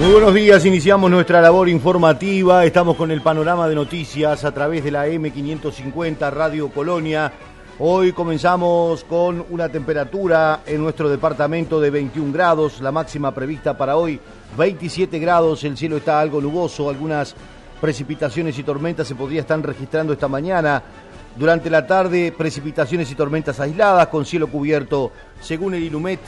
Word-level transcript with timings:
Muy 0.00 0.12
buenos 0.12 0.32
días, 0.32 0.64
iniciamos 0.64 1.10
nuestra 1.10 1.42
labor 1.42 1.68
informativa, 1.68 2.64
estamos 2.64 2.96
con 2.96 3.10
el 3.10 3.20
panorama 3.20 3.68
de 3.68 3.74
noticias 3.74 4.46
a 4.46 4.50
través 4.50 4.82
de 4.82 4.90
la 4.90 5.06
M550 5.06 6.32
Radio 6.32 6.70
Colonia. 6.70 7.30
Hoy 7.78 8.12
comenzamos 8.12 9.04
con 9.04 9.44
una 9.50 9.68
temperatura 9.68 10.60
en 10.64 10.80
nuestro 10.80 11.10
departamento 11.10 11.78
de 11.82 11.90
21 11.90 12.32
grados, 12.32 12.80
la 12.80 12.90
máxima 12.90 13.34
prevista 13.34 13.76
para 13.76 13.98
hoy 13.98 14.18
27 14.56 15.18
grados, 15.18 15.64
el 15.64 15.76
cielo 15.76 15.98
está 15.98 16.18
algo 16.18 16.40
nuboso, 16.40 16.88
algunas 16.88 17.36
precipitaciones 17.78 18.58
y 18.58 18.62
tormentas 18.62 19.06
se 19.06 19.14
podría 19.14 19.42
estar 19.42 19.60
registrando 19.60 20.14
esta 20.14 20.28
mañana. 20.28 20.82
Durante 21.36 21.68
la 21.68 21.86
tarde, 21.86 22.32
precipitaciones 22.32 23.10
y 23.10 23.14
tormentas 23.14 23.60
aisladas 23.60 24.06
con 24.06 24.24
cielo 24.24 24.46
cubierto, 24.46 25.12
según 25.42 25.74
el 25.74 25.82
Ilumet 25.82 26.20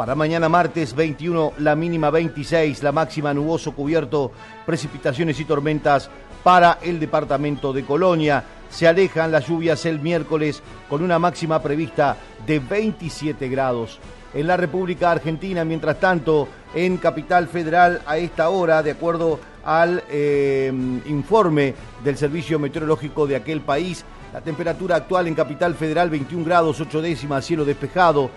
para 0.00 0.14
mañana 0.14 0.48
martes 0.48 0.94
21, 0.94 1.52
la 1.58 1.76
mínima 1.76 2.08
26, 2.08 2.82
la 2.82 2.90
máxima 2.90 3.34
nuboso 3.34 3.72
cubierto, 3.72 4.32
precipitaciones 4.64 5.38
y 5.40 5.44
tormentas 5.44 6.08
para 6.42 6.78
el 6.80 6.98
departamento 6.98 7.70
de 7.74 7.84
Colonia. 7.84 8.42
Se 8.70 8.88
alejan 8.88 9.30
las 9.30 9.46
lluvias 9.46 9.84
el 9.84 10.00
miércoles 10.00 10.62
con 10.88 11.02
una 11.02 11.18
máxima 11.18 11.60
prevista 11.60 12.16
de 12.46 12.60
27 12.60 13.46
grados. 13.50 13.98
En 14.32 14.46
la 14.46 14.56
República 14.56 15.10
Argentina, 15.10 15.66
mientras 15.66 16.00
tanto, 16.00 16.48
en 16.74 16.96
Capital 16.96 17.46
Federal 17.46 18.00
a 18.06 18.16
esta 18.16 18.48
hora, 18.48 18.82
de 18.82 18.92
acuerdo 18.92 19.38
al 19.66 20.02
eh, 20.08 20.72
informe 21.08 21.74
del 22.02 22.16
Servicio 22.16 22.58
Meteorológico 22.58 23.26
de 23.26 23.36
aquel 23.36 23.60
país, 23.60 24.02
la 24.32 24.40
temperatura 24.40 24.96
actual 24.96 25.26
en 25.26 25.34
Capital 25.34 25.74
Federal 25.74 26.08
21 26.08 26.42
grados 26.42 26.80
8 26.80 27.02
décimas, 27.02 27.44
cielo 27.44 27.66
despejado, 27.66 28.30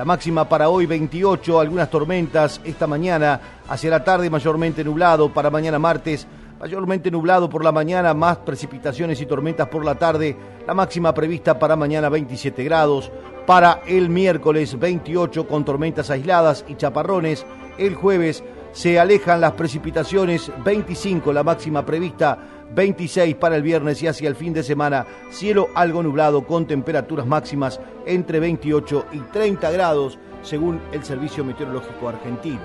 la 0.00 0.06
máxima 0.06 0.48
para 0.48 0.70
hoy 0.70 0.86
28, 0.86 1.60
algunas 1.60 1.90
tormentas 1.90 2.58
esta 2.64 2.86
mañana, 2.86 3.38
hacia 3.68 3.90
la 3.90 4.02
tarde 4.02 4.30
mayormente 4.30 4.82
nublado, 4.82 5.30
para 5.30 5.50
mañana 5.50 5.78
martes 5.78 6.26
mayormente 6.58 7.10
nublado 7.10 7.50
por 7.50 7.62
la 7.62 7.70
mañana, 7.70 8.14
más 8.14 8.38
precipitaciones 8.38 9.20
y 9.20 9.26
tormentas 9.26 9.68
por 9.68 9.84
la 9.84 9.96
tarde, 9.96 10.34
la 10.66 10.72
máxima 10.72 11.12
prevista 11.12 11.58
para 11.58 11.76
mañana 11.76 12.08
27 12.08 12.64
grados, 12.64 13.12
para 13.46 13.82
el 13.86 14.08
miércoles 14.08 14.78
28 14.78 15.46
con 15.46 15.66
tormentas 15.66 16.08
aisladas 16.08 16.64
y 16.66 16.76
chaparrones, 16.76 17.44
el 17.76 17.94
jueves 17.94 18.42
se 18.72 18.98
alejan 18.98 19.42
las 19.42 19.52
precipitaciones 19.52 20.50
25, 20.64 21.30
la 21.30 21.42
máxima 21.42 21.84
prevista 21.84 22.38
26 22.74 23.34
para 23.36 23.56
el 23.56 23.62
viernes 23.62 24.02
y 24.02 24.06
hacia 24.06 24.28
el 24.28 24.36
fin 24.36 24.52
de 24.52 24.62
semana, 24.62 25.06
cielo 25.30 25.68
algo 25.74 26.02
nublado 26.02 26.46
con 26.46 26.66
temperaturas 26.66 27.26
máximas 27.26 27.80
entre 28.06 28.40
28 28.40 29.06
y 29.12 29.18
30 29.18 29.70
grados, 29.70 30.18
según 30.42 30.80
el 30.92 31.04
Servicio 31.04 31.44
Meteorológico 31.44 32.08
Argentino. 32.08 32.60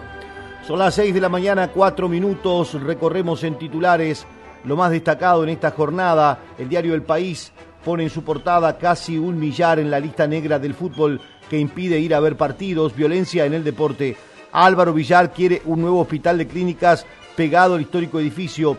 Son 0.65 0.79
las 0.79 0.95
6 0.95 1.13
de 1.13 1.21
la 1.21 1.29
mañana, 1.29 1.71
4 1.71 2.09
minutos, 2.09 2.81
recorremos 2.81 3.43
en 3.43 3.57
titulares 3.57 4.25
lo 4.63 4.75
más 4.75 4.91
destacado 4.91 5.43
en 5.43 5.49
esta 5.49 5.71
jornada. 5.71 6.39
El 6.57 6.69
diario 6.69 6.95
El 6.95 7.03
País 7.03 7.51
pone 7.83 8.03
en 8.03 8.09
su 8.09 8.23
portada 8.23 8.77
casi 8.77 9.17
un 9.17 9.39
millar 9.39 9.79
en 9.79 9.91
la 9.91 9.99
lista 9.99 10.27
negra 10.27 10.57
del 10.57 10.73
fútbol 10.73 11.21
que 11.49 11.59
impide 11.59 11.99
ir 11.99 12.15
a 12.15 12.19
ver 12.19 12.35
partidos, 12.35 12.95
violencia 12.95 13.45
en 13.45 13.53
el 13.53 13.63
deporte. 13.63 14.17
Álvaro 14.51 14.93
Villar 14.93 15.31
quiere 15.31 15.61
un 15.65 15.81
nuevo 15.81 15.99
hospital 15.99 16.37
de 16.37 16.47
clínicas 16.47 17.05
pegado 17.35 17.75
al 17.75 17.81
histórico 17.81 18.19
edificio. 18.19 18.77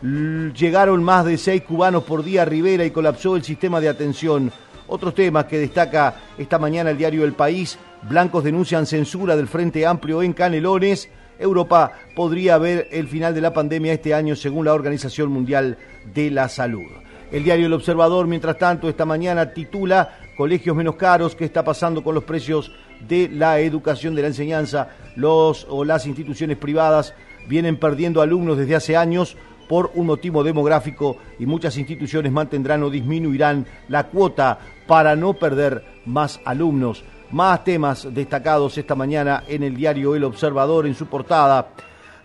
Llegaron 0.00 1.02
más 1.02 1.24
de 1.24 1.36
seis 1.36 1.62
cubanos 1.62 2.04
por 2.04 2.22
día 2.22 2.42
a 2.42 2.44
Rivera 2.44 2.84
y 2.84 2.92
colapsó 2.92 3.34
el 3.34 3.42
sistema 3.42 3.80
de 3.80 3.88
atención. 3.88 4.52
Otros 4.86 5.14
temas 5.14 5.46
que 5.46 5.58
destaca 5.58 6.14
esta 6.38 6.58
mañana 6.58 6.90
el 6.90 6.98
diario 6.98 7.24
El 7.24 7.32
País. 7.32 7.78
Blancos 8.08 8.44
denuncian 8.44 8.86
censura 8.86 9.36
del 9.36 9.48
Frente 9.48 9.84
Amplio 9.84 10.22
en 10.22 10.32
Canelones. 10.32 11.08
Europa 11.38 11.92
podría 12.14 12.58
ver 12.58 12.88
el 12.92 13.08
final 13.08 13.34
de 13.34 13.40
la 13.40 13.52
pandemia 13.52 13.92
este 13.92 14.14
año 14.14 14.36
según 14.36 14.64
la 14.64 14.74
Organización 14.74 15.30
Mundial 15.30 15.76
de 16.14 16.30
la 16.30 16.48
Salud. 16.48 16.86
El 17.32 17.44
diario 17.44 17.66
El 17.66 17.72
Observador, 17.72 18.26
mientras 18.26 18.56
tanto, 18.56 18.88
esta 18.88 19.04
mañana 19.04 19.52
titula 19.52 20.18
Colegios 20.36 20.76
menos 20.76 20.94
caros, 20.94 21.34
¿qué 21.34 21.44
está 21.44 21.64
pasando 21.64 22.02
con 22.04 22.14
los 22.14 22.24
precios 22.24 22.72
de 23.06 23.28
la 23.28 23.58
educación, 23.58 24.14
de 24.14 24.22
la 24.22 24.28
enseñanza? 24.28 24.90
Los 25.16 25.66
o 25.68 25.84
las 25.84 26.06
instituciones 26.06 26.56
privadas 26.56 27.14
vienen 27.48 27.76
perdiendo 27.76 28.22
alumnos 28.22 28.56
desde 28.56 28.76
hace 28.76 28.96
años 28.96 29.36
por 29.68 29.92
un 29.94 30.06
motivo 30.06 30.42
demográfico 30.42 31.18
y 31.38 31.46
muchas 31.46 31.76
instituciones 31.76 32.32
mantendrán 32.32 32.82
o 32.82 32.90
disminuirán 32.90 33.66
la 33.88 34.04
cuota 34.04 34.58
para 34.86 35.14
no 35.14 35.34
perder 35.34 35.84
más 36.06 36.40
alumnos. 36.44 37.04
Más 37.30 37.62
temas 37.62 38.08
destacados 38.12 38.78
esta 38.78 38.94
mañana 38.94 39.44
en 39.46 39.62
el 39.62 39.76
diario 39.76 40.14
El 40.14 40.24
Observador 40.24 40.86
en 40.86 40.94
su 40.94 41.06
portada. 41.06 41.68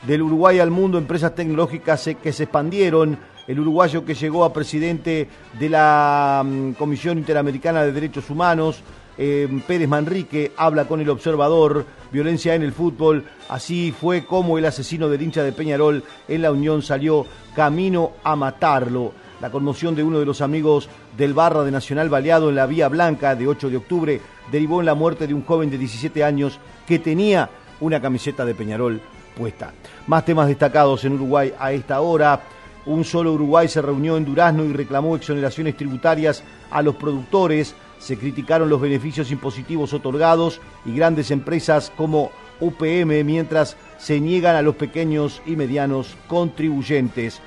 Del 0.08 0.22
Uruguay 0.22 0.60
al 0.60 0.72
mundo, 0.72 0.98
empresas 0.98 1.36
tecnológicas 1.36 2.10
que 2.22 2.32
se 2.32 2.44
expandieron. 2.44 3.18
El 3.46 3.60
uruguayo 3.60 4.06
que 4.06 4.16
llegó 4.16 4.46
a 4.46 4.54
presidente 4.54 5.28
de 5.60 5.70
la 5.70 6.44
mm, 6.46 6.72
Comisión 6.74 7.18
Interamericana 7.18 7.84
de 7.84 7.92
Derechos 7.92 8.30
Humanos, 8.30 8.82
eh, 9.18 9.48
Pérez 9.68 9.88
Manrique, 9.88 10.52
habla 10.58 10.86
con 10.86 11.02
el 11.02 11.10
observador, 11.10 11.86
violencia 12.12 12.56
en 12.56 12.64
el 12.64 12.74
fútbol, 12.74 13.26
así 13.50 13.92
fue 13.92 14.26
como 14.26 14.58
el 14.58 14.66
asesino 14.66 15.10
del 15.10 15.22
hincha 15.22 15.44
de 15.44 15.52
Peñarol 15.52 16.04
en 16.28 16.42
la 16.42 16.52
Unión 16.52 16.82
salió 16.82 17.26
camino 17.56 18.14
a 18.24 18.36
matarlo. 18.36 19.14
La 19.42 19.52
conmoción 19.52 19.94
de 19.94 20.04
uno 20.04 20.20
de 20.20 20.26
los 20.26 20.42
amigos 20.42 20.88
del 21.18 21.34
Barra 21.34 21.64
de 21.64 21.72
Nacional 21.72 22.10
baleado 22.10 22.50
en 22.50 22.56
la 22.56 22.66
Vía 22.66 22.88
Blanca 22.88 23.36
de 23.36 23.48
8 23.48 23.70
de 23.70 23.78
octubre 23.78 24.22
derivó 24.52 24.80
en 24.80 24.86
la 24.86 24.96
muerte 24.96 25.28
de 25.28 25.34
un 25.34 25.44
joven 25.44 25.70
de 25.70 25.78
17 25.78 26.24
años 26.24 26.60
que 26.88 27.00
tenía 27.00 27.50
una 27.82 28.02
camiseta 28.02 28.46
de 28.46 28.56
Peñarol 28.56 29.02
puesta. 29.36 29.74
Más 30.08 30.26
temas 30.26 30.48
destacados 30.48 31.04
en 31.06 31.14
Uruguay 31.14 31.54
a 31.60 31.72
esta 31.72 32.02
hora. 32.02 32.42
Un 32.86 33.04
solo 33.04 33.34
Uruguay 33.34 33.68
se 33.68 33.82
reunió 33.82 34.18
en 34.18 34.26
Durazno 34.26 34.64
y 34.66 34.74
reclamó 34.74 35.16
exoneraciones 35.16 35.76
tributarias 35.78 36.44
a 36.70 36.82
los 36.82 36.96
productores. 36.96 37.76
Se 38.04 38.18
criticaron 38.18 38.68
los 38.68 38.82
beneficios 38.82 39.32
impositivos 39.32 39.94
otorgados 39.94 40.60
y 40.86 40.94
grandes 40.94 41.32
empresas 41.32 41.90
como 41.96 42.32
UPM 42.60 43.24
mientras 43.24 43.78
se 43.98 44.20
niegan 44.20 44.58
a 44.58 44.62
los 44.62 44.76
pequeños 44.76 45.42
y 45.46 45.56
medianos 45.56 46.18
contribuyentes. 46.28 47.40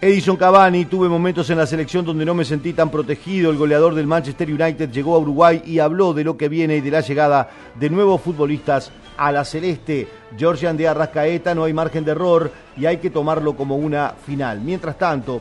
Edison 0.00 0.36
Cavani, 0.36 0.86
tuve 0.86 1.08
momentos 1.08 1.48
en 1.50 1.58
la 1.58 1.68
selección 1.68 2.04
donde 2.04 2.24
no 2.24 2.34
me 2.34 2.44
sentí 2.44 2.72
tan 2.72 2.90
protegido. 2.90 3.52
El 3.52 3.56
goleador 3.56 3.94
del 3.94 4.08
Manchester 4.08 4.48
United 4.50 4.90
llegó 4.90 5.14
a 5.14 5.20
Uruguay 5.20 5.62
y 5.64 5.78
habló 5.78 6.12
de 6.14 6.24
lo 6.24 6.36
que 6.36 6.48
viene 6.48 6.78
y 6.78 6.80
de 6.80 6.90
la 6.90 7.02
llegada 7.02 7.48
de 7.78 7.90
nuevos 7.90 8.22
futbolistas 8.22 8.90
a 9.16 9.30
la 9.30 9.44
celeste. 9.44 10.08
Georgian 10.36 10.76
de 10.76 10.88
Arrascaeta, 10.88 11.54
no 11.54 11.62
hay 11.62 11.72
margen 11.72 12.04
de 12.04 12.10
error 12.10 12.50
y 12.76 12.86
hay 12.86 12.96
que 12.96 13.10
tomarlo 13.10 13.54
como 13.54 13.76
una 13.76 14.14
final. 14.26 14.60
Mientras 14.62 14.98
tanto, 14.98 15.40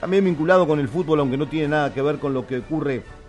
también 0.00 0.24
vinculado 0.24 0.66
con 0.66 0.80
el 0.80 0.88
fútbol, 0.88 1.20
aunque 1.20 1.36
no 1.36 1.46
tiene 1.46 1.68
nada 1.68 1.94
que 1.94 2.02
ver 2.02 2.18
con 2.18 2.34
lo 2.34 2.44
que 2.44 2.58
ocurre 2.58 3.21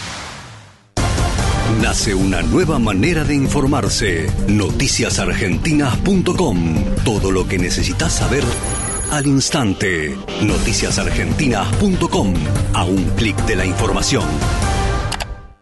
Nace 1.81 2.13
una 2.13 2.41
nueva 2.41 2.77
manera 2.77 3.23
de 3.23 3.35
informarse. 3.35 4.29
Noticiasargentinas.com. 4.47 6.83
Todo 7.05 7.31
lo 7.31 7.47
que 7.47 7.57
necesitas 7.57 8.11
saber 8.13 8.43
al 9.11 9.27
instante. 9.27 10.17
Noticiasargentinas.com. 10.41 12.33
A 12.73 12.83
un 12.83 13.05
clic 13.15 13.37
de 13.45 13.55
la 13.55 13.65
información. 13.65 14.25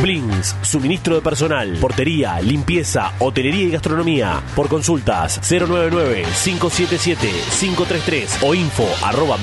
Blins, 0.00 0.56
suministro 0.62 1.16
de 1.16 1.20
personal, 1.20 1.76
portería, 1.80 2.40
limpieza, 2.40 3.12
hotelería 3.18 3.64
y 3.64 3.70
gastronomía. 3.70 4.40
Por 4.56 4.68
consultas 4.68 5.38
099-577-533 5.42 8.38
o 8.42 8.54
info 8.54 8.88
arroba. 9.02 9.36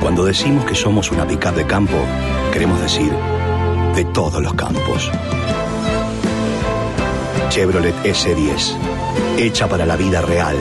Cuando 0.00 0.24
decimos 0.24 0.64
que 0.66 0.74
somos 0.74 1.10
una 1.10 1.26
pickup 1.26 1.54
de 1.54 1.66
campo, 1.66 1.96
queremos 2.52 2.78
decir 2.80 3.10
de 3.94 4.04
todos 4.04 4.42
los 4.42 4.52
campos. 4.54 5.10
Chevrolet 7.48 7.94
S10, 8.04 8.76
hecha 9.38 9.68
para 9.68 9.86
la 9.86 9.96
vida 9.96 10.20
real, 10.20 10.56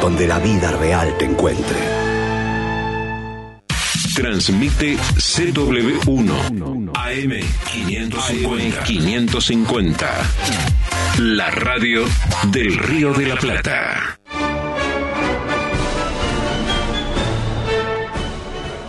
donde 0.00 0.26
la 0.26 0.38
vida 0.38 0.72
real 0.72 1.14
te 1.18 1.26
encuentre. 1.26 2.07
Transmite 4.18 4.96
CW1 4.96 6.90
AM 6.92 7.32
550. 7.70 8.82
550. 8.82 10.06
La 11.20 11.48
radio 11.52 12.02
del 12.50 12.76
Río 12.78 13.12
de 13.12 13.26
la 13.26 13.36
Plata. 13.36 14.18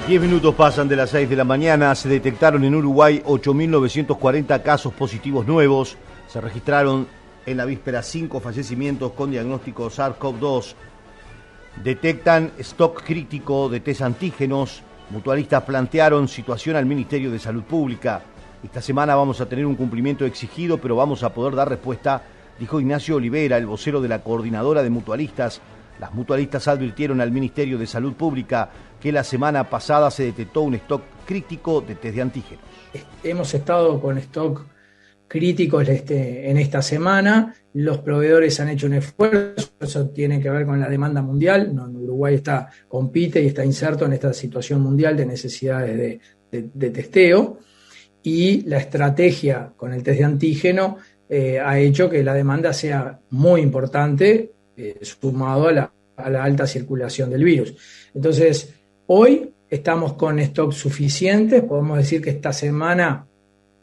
10 0.07 0.19
minutos 0.19 0.55
pasan 0.55 0.87
de 0.87 0.95
las 0.95 1.11
6 1.11 1.29
de 1.29 1.35
la 1.35 1.43
mañana. 1.43 1.93
Se 1.93 2.09
detectaron 2.09 2.63
en 2.63 2.73
Uruguay 2.73 3.21
8.940 3.23 4.63
casos 4.63 4.93
positivos 4.93 5.45
nuevos. 5.45 5.95
Se 6.27 6.41
registraron 6.41 7.07
en 7.45 7.57
la 7.57 7.65
víspera 7.65 8.01
5 8.01 8.39
fallecimientos 8.39 9.11
con 9.11 9.29
diagnóstico 9.29 9.91
SARS-CoV-2. 9.91 10.73
Detectan 11.83 12.51
stock 12.57 13.03
crítico 13.03 13.69
de 13.69 13.79
test 13.79 14.01
antígenos 14.01 14.88
Mutualistas 15.09 15.63
plantearon 15.63 16.27
situación 16.27 16.75
al 16.75 16.85
Ministerio 16.85 17.31
de 17.31 17.39
Salud 17.39 17.63
Pública. 17.63 18.21
Esta 18.63 18.79
semana 18.79 19.15
vamos 19.15 19.41
a 19.41 19.47
tener 19.47 19.65
un 19.65 19.75
cumplimiento 19.75 20.23
exigido, 20.23 20.77
pero 20.77 20.95
vamos 20.95 21.23
a 21.23 21.33
poder 21.33 21.56
dar 21.56 21.67
respuesta, 21.67 22.21
dijo 22.59 22.79
Ignacio 22.79 23.15
Olivera, 23.15 23.57
el 23.57 23.65
vocero 23.65 24.01
de 24.01 24.07
la 24.07 24.21
coordinadora 24.21 24.83
de 24.83 24.91
mutualistas. 24.91 25.61
Las 26.00 26.13
mutualistas 26.13 26.67
advirtieron 26.67 27.21
al 27.21 27.31
Ministerio 27.31 27.79
de 27.79 27.88
Salud 27.88 28.13
Pública 28.13 28.69
que 29.01 29.11
la 29.11 29.23
semana 29.23 29.63
pasada 29.67 30.11
se 30.11 30.25
detectó 30.25 30.61
un 30.61 30.75
stock 30.75 31.01
crítico 31.25 31.81
de 31.81 31.95
test 31.95 32.15
de 32.15 32.21
antígenos. 32.21 32.63
Hemos 33.23 33.51
estado 33.56 34.00
con 34.00 34.15
stock 34.19 34.63
críticos 35.29 35.87
este, 35.87 36.49
en 36.49 36.57
esta 36.57 36.81
semana. 36.81 37.55
Los 37.73 37.99
proveedores 37.99 38.59
han 38.59 38.69
hecho 38.69 38.87
un 38.87 38.95
esfuerzo, 38.95 39.69
eso 39.79 40.09
tiene 40.09 40.41
que 40.41 40.49
ver 40.49 40.65
con 40.65 40.79
la 40.79 40.89
demanda 40.89 41.21
mundial. 41.21 41.71
Uruguay 41.95 42.35
está, 42.35 42.69
compite 42.89 43.41
y 43.41 43.47
está 43.47 43.63
inserto 43.63 44.05
en 44.05 44.13
esta 44.13 44.33
situación 44.33 44.81
mundial 44.81 45.15
de 45.15 45.25
necesidades 45.25 46.19
de, 46.51 46.89
testeo. 46.89 47.59
Y 48.23 48.63
la 48.63 48.79
estrategia 48.79 49.71
con 49.77 49.93
el 49.93 50.03
test 50.03 50.19
de 50.19 50.25
antígeno 50.25 50.97
eh, 51.29 51.59
ha 51.59 51.79
hecho 51.79 52.09
que 52.09 52.23
la 52.23 52.33
demanda 52.33 52.73
sea 52.73 53.19
muy 53.29 53.61
importante, 53.61 54.51
eh, 54.75 54.97
sumado 55.03 55.67
a 55.67 55.71
la, 55.71 55.93
a 56.17 56.29
la 56.29 56.43
alta 56.43 56.65
circulación 56.65 57.29
del 57.29 57.43
virus. 57.43 57.75
Entonces, 58.13 58.73
hoy 59.05 59.53
estamos 59.69 60.13
con 60.13 60.39
stock 60.39 60.73
suficientes, 60.73 61.61
podemos 61.63 61.99
decir 61.99 62.19
que 62.21 62.31
esta 62.31 62.51
semana 62.51 63.28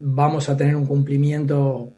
vamos 0.01 0.49
a 0.49 0.57
tener 0.57 0.77
un 0.77 0.87
cumplimiento 0.87 1.93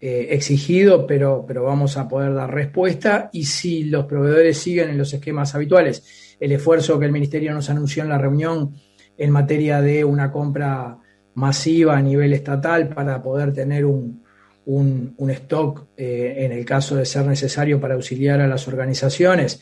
eh, 0.00 0.28
exigido, 0.30 1.06
pero, 1.06 1.44
pero 1.46 1.64
vamos 1.64 1.96
a 1.96 2.08
poder 2.08 2.34
dar 2.34 2.52
respuesta. 2.52 3.30
Y 3.32 3.44
si 3.44 3.84
los 3.84 4.06
proveedores 4.06 4.58
siguen 4.58 4.90
en 4.90 4.98
los 4.98 5.12
esquemas 5.12 5.54
habituales, 5.54 6.36
el 6.40 6.52
esfuerzo 6.52 6.98
que 6.98 7.06
el 7.06 7.12
Ministerio 7.12 7.54
nos 7.54 7.70
anunció 7.70 8.02
en 8.02 8.08
la 8.10 8.18
reunión 8.18 8.74
en 9.16 9.30
materia 9.30 9.80
de 9.80 10.04
una 10.04 10.30
compra 10.30 10.98
masiva 11.34 11.96
a 11.96 12.02
nivel 12.02 12.32
estatal 12.32 12.88
para 12.88 13.22
poder 13.22 13.52
tener 13.52 13.84
un, 13.84 14.24
un, 14.66 15.30
stock 15.30 15.86
eh, 15.96 16.36
en 16.38 16.52
el 16.52 16.64
caso 16.64 16.96
de 16.96 17.04
ser 17.04 17.26
necesario 17.26 17.80
para 17.80 17.94
auxiliar 17.94 18.40
a 18.40 18.46
las 18.46 18.66
organizaciones 18.68 19.60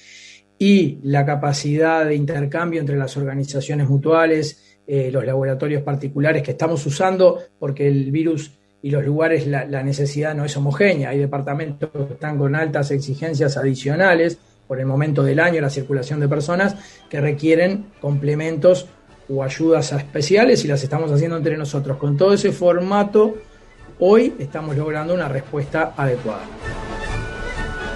y 0.58 0.98
la 1.02 1.24
capacidad 1.26 2.04
de 2.04 2.14
intercambio 2.14 2.80
entre 2.80 2.96
las 2.96 3.16
organizaciones 3.16 3.88
mutuales 3.88 4.61
eh, 4.86 5.10
los 5.12 5.24
laboratorios 5.24 5.82
particulares 5.82 6.42
que 6.42 6.52
estamos 6.52 6.84
usando, 6.86 7.38
porque 7.58 7.86
el 7.86 8.10
virus 8.10 8.52
y 8.82 8.90
los 8.90 9.04
lugares, 9.04 9.46
la, 9.46 9.64
necesidad 9.82 10.34
no 10.34 10.44
es 10.44 10.56
homogénea. 10.56 11.10
Hay 11.10 11.18
departamentos 11.18 11.88
que 11.90 12.14
están 12.14 12.36
con 12.36 12.56
altas 12.56 12.90
exigencias 12.90 13.56
adicionales 13.56 14.38
por 14.66 14.80
el 14.80 14.86
momento 14.86 15.22
del 15.22 15.38
año, 15.38 15.60
la 15.60 15.70
circulación 15.70 16.18
de 16.18 16.28
personas, 16.28 16.74
que 17.08 17.20
requieren 17.20 17.86
complementos 18.00 18.86
o 19.28 19.44
ayudas 19.44 19.92
especiales 19.92 20.64
y 20.64 20.68
las 20.68 20.82
estamos 20.82 21.12
haciendo 21.12 21.36
entre 21.36 21.56
nosotros. 21.56 21.96
Con 21.96 22.16
todo 22.16 22.32
ese 22.32 22.50
formato, 22.50 23.36
hoy 24.00 24.34
estamos 24.40 24.76
logrando 24.76 25.14
una 25.14 25.28
respuesta 25.28 25.94
adecuada. 25.96 26.42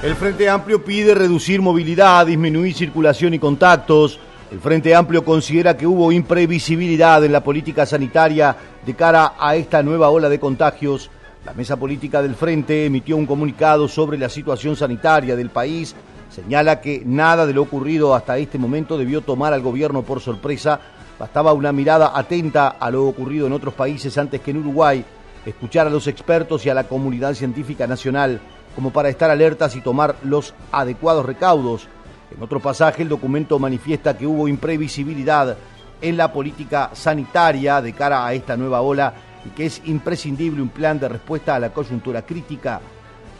El 0.04 0.14
Frente 0.14 0.48
Amplio 0.48 0.84
pide 0.84 1.16
reducir 1.16 1.60
movilidad, 1.60 2.26
disminuir 2.26 2.74
circulación 2.74 3.34
y 3.34 3.40
contactos 3.40 4.20
el 4.50 4.60
Frente 4.60 4.94
Amplio 4.94 5.24
considera 5.24 5.76
que 5.76 5.86
hubo 5.86 6.12
imprevisibilidad 6.12 7.24
en 7.24 7.32
la 7.32 7.42
política 7.42 7.84
sanitaria 7.84 8.56
de 8.84 8.94
cara 8.94 9.32
a 9.38 9.56
esta 9.56 9.82
nueva 9.82 10.10
ola 10.10 10.28
de 10.28 10.38
contagios. 10.38 11.10
La 11.44 11.52
mesa 11.52 11.76
política 11.76 12.22
del 12.22 12.36
Frente 12.36 12.86
emitió 12.86 13.16
un 13.16 13.26
comunicado 13.26 13.88
sobre 13.88 14.18
la 14.18 14.28
situación 14.28 14.76
sanitaria 14.76 15.34
del 15.34 15.50
país. 15.50 15.96
Señala 16.30 16.80
que 16.80 17.02
nada 17.04 17.44
de 17.44 17.54
lo 17.54 17.62
ocurrido 17.62 18.14
hasta 18.14 18.38
este 18.38 18.56
momento 18.56 18.96
debió 18.96 19.20
tomar 19.20 19.52
al 19.52 19.62
gobierno 19.62 20.02
por 20.02 20.20
sorpresa. 20.20 20.78
Bastaba 21.18 21.52
una 21.52 21.72
mirada 21.72 22.12
atenta 22.14 22.68
a 22.68 22.90
lo 22.90 23.04
ocurrido 23.06 23.48
en 23.48 23.52
otros 23.52 23.74
países 23.74 24.16
antes 24.16 24.40
que 24.40 24.52
en 24.52 24.58
Uruguay, 24.58 25.04
escuchar 25.44 25.88
a 25.88 25.90
los 25.90 26.06
expertos 26.06 26.64
y 26.66 26.70
a 26.70 26.74
la 26.74 26.84
comunidad 26.84 27.34
científica 27.34 27.86
nacional 27.86 28.40
como 28.76 28.92
para 28.92 29.08
estar 29.08 29.30
alertas 29.30 29.74
y 29.74 29.80
tomar 29.80 30.16
los 30.22 30.54
adecuados 30.70 31.24
recaudos 31.24 31.88
en 32.34 32.42
otro 32.42 32.60
pasaje, 32.60 33.02
el 33.02 33.08
documento 33.08 33.58
manifiesta 33.58 34.16
que 34.16 34.26
hubo 34.26 34.48
imprevisibilidad 34.48 35.56
en 36.00 36.16
la 36.16 36.32
política 36.32 36.90
sanitaria 36.92 37.80
de 37.80 37.92
cara 37.92 38.26
a 38.26 38.34
esta 38.34 38.56
nueva 38.56 38.80
ola 38.80 39.14
y 39.44 39.50
que 39.50 39.66
es 39.66 39.80
imprescindible 39.84 40.60
un 40.60 40.68
plan 40.68 40.98
de 40.98 41.08
respuesta 41.08 41.54
a 41.54 41.60
la 41.60 41.70
coyuntura 41.70 42.22
crítica. 42.22 42.80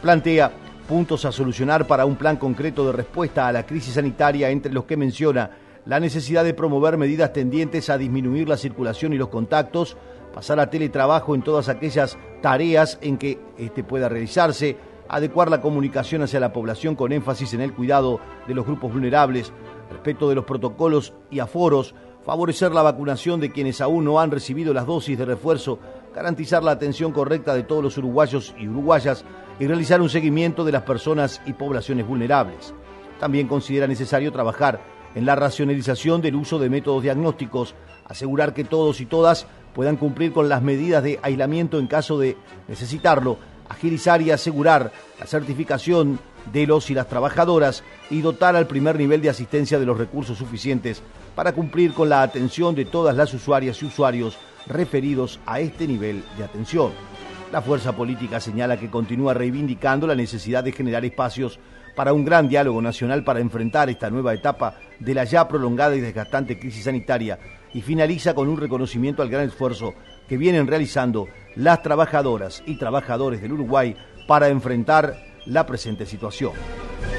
Plantea 0.00 0.50
puntos 0.88 1.25
a 1.25 1.33
solucionar 1.33 1.87
para 1.87 2.07
un 2.07 2.16
plan 2.16 2.37
concreto 2.37 2.87
de 2.87 2.93
respuesta 2.93 3.49
a 3.49 3.52
la 3.52 3.66
crisis 3.66 3.95
sanitaria 3.95 4.50
entre 4.50 4.73
los 4.73 4.85
que 4.85 4.97
menciona 4.97 5.50
la 5.85 6.00
necesidad 6.00 6.45
de 6.45 6.55
promover 6.55 6.97
medidas 6.97 7.33
tendientes 7.33 7.90
a 7.90 7.99
disminuir 7.99 8.49
la 8.49 8.57
circulación 8.57 9.12
y 9.12 9.19
los 9.19 9.28
contactos, 9.28 9.97
pasar 10.35 10.61
a 10.61 10.71
teletrabajo 10.71 11.35
en 11.35 11.43
todas 11.43 11.69
aquellas 11.69 12.16
tareas 12.43 12.99
en 13.00 13.19
que 13.19 13.38
éste 13.59 13.85
pueda 13.85 14.09
realizarse, 14.09 14.76
adecuar 15.08 15.50
la 15.50 15.60
comunicación 15.60 16.22
hacia 16.22 16.40
la 16.40 16.52
población 16.52 16.94
con 16.94 17.12
énfasis 17.12 17.54
en 17.54 17.60
el 17.60 17.72
cuidado 17.72 18.20
de 18.46 18.54
los 18.54 18.66
grupos 18.66 18.92
vulnerables, 18.92 19.52
respecto 19.90 20.28
de 20.28 20.34
los 20.34 20.44
protocolos 20.44 21.12
y 21.30 21.38
aforos, 21.38 21.94
favorecer 22.25 22.72
la 22.72 22.82
vacunación 22.82 23.38
de 23.38 23.52
quienes 23.52 23.80
aún 23.80 24.04
no 24.04 24.20
han 24.20 24.30
recibido 24.30 24.75
las 24.75 24.86
dosis 24.86 25.16
de 25.16 25.25
refuerzo, 25.25 25.78
garantizar 26.14 26.64
la 26.64 26.72
atención 26.72 27.12
correcta 27.12 27.54
de 27.54 27.62
todos 27.62 27.84
los 27.84 27.98
uruguayos 27.98 28.54
y 28.58 28.66
uruguayas 28.66 29.25
y 29.60 29.66
realizar 29.66 30.00
un 30.00 30.08
seguimiento 30.08 30.64
de 30.64 30.72
las 30.72 30.82
personas 30.82 31.40
y 31.46 31.52
poblaciones 31.52 32.06
vulnerables. 32.06 32.75
También 33.20 33.46
considera 33.46 33.86
necesario 33.86 34.32
trabajar 34.32 34.80
en 35.14 35.25
la 35.25 35.36
racionalización 35.36 36.20
del 36.20 36.34
uso 36.34 36.58
de 36.58 36.68
métodos 36.68 37.02
diagnósticos, 37.02 37.75
asegurar 38.04 38.54
que 38.54 38.64
todos 38.64 39.00
y 39.00 39.06
todas 39.06 39.46
puedan 39.75 39.96
cumplir 39.96 40.32
con 40.32 40.48
las 40.48 40.62
medidas 40.62 41.02
de 41.02 41.18
aislamiento 41.22 41.78
en 41.78 41.86
caso 41.86 42.18
de 42.18 42.36
necesitarlo, 42.66 43.38
agilizar 43.68 44.23
y 44.23 44.30
asegurar 44.30 44.92
la 45.18 45.26
certificación 45.26 46.18
de 46.52 46.66
los 46.66 46.90
y 46.90 46.94
las 46.94 47.08
trabajadoras 47.08 47.82
y 48.11 48.20
dotar 48.20 48.56
al 48.56 48.66
primer 48.66 48.96
nivel 48.99 49.20
de 49.20 49.30
asistencia 49.30 49.78
de 49.78 49.87
los 49.87 49.99
recursos 49.99 50.38
suficientes 50.38 51.02
para 51.35 51.52
cumplir 51.52 51.92
con 51.92 52.08
la 52.08 52.23
atención 52.23 52.75
de 52.75 52.85
todas 52.85 53.16
las 53.16 53.35
usuarias 53.35 53.82
y 53.82 53.87
usuarios 53.87 54.38
referidos 54.66 55.40
a 55.46 55.61
este 55.61 55.87
nivel 55.87 56.23
de 56.37 56.44
atención. 56.44 56.92
La 57.52 57.62
fuerza 57.62 57.94
política 57.94 58.40
señala 58.40 58.78
que 58.78 58.90
continúa 58.90 59.35
reivindicando 59.35 60.06
la 60.06 60.14
necesidad 60.14 60.64
de 60.64 60.73
generar 60.73 61.04
espacios 61.04 61.58
para 61.94 62.12
un 62.12 62.25
gran 62.25 62.49
diálogo 62.49 62.82
nacional 62.82 63.25
para 63.25 63.40
enfrentar 63.40 63.88
esta 63.88 64.11
nueva 64.11 64.35
etapa 64.35 64.75
de 65.00 65.14
la 65.14 65.25
ya 65.25 65.49
prolongada 65.49 65.96
y 65.96 66.00
desgastante 66.00 66.58
crisis 66.58 66.85
sanitaria 66.85 67.38
y 67.73 67.80
finaliza 67.80 68.35
con 68.35 68.49
un 68.49 68.58
reconocimiento 68.58 69.23
al 69.23 69.30
gran 69.30 69.46
esfuerzo 69.46 69.94
que 70.28 70.37
vienen 70.37 70.66
realizando 70.66 71.28
las 71.54 71.83
trabajadoras 71.83 72.62
y 72.66 72.76
trabajadores 72.78 73.40
del 73.40 73.52
Uruguay 73.52 73.97
para 74.26 74.49
enfrentar 74.49 75.16
la 75.47 75.64
presente 75.66 76.06
situación. 76.06 76.52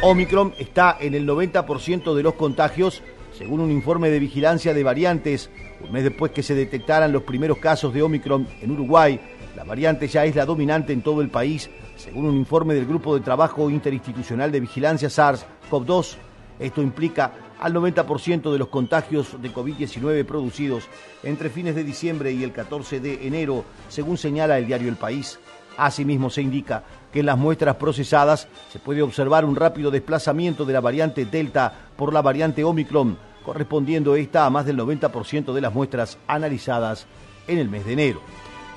Omicron 0.02 0.54
está 0.60 0.98
en 1.00 1.16
el 1.16 1.28
90% 1.28 2.14
de 2.14 2.24
los 2.24 2.36
contagios, 2.36 3.02
según 3.32 3.62
un 3.62 3.72
informe 3.72 4.10
de 4.10 4.20
vigilancia 4.20 4.74
de 4.74 4.84
variantes. 4.84 5.50
Un 5.84 5.92
mes 5.92 6.04
después 6.04 6.32
que 6.32 6.44
se 6.44 6.56
detectaran 6.56 7.12
los 7.12 7.24
primeros 7.24 7.58
casos 7.58 7.94
de 7.94 8.02
Omicron 8.02 8.48
en 8.62 8.72
Uruguay, 8.72 9.20
la 9.56 9.64
variante 9.64 10.08
ya 10.08 10.24
es 10.26 10.36
la 10.36 10.46
dominante 10.46 10.94
en 10.94 11.02
todo 11.02 11.22
el 11.22 11.30
país, 11.30 11.70
según 11.96 12.26
un 12.26 12.36
informe 12.36 12.76
del 12.76 12.86
Grupo 12.86 13.16
de 13.16 13.22
Trabajo 13.22 13.70
Interinstitucional 13.72 14.52
de 14.52 14.60
Vigilancia 14.60 15.10
SARS-CoV-2. 15.10 16.16
Esto 16.60 16.82
implica 16.82 17.34
al 17.60 17.74
90% 17.74 18.52
de 18.52 18.60
los 18.60 18.68
contagios 18.68 19.42
de 19.42 19.54
COVID-19 19.54 20.26
producidos 20.26 20.86
entre 21.24 21.50
fines 21.50 21.76
de 21.76 21.84
diciembre 21.84 22.32
y 22.32 22.44
el 22.44 22.52
14 22.52 23.00
de 23.00 23.28
enero, 23.28 23.66
según 23.90 24.18
señala 24.18 24.58
el 24.58 24.68
diario 24.68 24.90
El 24.90 24.96
País. 24.96 25.40
Asimismo, 25.78 26.30
se 26.30 26.42
indica 26.42 26.84
que 27.12 27.20
en 27.20 27.28
las 27.28 27.38
muestras 27.38 27.76
procesadas 27.76 28.48
se 28.72 28.80
puede 28.80 29.02
observar 29.02 29.46
un 29.46 29.56
rápido 29.56 29.92
desplazamiento 29.92 30.66
de 30.66 30.74
la 30.74 30.82
variante 30.82 31.26
Delta 31.26 31.72
por 31.96 32.14
la 32.14 32.22
variante 32.22 32.64
Omicron, 32.64 33.18
correspondiendo 33.46 34.16
esta 34.16 34.46
a 34.46 34.50
más 34.50 34.66
del 34.66 34.78
90% 34.78 35.54
de 35.54 35.62
las 35.62 35.74
muestras 35.74 36.18
analizadas 36.28 37.06
en 37.48 37.60
el 37.60 37.70
mes 37.70 37.86
de 37.86 37.94
enero. 37.94 38.22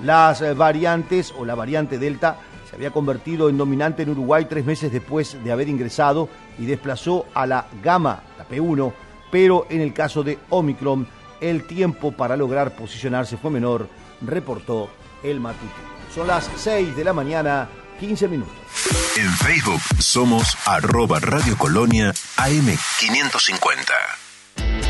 Las 0.02 0.40
eh, 0.42 0.54
variantes 0.54 1.34
o 1.38 1.44
la 1.44 1.54
variante 1.54 1.98
Delta 1.98 2.38
se 2.68 2.76
había 2.76 2.90
convertido 2.90 3.48
en 3.48 3.58
dominante 3.58 4.02
en 4.02 4.10
Uruguay 4.10 4.46
tres 4.48 4.64
meses 4.64 4.92
después 4.92 5.36
de 5.42 5.52
haber 5.52 5.68
ingresado 5.68 6.28
y 6.60 6.66
desplazó 6.66 7.26
a 7.34 7.46
la 7.46 7.66
Gamma, 7.82 8.22
la 8.38 8.46
P1, 8.46 8.92
pero 9.32 9.66
en 9.70 9.80
el 9.80 9.92
caso 9.92 10.22
de 10.22 10.38
Omicron 10.50 11.08
el 11.40 11.66
tiempo 11.66 12.12
para 12.12 12.36
lograr 12.36 12.76
posicionarse 12.76 13.36
fue 13.38 13.50
menor, 13.50 13.88
reportó 14.20 14.90
el 15.22 15.40
matutino. 15.40 15.72
Son 16.14 16.26
las 16.26 16.50
6 16.56 16.94
de 16.94 17.04
la 17.04 17.12
mañana, 17.12 17.68
15 17.98 18.28
minutos. 18.28 18.54
En 19.16 19.30
Facebook 19.32 19.80
somos 19.98 20.56
arroba 20.66 21.18
Radio 21.20 21.56
Colonia 21.56 22.12
AM550. 22.36 24.29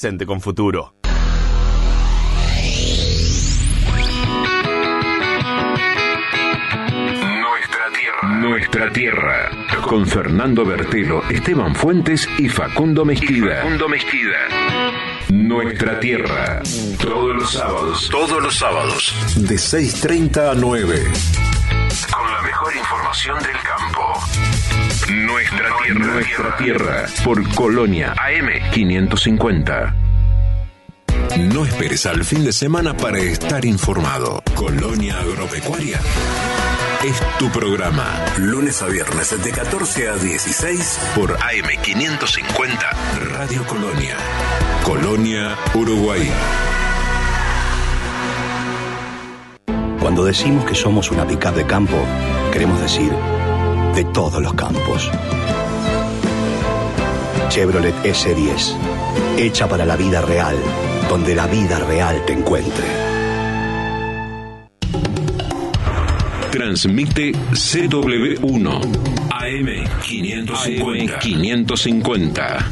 presente 0.00 0.24
con 0.24 0.40
futuro. 0.40 0.94
Nuestra 7.42 7.84
tierra. 7.92 8.34
Nuestra 8.40 8.92
tierra. 8.92 9.50
Con 9.82 10.06
Fernando 10.06 10.64
Bertelo, 10.64 11.22
Esteban 11.28 11.74
Fuentes 11.74 12.26
y 12.38 12.48
Facundo 12.48 13.04
Mezquida. 13.04 13.56
Facundo 13.56 13.90
Mezquida. 13.90 14.38
Nuestra 15.28 16.00
tierra. 16.00 16.62
Todos 16.98 17.36
los 17.36 17.52
sábados. 17.52 18.08
Todos 18.10 18.42
los 18.42 18.56
sábados. 18.56 19.14
De 19.36 19.56
6.30 19.56 20.52
a 20.52 20.54
9. 20.54 21.12
Con 22.10 22.32
la 22.32 22.40
mejor 22.40 22.74
información 22.74 23.38
del 23.42 23.58
campo. 23.62 24.14
Nuestra 25.10 25.68
tierra. 25.82 26.06
Nuestra 26.06 26.56
tierra. 26.56 27.06
Por 27.24 27.54
Colonia 27.54 28.14
AM550. 28.14 29.94
No 31.52 31.64
esperes 31.64 32.06
al 32.06 32.24
fin 32.24 32.44
de 32.44 32.52
semana 32.52 32.96
para 32.96 33.18
estar 33.18 33.64
informado. 33.64 34.42
Colonia 34.54 35.18
Agropecuaria 35.18 35.98
es 37.04 37.20
tu 37.38 37.50
programa. 37.50 38.24
Lunes 38.38 38.82
a 38.82 38.86
viernes 38.86 39.42
de 39.42 39.50
14 39.50 40.08
a 40.08 40.16
16 40.16 41.00
por 41.16 41.36
AM550 41.38 42.78
Radio 43.32 43.64
Colonia. 43.66 44.16
Colonia, 44.84 45.56
Uruguay. 45.74 46.30
Cuando 50.00 50.24
decimos 50.24 50.64
que 50.66 50.74
somos 50.74 51.10
una 51.10 51.26
pickup 51.26 51.54
de 51.54 51.66
campo, 51.66 51.96
queremos 52.52 52.80
decir 52.80 53.12
de 53.94 54.04
todos 54.04 54.42
los 54.42 54.54
campos. 54.54 55.10
Chevrolet 57.48 57.94
S10, 58.04 58.74
hecha 59.38 59.68
para 59.68 59.84
la 59.84 59.96
vida 59.96 60.22
real, 60.22 60.56
donde 61.08 61.34
la 61.34 61.46
vida 61.46 61.78
real 61.80 62.22
te 62.26 62.32
encuentre. 62.32 62.84
Transmite 66.50 67.32
CW1 67.32 68.80
AM550. 69.30 71.18
550. 71.18 72.66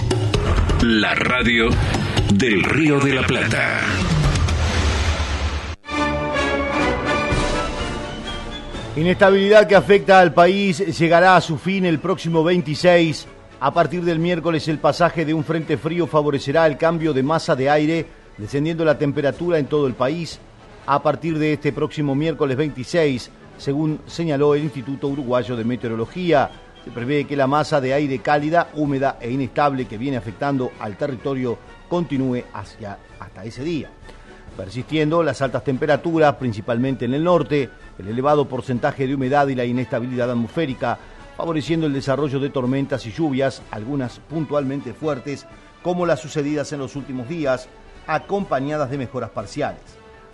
La 0.82 1.14
radio 1.14 1.70
del 2.32 2.62
Río 2.62 3.00
de 3.00 3.14
la 3.14 3.26
Plata. 3.26 3.80
Inestabilidad 8.98 9.68
que 9.68 9.76
afecta 9.76 10.18
al 10.18 10.34
país 10.34 10.98
llegará 10.98 11.36
a 11.36 11.40
su 11.40 11.56
fin 11.56 11.86
el 11.86 12.00
próximo 12.00 12.42
26. 12.42 13.28
A 13.60 13.72
partir 13.72 14.02
del 14.02 14.18
miércoles 14.18 14.66
el 14.66 14.80
pasaje 14.80 15.24
de 15.24 15.32
un 15.32 15.44
frente 15.44 15.76
frío 15.76 16.08
favorecerá 16.08 16.66
el 16.66 16.76
cambio 16.76 17.12
de 17.12 17.22
masa 17.22 17.54
de 17.54 17.70
aire, 17.70 18.06
descendiendo 18.38 18.84
la 18.84 18.98
temperatura 18.98 19.60
en 19.60 19.66
todo 19.66 19.86
el 19.86 19.94
país. 19.94 20.40
A 20.84 21.00
partir 21.00 21.38
de 21.38 21.52
este 21.52 21.72
próximo 21.72 22.16
miércoles 22.16 22.56
26, 22.56 23.30
según 23.56 24.00
señaló 24.08 24.56
el 24.56 24.64
Instituto 24.64 25.06
Uruguayo 25.06 25.54
de 25.54 25.62
Meteorología, 25.62 26.50
se 26.84 26.90
prevé 26.90 27.24
que 27.24 27.36
la 27.36 27.46
masa 27.46 27.80
de 27.80 27.94
aire 27.94 28.18
cálida, 28.18 28.70
húmeda 28.74 29.16
e 29.20 29.30
inestable 29.30 29.84
que 29.84 29.96
viene 29.96 30.16
afectando 30.16 30.72
al 30.80 30.96
territorio 30.96 31.56
continúe 31.88 32.42
hacia, 32.52 32.98
hasta 33.20 33.44
ese 33.44 33.62
día 33.62 33.92
persistiendo 34.58 35.22
las 35.22 35.40
altas 35.40 35.62
temperaturas, 35.62 36.34
principalmente 36.34 37.04
en 37.04 37.14
el 37.14 37.22
norte, 37.22 37.70
el 37.98 38.08
elevado 38.08 38.46
porcentaje 38.46 39.06
de 39.06 39.14
humedad 39.14 39.48
y 39.48 39.54
la 39.54 39.64
inestabilidad 39.64 40.30
atmosférica, 40.30 40.98
favoreciendo 41.36 41.86
el 41.86 41.92
desarrollo 41.92 42.40
de 42.40 42.50
tormentas 42.50 43.06
y 43.06 43.12
lluvias, 43.12 43.62
algunas 43.70 44.20
puntualmente 44.20 44.92
fuertes, 44.92 45.46
como 45.82 46.06
las 46.06 46.20
sucedidas 46.20 46.72
en 46.72 46.80
los 46.80 46.96
últimos 46.96 47.28
días, 47.28 47.68
acompañadas 48.06 48.90
de 48.90 48.98
mejoras 48.98 49.30
parciales. 49.30 49.82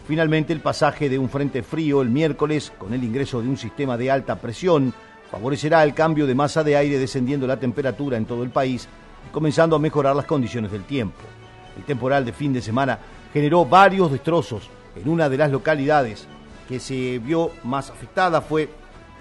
Finalmente, 0.07 0.53
el 0.53 0.61
pasaje 0.61 1.09
de 1.09 1.19
un 1.19 1.31
frente 1.31 1.63
frío 1.63 2.03
el 2.03 2.11
miércoles, 2.11 2.73
con 2.79 2.93
el 2.93 3.03
ingreso 3.03 3.41
de 3.41 3.49
un 3.49 3.57
sistema 3.57 3.97
de 3.97 4.11
alta 4.11 4.37
presión, 4.37 4.93
favorecerá 5.31 5.83
el 5.83 5.95
cambio 5.95 6.27
de 6.27 6.35
masa 6.35 6.63
de 6.63 6.77
aire 6.77 6.99
descendiendo 6.99 7.47
la 7.47 7.59
temperatura 7.59 8.17
en 8.17 8.27
todo 8.27 8.43
el 8.43 8.51
país 8.51 8.87
y 9.27 9.33
comenzando 9.33 9.77
a 9.77 9.79
mejorar 9.79 10.15
las 10.15 10.27
condiciones 10.27 10.71
del 10.71 10.85
tiempo. 10.85 11.23
El 11.77 11.85
temporal 11.85 12.25
de 12.25 12.33
fin 12.33 12.53
de 12.53 12.63
semana 12.63 12.99
generó 13.33 13.65
varios 13.65 14.13
destrozos 14.13 14.69
en 14.95 15.09
una 15.09 15.29
de 15.29 15.39
las 15.39 15.51
localidades 15.51 16.29
que 16.69 16.81
se 16.81 17.19
vio 17.19 17.53
más 17.65 17.91
afectada 17.91 18.41
fue 18.41 18.69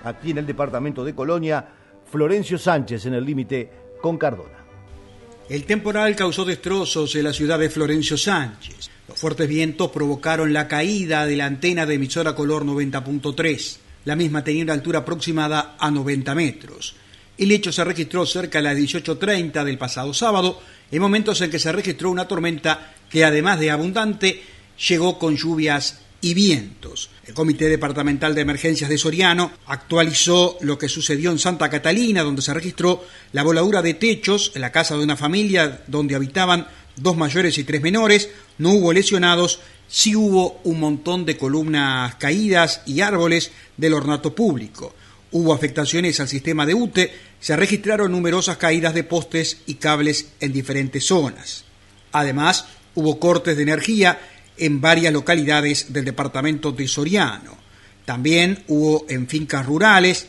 aquí 0.03 0.31
en 0.31 0.39
el 0.39 0.45
departamento 0.45 1.03
de 1.03 1.15
Colonia, 1.15 1.65
Florencio 2.09 2.57
Sánchez 2.57 3.05
en 3.05 3.15
el 3.15 3.25
límite 3.25 3.69
con 4.01 4.17
Cardona. 4.17 4.63
El 5.49 5.65
temporal 5.65 6.15
causó 6.15 6.45
destrozos 6.45 7.15
en 7.15 7.25
la 7.25 7.33
ciudad 7.33 7.59
de 7.59 7.69
Florencio 7.69 8.17
Sánchez. 8.17 8.89
Los 9.07 9.19
fuertes 9.19 9.47
vientos 9.47 9.91
provocaron 9.91 10.53
la 10.53 10.67
caída 10.67 11.25
de 11.25 11.35
la 11.35 11.45
antena 11.45 11.85
de 11.85 11.95
emisora 11.95 12.33
color 12.33 12.65
90.3. 12.65 13.77
La 14.05 14.15
misma 14.15 14.43
tenía 14.43 14.63
una 14.63 14.73
altura 14.73 14.99
aproximada 14.99 15.75
a 15.77 15.91
90 15.91 16.33
metros. 16.35 16.95
El 17.37 17.51
hecho 17.51 17.71
se 17.71 17.83
registró 17.83 18.25
cerca 18.25 18.59
de 18.59 18.63
las 18.63 18.77
18.30 18.77 19.63
del 19.63 19.77
pasado 19.77 20.13
sábado, 20.13 20.61
en 20.91 21.01
momentos 21.01 21.41
en 21.41 21.49
que 21.49 21.59
se 21.59 21.71
registró 21.71 22.09
una 22.09 22.27
tormenta 22.27 22.93
que 23.09 23.25
además 23.25 23.59
de 23.59 23.71
abundante, 23.71 24.41
llegó 24.87 25.19
con 25.19 25.35
lluvias 25.35 25.99
y 26.21 26.33
vientos. 26.33 27.09
El 27.25 27.33
Comité 27.33 27.69
Departamental 27.69 28.35
de 28.35 28.41
Emergencias 28.41 28.89
de 28.89 28.97
Soriano 28.97 29.53
actualizó 29.67 30.57
lo 30.59 30.77
que 30.77 30.89
sucedió 30.89 31.31
en 31.31 31.39
Santa 31.39 31.69
Catalina, 31.69 32.21
donde 32.21 32.41
se 32.41 32.53
registró 32.53 33.05
la 33.31 33.43
voladura 33.43 33.81
de 33.81 33.93
techos 33.93 34.51
en 34.55 34.61
la 34.61 34.73
casa 34.73 34.97
de 34.97 35.03
una 35.05 35.15
familia 35.15 35.83
donde 35.87 36.15
habitaban 36.15 36.67
dos 36.97 37.15
mayores 37.15 37.57
y 37.57 37.63
tres 37.63 37.81
menores. 37.81 38.29
No 38.57 38.73
hubo 38.73 38.91
lesionados, 38.91 39.61
sí 39.87 40.17
hubo 40.17 40.59
un 40.65 40.81
montón 40.81 41.23
de 41.25 41.37
columnas 41.37 42.15
caídas 42.15 42.81
y 42.85 42.99
árboles 42.99 43.51
del 43.77 43.93
ornato 43.93 44.35
público. 44.35 44.93
Hubo 45.31 45.53
afectaciones 45.53 46.19
al 46.19 46.27
sistema 46.27 46.65
de 46.65 46.73
UTE, 46.73 47.13
se 47.39 47.55
registraron 47.55 48.11
numerosas 48.11 48.57
caídas 48.57 48.93
de 48.93 49.05
postes 49.05 49.59
y 49.65 49.75
cables 49.75 50.27
en 50.41 50.51
diferentes 50.51 51.05
zonas. 51.05 51.63
Además, 52.11 52.65
hubo 52.95 53.17
cortes 53.17 53.55
de 53.55 53.63
energía 53.63 54.19
en 54.63 54.79
varias 54.79 55.11
localidades 55.11 55.91
del 55.91 56.05
departamento 56.05 56.71
de 56.71 56.87
Soriano. 56.87 57.57
También 58.05 58.63
hubo 58.69 59.05
en 59.09 59.27
fincas 59.27 59.65
rurales, 59.65 60.27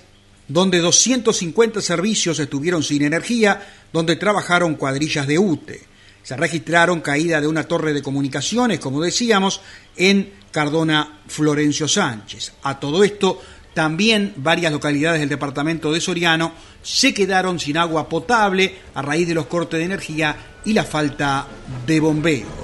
donde 0.49 0.81
250 0.81 1.81
servicios 1.81 2.41
estuvieron 2.41 2.83
sin 2.83 3.03
energía, 3.03 3.65
donde 3.93 4.17
trabajaron 4.17 4.75
cuadrillas 4.75 5.29
de 5.29 5.39
UTE. 5.39 5.83
Se 6.25 6.37
registraron 6.37 7.01
caída 7.01 7.41
de 7.41 7.47
una 7.47 7.63
torre 7.63 7.93
de 7.93 8.03
comunicaciones, 8.03 8.81
como 8.81 9.01
decíamos, 9.01 9.61
en 9.97 10.33
Cardona 10.51 11.21
Florencio 11.29 11.87
Sánchez. 11.87 12.55
A 12.65 12.81
todo 12.81 13.05
esto, 13.05 13.41
también 13.73 14.35
varias 14.37 14.73
localidades 14.73 15.21
del 15.21 15.29
departamento 15.29 15.93
de 15.93 16.01
Soriano 16.01 16.53
se 16.83 17.15
quedaron 17.15 17.61
sin 17.61 17.77
agua 17.77 18.09
potable 18.09 18.75
a 18.95 19.03
raíz 19.03 19.29
de 19.29 19.35
los 19.35 19.47
cortes 19.47 19.79
de 19.79 19.85
energía 19.85 20.37
y 20.65 20.73
la 20.73 20.83
falta 20.83 21.47
de 21.87 22.01
bombeo. 22.01 22.64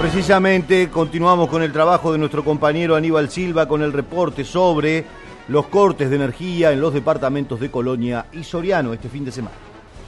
Precisamente 0.00 0.88
continuamos 0.88 1.50
con 1.50 1.62
el 1.62 1.72
trabajo 1.72 2.10
de 2.10 2.16
nuestro 2.16 2.42
compañero 2.42 2.96
Aníbal 2.96 3.30
Silva 3.30 3.68
con 3.68 3.82
el 3.82 3.92
reporte 3.92 4.46
sobre 4.46 5.04
los 5.48 5.66
cortes 5.66 6.08
de 6.08 6.16
energía 6.16 6.72
en 6.72 6.80
los 6.80 6.94
departamentos 6.94 7.60
de 7.60 7.70
Colonia 7.70 8.24
y 8.32 8.42
Soriano 8.42 8.94
este 8.94 9.10
fin 9.10 9.26
de 9.26 9.30
semana. 9.30 9.54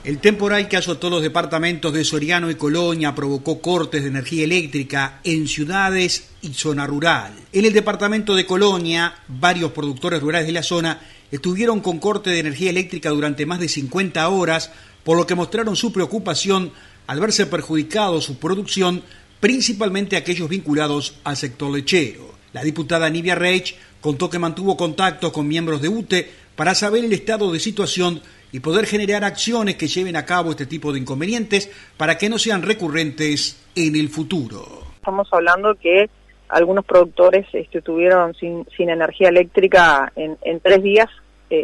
El 0.03 0.17
temporal 0.17 0.67
que 0.67 0.79
azotó 0.79 1.11
los 1.11 1.21
departamentos 1.21 1.93
de 1.93 2.05
Soriano 2.05 2.51
y 2.51 2.55
Colonia 2.55 3.15
provocó 3.15 3.61
cortes 3.61 4.03
de 4.03 4.09
energía 4.09 4.45
eléctrica 4.45 5.21
en 5.25 5.47
ciudades 5.47 6.31
y 6.41 6.55
zona 6.55 6.87
rural. 6.87 7.35
En 7.53 7.67
el 7.67 7.75
departamento 7.75 8.35
de 8.35 8.47
Colonia, 8.47 9.15
varios 9.29 9.73
productores 9.73 10.23
rurales 10.23 10.47
de 10.47 10.55
la 10.55 10.63
zona 10.63 11.01
estuvieron 11.31 11.81
con 11.81 11.99
corte 11.99 12.31
de 12.31 12.39
energía 12.39 12.71
eléctrica 12.71 13.11
durante 13.11 13.45
más 13.45 13.61
de 13.61 13.69
50 13.69 14.26
horas, 14.31 14.73
por 15.05 15.19
lo 15.19 15.26
que 15.26 15.35
mostraron 15.35 15.76
su 15.76 15.93
preocupación 15.93 16.73
al 17.07 17.21
verse 17.21 17.47
perjudicado 17.47 18.21
su 18.21 18.39
producción 18.39 19.02
principalmente 19.43 20.17
aquellos 20.17 20.49
vinculados 20.49 21.19
al 21.25 21.37
sector 21.37 21.69
lechero. 21.69 22.31
La 22.52 22.63
diputada 22.63 23.11
Nivia 23.11 23.35
Reich 23.35 23.76
contó 24.00 24.31
que 24.31 24.39
mantuvo 24.39 24.76
contacto 24.76 25.33
con 25.33 25.49
miembros 25.49 25.83
de 25.83 25.89
UTE 25.89 26.31
para 26.55 26.76
saber 26.76 27.05
el 27.05 27.13
estado 27.13 27.50
de 27.50 27.59
situación 27.59 28.23
y 28.52 28.61
poder 28.61 28.87
generar 28.87 29.25
acciones 29.25 29.75
que 29.75 29.89
lleven 29.89 30.15
a 30.15 30.25
cabo 30.25 30.52
este 30.52 30.67
tipo 30.67 30.93
de 30.93 31.00
inconvenientes 31.00 31.69
para 31.97 32.19
que 32.19 32.28
no 32.28 32.39
sean 32.39 32.63
recurrentes 32.63 33.61
en 33.75 33.97
el 33.97 34.11
futuro. 34.11 34.85
Estamos 34.95 35.26
hablando 35.33 35.75
que 35.75 36.09
algunos 36.49 36.85
productores 36.85 37.45
estuvieron 37.52 38.35
sin, 38.35 38.65
sin 38.76 38.91
energía 38.91 39.31
eléctrica 39.31 40.13
en, 40.15 40.61
tres 40.61 40.85
días, 40.85 41.09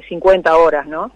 50 0.08 0.50
eh, 0.50 0.52
horas, 0.52 0.84
¿no? 0.88 1.12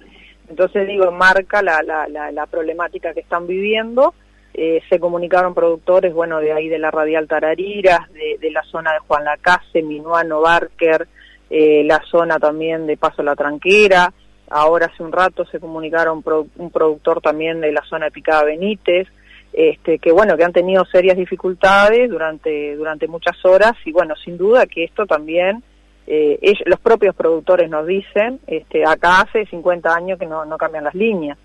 Entonces 0.48 0.86
digo, 0.86 1.10
marca 1.10 1.60
la, 1.60 1.82
la, 1.82 2.30
la 2.30 2.46
problemática 2.46 3.12
que 3.14 3.20
están 3.20 3.48
viviendo 3.48 4.14
eh, 4.54 4.82
se 4.88 5.00
comunicaron 5.00 5.54
productores, 5.54 6.12
bueno, 6.12 6.38
de 6.38 6.52
ahí 6.52 6.68
de 6.68 6.78
la 6.78 6.90
Radial 6.90 7.26
Tarariras, 7.26 8.00
de, 8.12 8.50
la 8.50 8.62
zona 8.64 8.92
de 8.92 8.98
Juan 9.00 9.24
Lacase, 9.24 9.82
Minuano, 9.82 10.42
Barker, 10.42 11.08
eh, 11.48 11.82
la 11.84 12.02
zona 12.10 12.38
también 12.38 12.86
de 12.86 12.98
Paso 12.98 13.22
La 13.22 13.34
Tranquera, 13.34 14.12
ahora 14.50 14.86
hace 14.92 15.02
un 15.02 15.12
rato 15.12 15.46
se 15.46 15.58
comunicaron 15.58 16.22
un 16.56 16.70
productor 16.70 17.22
también 17.22 17.60
de 17.62 17.72
la 17.72 17.82
zona 17.88 18.06
de 18.06 18.10
Picada 18.10 18.44
Benítez, 18.44 19.08
este, 19.54 19.98
que 19.98 20.12
bueno, 20.12 20.36
que 20.36 20.44
han 20.44 20.52
tenido 20.52 20.84
serias 20.84 21.16
dificultades 21.16 22.10
durante, 22.10 22.76
durante 22.76 23.06
muchas 23.06 23.42
horas 23.44 23.72
y 23.86 23.92
bueno, 23.92 24.14
sin 24.22 24.36
duda 24.36 24.66
que 24.66 24.84
esto 24.84 25.06
también, 25.06 25.62
eh, 26.06 26.54
los 26.66 26.80
propios 26.80 27.14
productores 27.14 27.70
nos 27.70 27.86
dicen, 27.86 28.40
este, 28.46 28.84
acá 28.84 29.22
hace 29.22 29.46
50 29.46 29.94
años 29.94 30.18
que 30.18 30.26
no, 30.26 30.44
no 30.44 30.58
cambian 30.58 30.84
las 30.84 30.94
líneas 30.94 31.38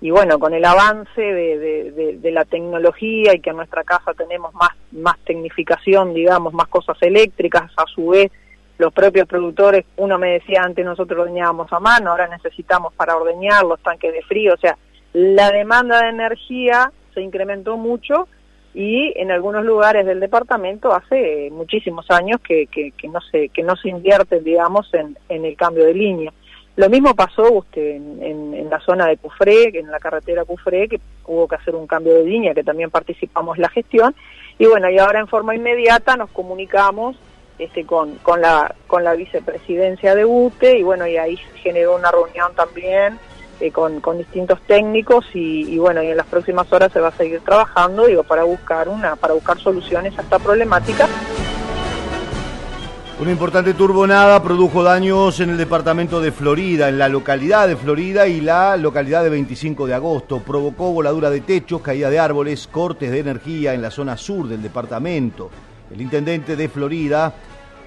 y 0.00 0.10
bueno, 0.10 0.38
con 0.38 0.52
el 0.52 0.64
avance 0.64 1.20
de, 1.20 2.18
de, 2.20 2.30
la 2.30 2.44
tecnología 2.44 3.34
y 3.34 3.40
que 3.40 3.50
en 3.50 3.56
nuestra 3.56 3.84
casa 3.84 4.12
tenemos 4.12 4.52
más, 4.54 4.70
más 4.92 5.18
tecnificación, 5.24 6.12
digamos, 6.12 6.52
más 6.52 6.68
cosas 6.68 6.96
eléctricas, 7.00 7.72
a 7.76 7.84
su 7.86 8.08
vez 8.08 8.30
los 8.76 8.92
propios 8.92 9.26
productores, 9.26 9.84
uno 9.96 10.18
me 10.18 10.32
decía 10.32 10.62
antes 10.62 10.84
nosotros 10.84 11.20
ordeñábamos 11.20 11.72
a 11.72 11.80
mano, 11.80 12.10
ahora 12.10 12.28
necesitamos 12.28 12.92
para 12.94 13.16
ordeñar 13.16 13.64
los 13.64 13.80
tanques 13.80 14.12
de 14.12 14.22
frío, 14.22 14.54
o 14.54 14.58
sea, 14.58 14.76
la 15.12 15.50
demanda 15.52 16.02
de 16.02 16.08
energía 16.08 16.92
se 17.14 17.22
incrementó 17.22 17.76
mucho 17.76 18.28
y 18.74 19.12
en 19.16 19.30
algunos 19.30 19.64
lugares 19.64 20.04
del 20.04 20.18
departamento 20.18 20.92
hace 20.92 21.48
muchísimos 21.52 22.10
años 22.10 22.40
que, 22.40 22.66
que, 22.66 22.90
que 22.90 23.08
no 23.08 23.20
se 23.20 23.48
que 23.50 23.62
no 23.62 23.76
se 23.76 23.88
invierte 23.88 24.40
digamos 24.40 24.92
en, 24.92 25.16
en 25.28 25.44
el 25.44 25.56
cambio 25.56 25.84
de 25.84 25.94
línea 25.94 26.32
lo 26.76 26.88
mismo 26.88 27.14
pasó 27.14 27.52
usted 27.52 27.96
en, 27.96 28.68
la 28.68 28.80
zona 28.80 29.06
de 29.06 29.16
Cufré, 29.16 29.78
en 29.78 29.90
la 29.90 30.00
carretera 30.00 30.44
Cufré, 30.44 30.88
que 30.88 31.00
hubo 31.26 31.46
que 31.46 31.54
hacer 31.54 31.74
un 31.76 31.86
cambio 31.86 32.14
de 32.14 32.24
línea, 32.24 32.54
que 32.54 32.64
también 32.64 32.90
participamos 32.90 33.58
la 33.58 33.68
gestión. 33.68 34.14
Y 34.58 34.66
bueno, 34.66 34.90
y 34.90 34.98
ahora 34.98 35.20
en 35.20 35.28
forma 35.28 35.54
inmediata 35.54 36.16
nos 36.16 36.30
comunicamos 36.30 37.16
este, 37.58 37.86
con, 37.86 38.18
la, 38.40 38.74
vicepresidencia 39.16 40.16
de 40.16 40.24
UTE 40.24 40.78
y 40.78 40.82
bueno, 40.82 41.06
y 41.06 41.16
ahí 41.16 41.36
generó 41.62 41.94
una 41.94 42.10
reunión 42.10 42.52
también 42.56 43.20
eh, 43.60 43.70
con, 43.70 44.00
distintos 44.18 44.60
técnicos 44.62 45.26
y, 45.32 45.72
y, 45.72 45.78
bueno, 45.78 46.02
y 46.02 46.08
en 46.08 46.16
las 46.16 46.26
próximas 46.26 46.72
horas 46.72 46.92
se 46.92 46.98
va 46.98 47.08
a 47.08 47.12
seguir 47.12 47.40
trabajando, 47.42 48.06
digo, 48.06 48.24
para 48.24 48.42
buscar 48.42 48.88
una, 48.88 49.14
para 49.14 49.34
buscar 49.34 49.60
soluciones 49.60 50.18
a 50.18 50.22
esta 50.22 50.40
problemática. 50.40 51.06
Una 53.20 53.30
importante 53.30 53.74
turbonada 53.74 54.42
produjo 54.42 54.82
daños 54.82 55.38
en 55.38 55.50
el 55.50 55.56
departamento 55.56 56.20
de 56.20 56.32
Florida, 56.32 56.88
en 56.88 56.98
la 56.98 57.08
localidad 57.08 57.68
de 57.68 57.76
Florida 57.76 58.26
y 58.26 58.40
la 58.40 58.76
localidad 58.76 59.22
de 59.22 59.30
25 59.30 59.86
de 59.86 59.94
agosto. 59.94 60.40
Provocó 60.40 60.92
voladura 60.92 61.30
de 61.30 61.40
techos, 61.40 61.80
caída 61.80 62.10
de 62.10 62.18
árboles, 62.18 62.66
cortes 62.66 63.12
de 63.12 63.20
energía 63.20 63.72
en 63.72 63.82
la 63.82 63.92
zona 63.92 64.16
sur 64.16 64.48
del 64.48 64.60
departamento. 64.60 65.48
El 65.92 66.00
intendente 66.00 66.56
de 66.56 66.68
Florida, 66.68 67.32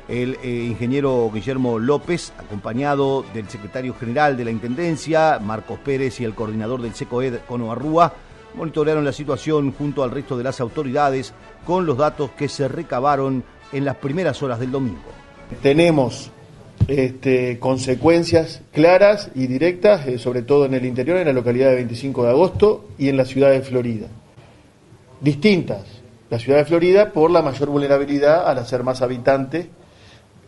el 0.08 0.38
eh, 0.42 0.48
ingeniero 0.70 1.30
Guillermo 1.32 1.78
López, 1.78 2.32
acompañado 2.40 3.26
del 3.34 3.50
secretario 3.50 3.94
general 3.96 4.38
de 4.38 4.46
la 4.46 4.52
Intendencia, 4.52 5.40
Marcos 5.40 5.80
Pérez, 5.80 6.22
y 6.22 6.24
el 6.24 6.36
coordinador 6.36 6.82
del 6.82 6.96
SECOED, 6.96 7.40
Cono 7.46 7.74
Arrúa, 7.74 8.14
monitorearon 8.56 9.04
la 9.04 9.12
situación 9.12 9.74
junto 9.74 10.04
al 10.04 10.12
resto 10.12 10.38
de 10.38 10.46
las 10.46 10.62
autoridades 10.62 11.34
con 11.66 11.86
los 11.86 11.98
datos 11.98 12.32
que 12.32 12.48
se 12.48 12.70
recabaron 12.70 13.44
en 13.72 13.86
las 13.86 13.96
primeras 13.98 14.42
horas 14.44 14.60
del 14.60 14.72
domingo. 14.72 15.00
Tenemos 15.62 16.32
este, 16.88 17.60
consecuencias 17.60 18.62
claras 18.72 19.30
y 19.36 19.48
directas, 19.48 20.08
eh, 20.08 20.20
sobre 20.20 20.42
todo 20.42 20.66
en 20.66 20.74
el 20.74 20.86
interior, 20.86 21.18
en 21.18 21.28
la 21.28 21.34
localidad 21.34 21.70
de 21.70 21.76
25 21.76 22.24
de 22.24 22.30
agosto 22.30 22.86
y 22.98 23.10
en 23.10 23.18
la 23.18 23.26
ciudad 23.26 23.52
de 23.52 23.62
Florida. 23.62 24.08
Distintas. 25.20 25.84
La 26.30 26.40
ciudad 26.40 26.60
de 26.60 26.66
Florida 26.66 27.12
por 27.14 27.32
la 27.32 27.42
mayor 27.42 27.70
vulnerabilidad 27.70 28.48
al 28.48 28.58
hacer 28.58 28.84
más 28.84 29.02
habitantes, 29.02 29.68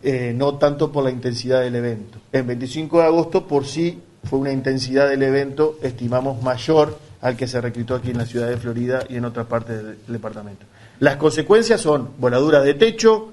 eh, 0.02 0.32
no 0.36 0.56
tanto 0.56 0.92
por 0.92 1.04
la 1.04 1.10
intensidad 1.10 1.60
del 1.60 1.74
evento. 1.76 2.18
En 2.32 2.46
25 2.46 2.98
de 2.98 3.04
agosto 3.04 3.46
por 3.46 3.66
sí 3.66 3.98
fue 4.24 4.38
una 4.38 4.52
intensidad 4.52 5.08
del 5.08 5.22
evento, 5.22 5.78
estimamos, 5.82 6.42
mayor 6.42 6.98
al 7.20 7.36
que 7.36 7.46
se 7.46 7.60
reclutó 7.60 7.94
aquí 7.94 8.10
en 8.10 8.18
la 8.18 8.26
ciudad 8.26 8.48
de 8.48 8.56
Florida 8.56 9.04
y 9.08 9.16
en 9.16 9.24
otras 9.24 9.46
partes 9.46 9.76
del 9.76 9.98
departamento. 10.06 10.66
Las 11.00 11.16
consecuencias 11.16 11.80
son 11.80 12.10
voladuras 12.18 12.64
de 12.64 12.74
techo, 12.74 13.32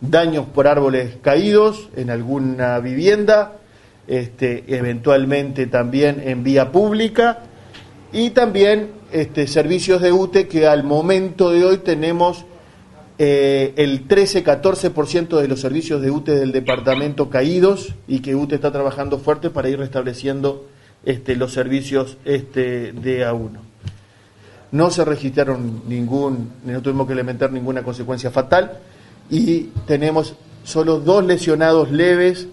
daños 0.00 0.46
por 0.46 0.68
árboles 0.68 1.16
caídos 1.20 1.88
en 1.96 2.10
alguna 2.10 2.78
vivienda, 2.78 3.54
este, 4.06 4.64
eventualmente 4.68 5.66
también 5.66 6.22
en 6.24 6.44
vía 6.44 6.72
pública 6.72 7.40
y 8.12 8.30
también 8.30 8.92
este, 9.12 9.46
servicios 9.46 10.00
de 10.00 10.12
UTE 10.12 10.48
que 10.48 10.66
al 10.66 10.84
momento 10.84 11.50
de 11.50 11.64
hoy 11.64 11.78
tenemos 11.78 12.46
eh, 13.18 13.74
el 13.76 14.06
13-14% 14.06 15.40
de 15.40 15.48
los 15.48 15.60
servicios 15.60 16.00
de 16.00 16.10
UTE 16.10 16.36
del 16.36 16.52
departamento 16.52 17.28
caídos 17.28 17.94
y 18.06 18.20
que 18.20 18.36
UTE 18.36 18.54
está 18.54 18.70
trabajando 18.70 19.18
fuerte 19.18 19.50
para 19.50 19.68
ir 19.68 19.78
restableciendo 19.78 20.66
este, 21.08 21.36
los 21.36 21.54
servicios 21.54 22.18
este, 22.26 22.92
de 22.92 23.26
A1. 23.26 23.58
No 24.72 24.90
se 24.90 25.06
registraron 25.06 25.84
ningún, 25.88 26.52
no 26.66 26.82
tuvimos 26.82 27.08
que 27.08 27.14
lamentar 27.14 27.50
ninguna 27.50 27.82
consecuencia 27.82 28.30
fatal 28.30 28.78
y 29.30 29.70
tenemos 29.86 30.34
solo 30.64 31.00
dos 31.00 31.24
lesionados 31.24 31.90
leves, 31.90 32.48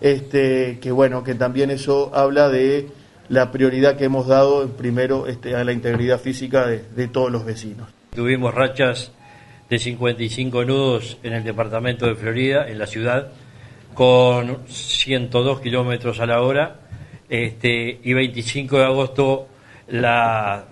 este, 0.00 0.80
que 0.80 0.90
bueno, 0.90 1.22
que 1.22 1.36
también 1.36 1.70
eso 1.70 2.10
habla 2.12 2.48
de 2.48 2.88
la 3.28 3.52
prioridad 3.52 3.96
que 3.96 4.06
hemos 4.06 4.26
dado 4.26 4.66
primero 4.70 5.26
a 5.56 5.62
la 5.62 5.72
integridad 5.72 6.18
física 6.18 6.66
de, 6.66 6.82
de 6.96 7.06
todos 7.06 7.30
los 7.30 7.44
vecinos. 7.44 7.88
Tuvimos 8.16 8.52
rachas 8.52 9.12
de 9.70 9.78
55 9.78 10.64
nudos 10.64 11.18
en 11.22 11.34
el 11.34 11.44
departamento 11.44 12.06
de 12.06 12.16
Florida, 12.16 12.68
en 12.68 12.80
la 12.80 12.88
ciudad, 12.88 13.28
con 13.94 14.58
102 14.66 15.60
kilómetros 15.60 16.18
a 16.18 16.26
la 16.26 16.42
hora. 16.42 16.81
Este, 17.32 17.98
y 18.04 18.12
25 18.12 18.78
de 18.78 18.84
agosto 18.84 19.48
la, 19.88 20.66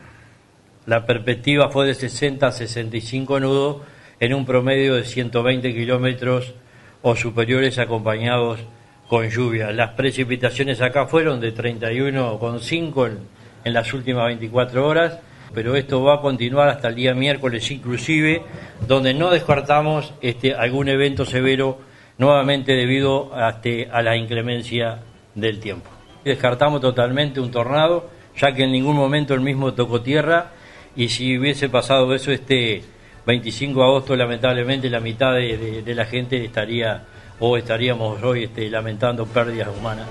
la 0.84 1.06
perspectiva 1.06 1.70
fue 1.70 1.86
de 1.86 1.94
60 1.94 2.48
a 2.48 2.52
65 2.52 3.40
nudos 3.40 3.82
en 4.20 4.34
un 4.34 4.44
promedio 4.44 4.94
de 4.94 5.04
120 5.04 5.72
kilómetros 5.72 6.52
o 7.00 7.16
superiores 7.16 7.78
acompañados 7.78 8.60
con 9.08 9.26
lluvia. 9.30 9.72
Las 9.72 9.92
precipitaciones 9.92 10.82
acá 10.82 11.06
fueron 11.06 11.40
de 11.40 11.54
31,5 11.54 13.06
en, 13.06 13.18
en 13.64 13.72
las 13.72 13.94
últimas 13.94 14.26
24 14.26 14.86
horas 14.86 15.18
pero 15.54 15.76
esto 15.76 16.02
va 16.02 16.16
a 16.16 16.20
continuar 16.20 16.68
hasta 16.68 16.88
el 16.88 16.94
día 16.94 17.14
miércoles 17.14 17.70
inclusive, 17.70 18.42
donde 18.86 19.14
no 19.14 19.30
descartamos 19.30 20.12
este, 20.20 20.54
algún 20.54 20.90
evento 20.90 21.24
severo 21.24 21.78
nuevamente 22.18 22.72
debido 22.72 23.34
a, 23.34 23.48
este, 23.48 23.88
a 23.90 24.02
la 24.02 24.14
inclemencia 24.14 25.00
del 25.34 25.58
tiempo. 25.58 25.99
Descartamos 26.24 26.80
totalmente 26.80 27.40
un 27.40 27.50
tornado, 27.50 28.10
ya 28.36 28.52
que 28.52 28.64
en 28.64 28.72
ningún 28.72 28.96
momento 28.96 29.34
el 29.34 29.40
mismo 29.40 29.74
tocó 29.74 30.02
tierra 30.02 30.52
y 30.96 31.08
si 31.08 31.38
hubiese 31.38 31.68
pasado 31.68 32.14
eso 32.14 32.32
este 32.32 32.82
25 33.26 33.78
de 33.78 33.86
agosto, 33.86 34.16
lamentablemente 34.16 34.90
la 34.90 35.00
mitad 35.00 35.34
de, 35.34 35.82
la 35.86 36.04
gente 36.04 36.44
estaría 36.44 37.04
o 37.38 37.56
estaríamos 37.56 38.22
hoy 38.22 38.44
este, 38.44 38.68
lamentando 38.68 39.24
pérdidas 39.24 39.68
humanas. 39.76 40.06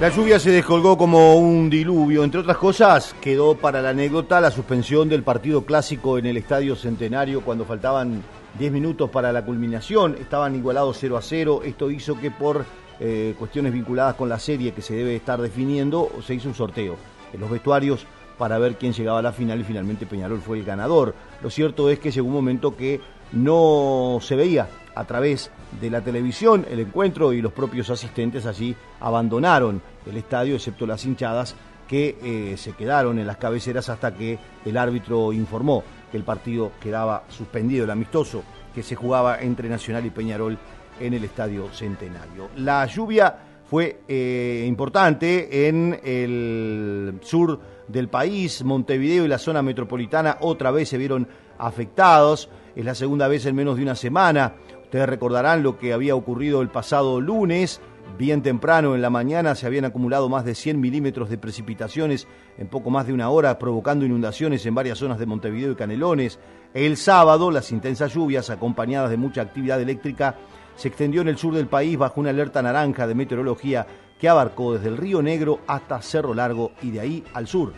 La 0.00 0.08
lluvia 0.08 0.38
se 0.38 0.50
descolgó 0.50 0.96
como 0.96 1.34
un 1.34 1.68
diluvio. 1.68 2.24
Entre 2.24 2.40
otras 2.40 2.56
cosas, 2.56 3.14
quedó 3.20 3.54
para 3.56 3.82
la 3.82 3.90
anécdota 3.90 4.40
la 4.40 4.50
suspensión 4.50 5.08
del 5.10 5.22
partido 5.22 5.64
clásico 5.64 6.16
en 6.16 6.24
el 6.24 6.38
Estadio 6.38 6.74
Centenario 6.74 7.42
cuando 7.42 7.66
faltaban 7.66 8.22
10 8.58 8.72
minutos 8.72 9.10
para 9.10 9.30
la 9.30 9.44
culminación. 9.44 10.16
Estaban 10.18 10.54
igualados 10.54 10.96
0 10.98 11.18
a 11.18 11.22
0. 11.22 11.60
Esto 11.64 11.90
hizo 11.90 12.18
que 12.18 12.30
por 12.30 12.64
eh, 13.00 13.34
cuestiones 13.38 13.72
vinculadas 13.72 14.14
con 14.14 14.28
la 14.28 14.38
serie 14.38 14.72
que 14.72 14.82
se 14.82 14.94
debe 14.94 15.16
estar 15.16 15.40
definiendo, 15.40 16.10
se 16.24 16.34
hizo 16.34 16.48
un 16.48 16.54
sorteo 16.54 16.96
en 17.32 17.40
los 17.40 17.50
vestuarios 17.50 18.06
para 18.36 18.58
ver 18.58 18.76
quién 18.76 18.92
llegaba 18.92 19.18
a 19.18 19.22
la 19.22 19.32
final 19.32 19.60
y 19.60 19.64
finalmente 19.64 20.06
Peñarol 20.06 20.40
fue 20.40 20.58
el 20.58 20.64
ganador. 20.64 21.14
Lo 21.42 21.50
cierto 21.50 21.90
es 21.90 21.98
que 21.98 22.10
llegó 22.10 22.26
un 22.26 22.34
momento 22.34 22.76
que 22.76 23.00
no 23.32 24.18
se 24.20 24.36
veía 24.36 24.68
a 24.94 25.04
través 25.04 25.50
de 25.80 25.90
la 25.90 26.00
televisión 26.00 26.66
el 26.70 26.80
encuentro 26.80 27.32
y 27.32 27.40
los 27.40 27.52
propios 27.52 27.90
asistentes 27.90 28.46
allí 28.46 28.74
abandonaron 29.00 29.80
el 30.06 30.16
estadio, 30.16 30.56
excepto 30.56 30.86
las 30.86 31.04
hinchadas 31.04 31.54
que 31.86 32.18
eh, 32.22 32.56
se 32.56 32.72
quedaron 32.72 33.18
en 33.18 33.26
las 33.26 33.36
cabeceras 33.36 33.88
hasta 33.88 34.14
que 34.14 34.38
el 34.64 34.76
árbitro 34.76 35.32
informó 35.32 35.82
que 36.10 36.16
el 36.16 36.24
partido 36.24 36.72
quedaba 36.80 37.24
suspendido, 37.28 37.84
el 37.84 37.90
amistoso 37.90 38.42
que 38.74 38.82
se 38.82 38.94
jugaba 38.94 39.40
entre 39.40 39.68
Nacional 39.68 40.06
y 40.06 40.10
Peñarol 40.10 40.58
en 41.00 41.14
el 41.14 41.24
Estadio 41.24 41.72
Centenario. 41.72 42.50
La 42.56 42.86
lluvia 42.86 43.34
fue 43.64 44.00
eh, 44.06 44.64
importante 44.68 45.68
en 45.68 45.98
el 46.04 47.18
sur 47.22 47.60
del 47.88 48.08
país, 48.08 48.62
Montevideo 48.64 49.24
y 49.24 49.28
la 49.28 49.38
zona 49.38 49.62
metropolitana 49.62 50.38
otra 50.40 50.70
vez 50.70 50.88
se 50.88 50.98
vieron 50.98 51.26
afectados, 51.58 52.48
es 52.76 52.84
la 52.84 52.94
segunda 52.94 53.26
vez 53.26 53.46
en 53.46 53.56
menos 53.56 53.76
de 53.76 53.82
una 53.82 53.96
semana 53.96 54.54
Ustedes 54.90 55.08
recordarán 55.08 55.62
lo 55.62 55.78
que 55.78 55.92
había 55.92 56.16
ocurrido 56.16 56.62
el 56.62 56.68
pasado 56.68 57.20
lunes. 57.20 57.80
Bien 58.18 58.42
temprano 58.42 58.96
en 58.96 59.02
la 59.02 59.08
mañana 59.08 59.54
se 59.54 59.68
habían 59.68 59.84
acumulado 59.84 60.28
más 60.28 60.44
de 60.44 60.56
100 60.56 60.80
milímetros 60.80 61.30
de 61.30 61.38
precipitaciones 61.38 62.26
en 62.58 62.66
poco 62.66 62.90
más 62.90 63.06
de 63.06 63.12
una 63.12 63.30
hora, 63.30 63.56
provocando 63.56 64.04
inundaciones 64.04 64.66
en 64.66 64.74
varias 64.74 64.98
zonas 64.98 65.20
de 65.20 65.26
Montevideo 65.26 65.70
y 65.70 65.76
Canelones. 65.76 66.40
El 66.74 66.96
sábado, 66.96 67.52
las 67.52 67.70
intensas 67.70 68.12
lluvias, 68.12 68.50
acompañadas 68.50 69.10
de 69.10 69.16
mucha 69.16 69.42
actividad 69.42 69.80
eléctrica, 69.80 70.34
se 70.76 70.88
extendió 70.88 71.20
en 71.20 71.28
el 71.28 71.38
sur 71.38 71.54
del 71.54 71.66
país 71.66 71.96
bajo 71.98 72.20
una 72.20 72.30
alerta 72.30 72.62
naranja 72.62 73.06
de 73.06 73.14
meteorología 73.14 73.86
que 74.20 74.28
abarcó 74.28 74.74
desde 74.74 74.88
el 74.88 74.96
Río 74.96 75.22
Negro 75.22 75.60
hasta 75.66 76.02
Cerro 76.02 76.34
Largo 76.34 76.72
y 76.82 76.90
de 76.90 77.00
ahí 77.00 77.24
al 77.34 77.46
sur. 77.46 77.72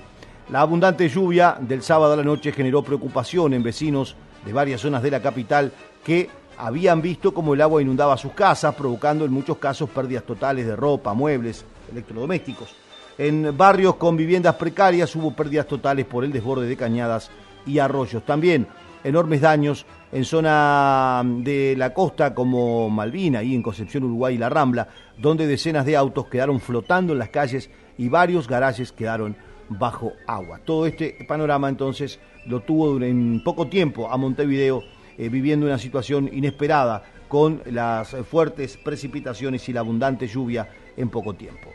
La 0.50 0.60
abundante 0.60 1.08
lluvia 1.08 1.56
del 1.60 1.82
sábado 1.82 2.14
a 2.14 2.16
la 2.16 2.24
noche 2.24 2.52
generó 2.52 2.82
preocupación 2.82 3.54
en 3.54 3.62
vecinos 3.62 4.16
de 4.44 4.52
varias 4.52 4.80
zonas 4.80 5.02
de 5.02 5.10
la 5.10 5.22
capital 5.22 5.72
que 6.04 6.28
habían 6.58 7.00
visto 7.00 7.32
cómo 7.32 7.54
el 7.54 7.60
agua 7.60 7.80
inundaba 7.80 8.16
sus 8.16 8.32
casas, 8.32 8.74
provocando 8.74 9.24
en 9.24 9.32
muchos 9.32 9.58
casos 9.58 9.88
pérdidas 9.90 10.24
totales 10.24 10.66
de 10.66 10.76
ropa, 10.76 11.14
muebles, 11.14 11.64
electrodomésticos. 11.90 12.74
En 13.18 13.56
barrios 13.56 13.96
con 13.96 14.16
viviendas 14.16 14.56
precarias 14.56 15.14
hubo 15.14 15.32
pérdidas 15.32 15.66
totales 15.66 16.06
por 16.06 16.24
el 16.24 16.32
desborde 16.32 16.66
de 16.66 16.76
cañadas 16.76 17.30
y 17.66 17.78
arroyos. 17.78 18.24
También 18.24 18.66
enormes 19.04 19.40
daños 19.40 19.86
en 20.12 20.24
zona 20.24 21.22
de 21.24 21.74
la 21.76 21.92
costa 21.94 22.34
como 22.34 22.90
Malvina 22.90 23.42
y 23.42 23.54
en 23.54 23.62
Concepción, 23.62 24.04
Uruguay 24.04 24.34
y 24.34 24.38
La 24.38 24.50
Rambla, 24.50 24.88
donde 25.18 25.46
decenas 25.46 25.86
de 25.86 25.96
autos 25.96 26.26
quedaron 26.26 26.60
flotando 26.60 27.14
en 27.14 27.18
las 27.18 27.30
calles 27.30 27.70
y 27.98 28.08
varios 28.08 28.46
garajes 28.46 28.92
quedaron 28.92 29.36
bajo 29.70 30.12
agua. 30.26 30.60
Todo 30.64 30.86
este 30.86 31.16
panorama 31.26 31.68
entonces 31.68 32.20
lo 32.46 32.60
tuvo 32.60 33.00
en 33.02 33.42
poco 33.42 33.68
tiempo 33.68 34.10
a 34.10 34.16
Montevideo 34.16 34.82
eh, 35.16 35.28
viviendo 35.28 35.66
una 35.66 35.78
situación 35.78 36.28
inesperada 36.32 37.02
con 37.28 37.62
las 37.70 38.10
fuertes 38.30 38.76
precipitaciones 38.76 39.66
y 39.68 39.72
la 39.72 39.80
abundante 39.80 40.26
lluvia 40.26 40.68
en 40.96 41.08
poco 41.08 41.34
tiempo. 41.34 41.70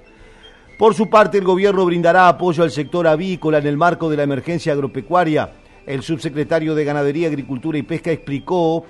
Por 0.77 0.93
su 0.93 1.09
parte, 1.09 1.39
el 1.39 1.43
gobierno 1.43 1.85
brindará 1.85 2.27
apoyo 2.27 2.61
al 2.61 2.69
sector 2.69 3.07
avícola 3.07 3.57
en 3.57 3.65
el 3.65 3.77
marco 3.77 4.09
de 4.11 4.17
la 4.17 4.23
emergencia 4.23 4.73
agropecuaria. 4.73 5.49
El 5.87 6.03
subsecretario 6.03 6.75
de 6.75 6.83
Ganadería, 6.83 7.29
Agricultura 7.29 7.77
y 7.77 7.83
Pesca 7.83 8.11
explicó 8.11 8.85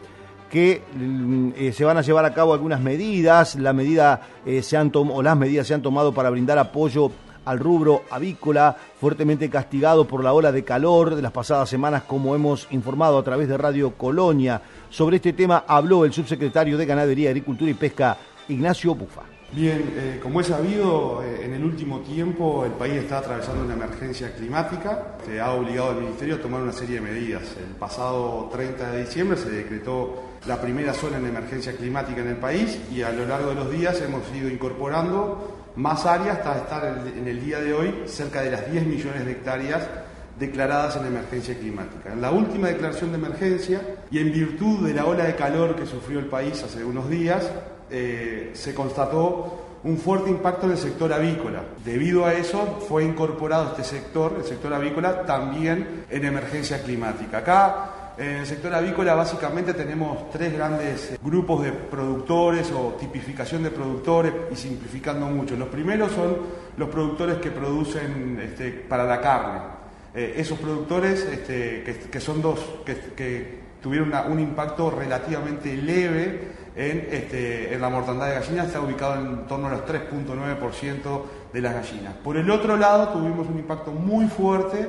que 0.50 0.82
mm, 0.96 1.50
eh, 1.56 1.72
se 1.72 1.86
van 1.86 1.98
a 1.98 2.02
llevar 2.02 2.26
a 2.26 2.34
cabo 2.34 2.54
algunas 2.54 2.82
medidas, 2.82 3.56
la 3.56 3.72
medida, 3.72 4.22
eh, 4.48 4.64
se 4.64 4.78
han 4.78 4.92
o 4.94 5.22
las 5.22 5.38
medidas 5.38 5.68
se 5.68 5.76
han 5.76 5.84
tomado 5.84 6.12
para 6.12 6.32
brindar 6.32 6.58
apoyo 6.58 7.12
al 7.46 7.60
rubro 7.60 8.02
avícola, 8.10 8.76
fuertemente 9.00 9.48
castigado 9.50 10.06
por 10.06 10.24
la 10.24 10.34
ola 10.34 10.52
de 10.52 10.66
calor 10.66 11.16
de 11.16 11.22
las 11.22 11.32
pasadas 11.32 11.70
semanas, 11.70 12.04
como 12.04 12.34
hemos 12.34 12.68
informado 12.72 13.20
a 13.20 13.24
través 13.24 13.48
de 13.48 13.58
Radio 13.58 13.92
Colonia. 13.92 14.62
Sobre 14.90 15.18
este 15.18 15.34
tema 15.34 15.66
habló 15.68 16.04
el 16.04 16.12
subsecretario 16.12 16.78
de 16.78 16.86
Ganadería, 16.88 17.30
Agricultura 17.30 17.70
y 17.70 17.76
Pesca, 17.76 18.18
Ignacio 18.50 18.96
Bufa. 18.96 19.37
Bien, 19.54 19.94
eh, 19.96 20.20
como 20.22 20.42
es 20.42 20.48
sabido, 20.48 21.24
eh, 21.24 21.46
en 21.46 21.54
el 21.54 21.64
último 21.64 22.02
tiempo 22.02 22.66
el 22.66 22.74
país 22.74 22.96
está 22.96 23.20
atravesando 23.20 23.64
una 23.64 23.76
emergencia 23.76 24.36
climática 24.36 25.16
que 25.26 25.40
ha 25.40 25.54
obligado 25.54 25.92
al 25.92 26.02
Ministerio 26.02 26.36
a 26.36 26.42
tomar 26.42 26.62
una 26.62 26.74
serie 26.74 26.96
de 26.96 27.02
medidas. 27.02 27.44
El 27.58 27.76
pasado 27.76 28.50
30 28.52 28.92
de 28.92 29.06
diciembre 29.06 29.38
se 29.38 29.50
decretó 29.50 30.22
la 30.46 30.60
primera 30.60 30.94
zona 30.94 31.18
en 31.18 31.28
emergencia 31.28 31.72
climática 31.78 32.22
en 32.22 32.28
el 32.28 32.36
país 32.36 32.78
y 32.92 33.04
a 33.04 33.12
lo 33.12 33.26
largo 33.26 33.50
de 33.50 33.56
los 33.56 33.72
días 33.72 34.02
hemos 34.02 34.24
ido 34.36 34.50
incorporando 34.50 35.72
más 35.78 36.06
áreas 36.06 36.40
hasta 36.40 36.58
estar 36.58 37.04
en 37.16 37.28
el 37.28 37.40
día 37.40 37.62
de 37.62 37.74
hoy 37.74 37.96
cerca 38.06 38.42
de 38.42 38.52
las 38.52 38.70
10 38.70 38.86
millones 38.86 39.26
de 39.26 39.32
hectáreas 39.32 39.88
declaradas 40.38 40.98
en 40.98 41.06
emergencia 41.06 41.58
climática. 41.58 42.12
En 42.12 42.22
la 42.22 42.32
última 42.32 42.68
declaración 42.68 43.12
de 43.12 43.18
emergencia 43.18 43.82
y 44.12 44.20
en 44.20 44.32
virtud 44.32 44.86
de 44.86 44.94
la 44.94 45.06
ola 45.06 45.24
de 45.24 45.36
calor 45.36 45.76
que 45.76 45.86
sufrió 45.86 46.20
el 46.20 46.26
país 46.26 46.62
hace 46.64 46.84
unos 46.84 47.10
días, 47.10 47.50
eh, 47.90 48.52
se 48.54 48.74
constató 48.74 49.66
un 49.84 49.98
fuerte 49.98 50.30
impacto 50.30 50.66
en 50.66 50.74
el 50.74 50.78
sector 50.78 51.14
avícola. 51.14 51.64
Debido 51.84 52.26
a 52.26 52.34
eso 52.34 52.80
fue 52.88 53.04
incorporado 53.04 53.70
este 53.72 53.84
sector, 53.84 54.36
el 54.38 54.44
sector 54.44 54.74
avícola, 54.74 55.26
también 55.26 56.06
en 56.10 56.26
emergencia 56.26 56.82
climática. 56.82 57.40
Acá 57.40 58.14
en 58.18 58.38
el 58.38 58.46
sector 58.48 58.74
avícola 58.74 59.14
básicamente 59.14 59.74
tenemos 59.76 60.32
tres 60.32 60.52
grandes 60.52 61.18
grupos 61.24 61.64
de 61.64 61.72
productores 61.72 62.72
o 62.72 62.98
tipificación 63.00 63.62
de 63.64 63.70
productores 63.70 64.34
y 64.52 64.56
simplificando 64.56 65.28
mucho. 65.28 65.56
Los 65.56 65.70
primeros 65.70 66.12
son 66.12 66.38
los 66.78 66.90
productores 66.90 67.38
que 67.38 67.52
producen 67.52 68.40
este, 68.44 68.72
para 68.72 69.04
la 69.04 69.22
carne. 69.22 69.60
eh, 70.16 70.34
esos 70.38 70.58
productores 70.58 71.26
este, 71.26 72.10
que, 72.12 72.20
son 72.20 72.42
dos, 72.42 72.60
que, 72.84 73.68
tuvieron 73.82 74.12
un 74.32 74.40
impacto 74.40 74.90
relativamente 74.90 75.78
leve 75.78 76.57
en, 76.78 77.08
este, 77.12 77.74
en 77.74 77.82
la 77.82 77.90
mortandad 77.90 78.28
de 78.28 78.36
gallinas, 78.36 78.68
está 78.68 78.80
ubicado 78.80 79.16
en 79.16 79.48
torno 79.48 79.68
a 79.68 79.72
los 79.72 79.82
3.9% 79.82 81.22
de 81.52 81.62
las 81.62 81.74
gallinas. 81.74 82.14
Por 82.24 82.38
el 82.38 82.50
otro 82.52 82.78
lado, 82.78 83.10
tuvimos 83.10 83.48
un 83.48 83.58
impacto 83.58 83.92
muy 83.92 84.28
fuerte 84.28 84.88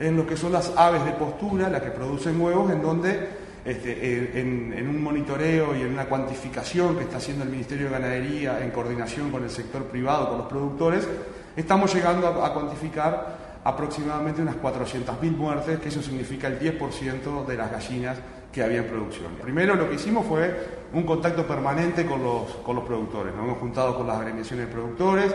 en 0.00 0.16
lo 0.16 0.26
que 0.26 0.36
son 0.36 0.52
las 0.52 0.72
aves 0.76 1.04
de 1.04 1.12
postura, 1.12 1.68
las 1.68 1.82
que 1.82 1.90
producen 1.90 2.40
huevos, 2.40 2.72
en 2.72 2.82
donde 2.82 3.28
este, 3.64 4.40
en, 4.40 4.88
un 4.88 5.02
monitoreo 5.02 5.76
y 5.76 5.82
en 5.82 5.92
una 5.92 6.06
cuantificación 6.06 6.96
que 6.96 7.04
está 7.04 7.18
haciendo 7.18 7.44
el 7.44 7.50
Ministerio 7.50 7.86
de 7.86 7.92
Ganadería 7.92 8.60
en 8.60 8.70
coordinación 8.70 9.30
con 9.30 9.44
el 9.44 9.50
sector 9.50 9.84
privado, 9.84 10.30
con 10.30 10.38
los 10.38 10.46
productores, 10.48 11.06
estamos 11.54 11.94
llegando 11.94 12.26
a, 12.42 12.52
cuantificar 12.52 13.60
aproximadamente 13.62 14.42
unas 14.42 14.56
400.000 14.56 15.36
muertes, 15.36 15.78
que 15.78 15.88
eso 15.88 16.02
significa 16.02 16.48
el 16.48 16.58
10% 16.58 17.46
de 17.46 17.56
las 17.56 17.70
gallinas 17.70 18.18
que 18.52 18.62
había 18.62 18.78
en 18.78 18.86
producción. 18.86 19.32
Primero 19.42 19.74
lo 19.74 19.88
que 19.88 19.96
hicimos 19.96 20.26
fue 20.26 20.78
un 20.92 21.02
contacto 21.04 21.46
permanente 21.46 22.06
con 22.06 22.22
los, 22.22 22.44
con 22.56 22.76
los 22.76 22.84
productores. 22.84 23.34
Nos 23.34 23.44
hemos 23.44 23.58
juntado 23.58 23.96
con 23.96 24.06
las 24.06 24.16
agremiaciones 24.16 24.66
de 24.66 24.72
productores, 24.72 25.34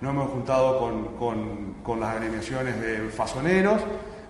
nos 0.00 0.12
hemos 0.12 0.30
juntado 0.30 0.78
con, 1.18 2.00
las 2.00 2.16
agremiaciones 2.16 2.80
de 2.80 3.08
fasoneros 3.08 3.80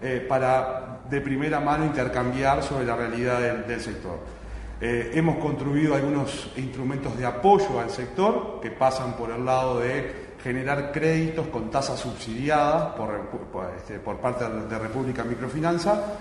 eh, 0.02 0.24
para 0.28 1.00
de 1.08 1.20
primera 1.20 1.60
mano 1.60 1.86
intercambiar 1.86 2.62
sobre 2.62 2.84
la 2.84 2.96
realidad 2.96 3.40
del, 3.40 3.80
sector. 3.80 4.18
Eh, 4.80 5.12
hemos 5.14 5.38
construido 5.38 5.94
algunos 5.94 6.52
instrumentos 6.56 7.16
de 7.16 7.26
apoyo 7.26 7.80
al 7.80 7.90
sector 7.90 8.60
que 8.60 8.70
pasan 8.70 9.14
por 9.14 9.30
el 9.30 9.44
lado 9.44 9.80
de 9.80 10.28
generar 10.42 10.92
créditos 10.92 11.48
con 11.48 11.70
tasas 11.70 11.98
subsidiadas 11.98 12.94
por, 12.94 13.10
este, 13.76 13.98
por 13.98 14.18
parte 14.18 14.44
de 14.44 14.78
República 14.78 15.24
Microfinanza 15.24 16.18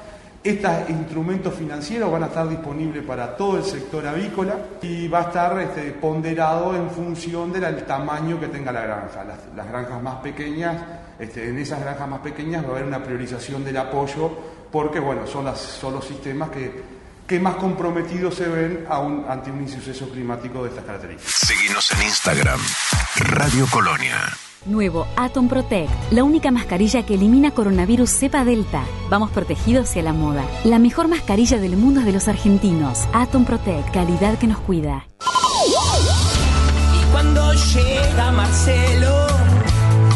estos 0.50 0.90
instrumentos 0.90 1.54
financieros 1.54 2.12
van 2.12 2.24
a 2.24 2.28
estar 2.28 2.48
disponibles 2.48 3.04
para 3.04 3.36
todo 3.36 3.58
el 3.58 3.64
sector 3.64 4.06
avícola 4.08 4.56
y 4.82 5.08
va 5.08 5.20
a 5.20 5.24
estar 5.24 5.60
este, 5.60 5.92
ponderado 5.92 6.76
en 6.76 6.90
función 6.90 7.52
del 7.52 7.84
tamaño 7.86 8.40
que 8.40 8.48
tenga 8.48 8.72
la 8.72 8.82
granja. 8.82 9.24
Las, 9.56 9.68
granjas 9.68 10.02
más 10.02 10.16
pequeñas, 10.16 10.82
este, 11.20 11.50
en 11.50 11.58
esas 11.60 11.82
granjas 11.82 12.08
más 12.08 12.20
pequeñas 12.22 12.64
va 12.64 12.70
a 12.70 12.72
haber 12.72 12.86
una 12.86 13.04
priorización 13.04 13.64
del 13.64 13.78
apoyo 13.78 14.32
porque 14.72 15.00
bueno, 15.00 15.26
son, 15.26 15.46
los 15.46 16.06
sistemas 16.06 16.50
que, 16.50 17.40
más 17.40 17.56
comprometidos 17.56 18.36
se 18.36 18.48
ven 18.48 18.86
ante 18.90 19.52
un 19.52 19.62
insuceso 19.62 20.10
climático 20.10 20.64
de 20.64 20.70
estas 20.70 20.86
características. 20.86 21.34
Seguimos 21.34 21.92
en 21.92 22.04
Instagram, 22.04 22.60
Radio 23.16 23.66
Colonia. 23.72 24.47
Nuevo 24.68 25.08
Atom 25.16 25.48
Protect, 25.48 25.92
la 26.12 26.24
única 26.24 26.52
mascarilla 26.52 27.04
que 27.04 27.16
elimina 27.16 27.52
coronavirus 27.52 28.10
cepa 28.10 28.44
delta. 28.44 28.84
Vamos 29.10 29.32
protegidos 29.32 29.90
hacia 29.90 30.04
la 30.04 30.14
moda. 30.14 30.44
La 30.64 30.80
mejor 30.80 31.08
mascarilla 31.08 31.58
del 31.60 31.78
mundo 31.78 32.02
es 32.02 32.06
de 32.06 32.12
los 32.12 32.28
argentinos. 32.28 33.08
Atom 33.14 33.46
Protect, 33.46 33.92
calidad 33.92 34.38
que 34.38 34.48
nos 34.48 34.60
cuida. 34.60 35.08
Y 36.94 37.12
cuando 37.12 37.54
llega 37.54 38.32
Marcelo, 38.32 39.28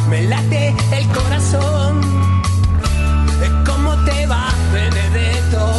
me 0.09 0.23
late 0.23 0.75
el 0.91 1.07
corazón. 1.07 2.01
¿Cómo 3.65 3.95
te 4.05 4.27
va, 4.27 4.49
Benedetto? 4.73 5.73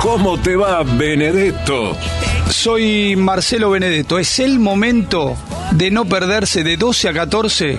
¿Cómo 0.00 0.38
te 0.38 0.56
va, 0.56 0.82
Benedetto? 0.82 1.96
Soy 2.48 3.16
Marcelo 3.16 3.70
Benedetto. 3.70 4.18
Es 4.18 4.38
el 4.38 4.58
momento 4.58 5.36
de 5.74 5.90
no 5.90 6.04
perderse 6.04 6.62
de 6.64 6.76
12 6.76 7.08
a 7.08 7.12
14. 7.12 7.78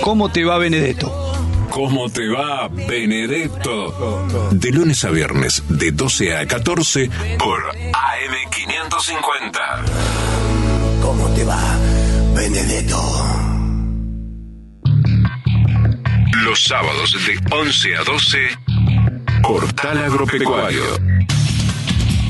¿Cómo 0.00 0.30
te 0.30 0.44
va, 0.44 0.58
Benedetto? 0.58 1.12
¿Cómo 1.70 2.10
te 2.10 2.28
va, 2.28 2.68
Benedetto? 2.68 4.26
De 4.50 4.70
lunes 4.70 5.04
a 5.04 5.10
viernes, 5.10 5.62
de 5.68 5.92
12 5.92 6.36
a 6.36 6.46
14, 6.46 7.10
por 7.38 7.60
AM550. 7.72 9.60
¿Cómo 11.02 11.28
te 11.34 11.44
va, 11.44 11.78
Benedetto? 12.34 13.00
Los 16.42 16.64
sábados 16.64 17.12
de 17.26 17.38
11 17.54 17.96
a 17.96 18.04
12, 18.04 18.38
Portal 19.42 19.98
Agropecuario 19.98 21.17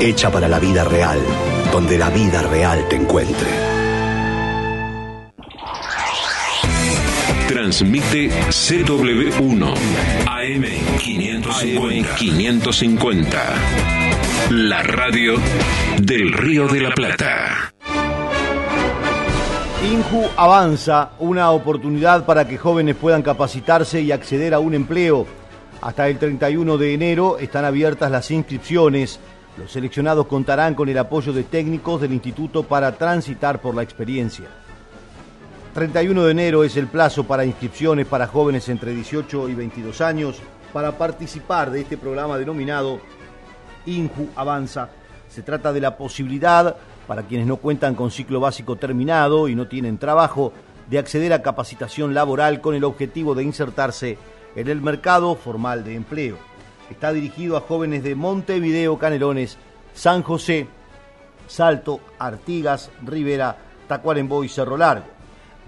hecha 0.00 0.30
para 0.30 0.48
la 0.48 0.58
vida 0.58 0.84
real, 0.84 1.20
donde 1.70 1.98
la 1.98 2.08
vida 2.10 2.42
real 2.42 2.86
te 2.88 2.96
encuentre. 2.96 3.48
Transmite 7.48 8.30
CW1 8.48 9.74
AM550. 10.24 12.14
550. 12.16 13.44
La 14.50 14.82
radio 14.82 15.34
del 16.00 16.32
Río 16.32 16.66
de 16.68 16.80
la 16.80 16.90
Plata. 16.92 17.72
INJU 19.84 20.24
avanza 20.36 21.10
una 21.18 21.50
oportunidad 21.50 22.24
para 22.24 22.46
que 22.48 22.56
jóvenes 22.56 22.96
puedan 22.96 23.22
capacitarse 23.22 24.00
y 24.00 24.12
acceder 24.12 24.54
a 24.54 24.58
un 24.58 24.74
empleo. 24.74 25.26
Hasta 25.82 26.08
el 26.08 26.18
31 26.18 26.78
de 26.78 26.94
enero 26.94 27.38
están 27.38 27.64
abiertas 27.64 28.10
las 28.10 28.30
inscripciones 28.30 29.20
los 29.56 29.72
seleccionados 29.72 30.26
contarán 30.26 30.74
con 30.74 30.88
el 30.88 30.98
apoyo 30.98 31.32
de 31.32 31.44
técnicos 31.44 32.00
del 32.00 32.12
instituto 32.12 32.62
para 32.62 32.92
transitar 32.92 33.60
por 33.60 33.74
la 33.74 33.82
experiencia. 33.82 34.46
31 35.74 36.24
de 36.24 36.30
enero 36.30 36.64
es 36.64 36.76
el 36.76 36.88
plazo 36.88 37.24
para 37.24 37.44
inscripciones 37.44 38.06
para 38.06 38.26
jóvenes 38.26 38.68
entre 38.68 38.92
18 38.92 39.48
y 39.48 39.54
22 39.54 40.00
años 40.00 40.40
para 40.72 40.98
participar 40.98 41.70
de 41.70 41.82
este 41.82 41.96
programa 41.96 42.38
denominado 42.38 43.00
INJU 43.86 44.28
Avanza. 44.34 44.88
Se 45.28 45.42
trata 45.42 45.72
de 45.72 45.80
la 45.80 45.96
posibilidad 45.96 46.76
para 47.06 47.22
quienes 47.22 47.46
no 47.46 47.56
cuentan 47.56 47.94
con 47.94 48.10
ciclo 48.10 48.40
básico 48.40 48.76
terminado 48.76 49.48
y 49.48 49.54
no 49.54 49.68
tienen 49.68 49.98
trabajo 49.98 50.52
de 50.88 50.98
acceder 50.98 51.32
a 51.32 51.42
capacitación 51.42 52.14
laboral 52.14 52.60
con 52.60 52.74
el 52.74 52.84
objetivo 52.84 53.34
de 53.34 53.44
insertarse 53.44 54.18
en 54.56 54.68
el 54.68 54.80
mercado 54.80 55.36
formal 55.36 55.84
de 55.84 55.94
empleo. 55.94 56.36
Está 56.90 57.12
dirigido 57.12 57.56
a 57.56 57.60
jóvenes 57.60 58.02
de 58.02 58.16
Montevideo, 58.16 58.98
Canelones, 58.98 59.56
San 59.94 60.22
José, 60.22 60.66
Salto, 61.46 62.00
Artigas, 62.18 62.90
Rivera, 63.04 63.56
Tacuarembó 63.86 64.42
y 64.44 64.48
Cerro 64.48 64.76
Largo. 64.76 65.06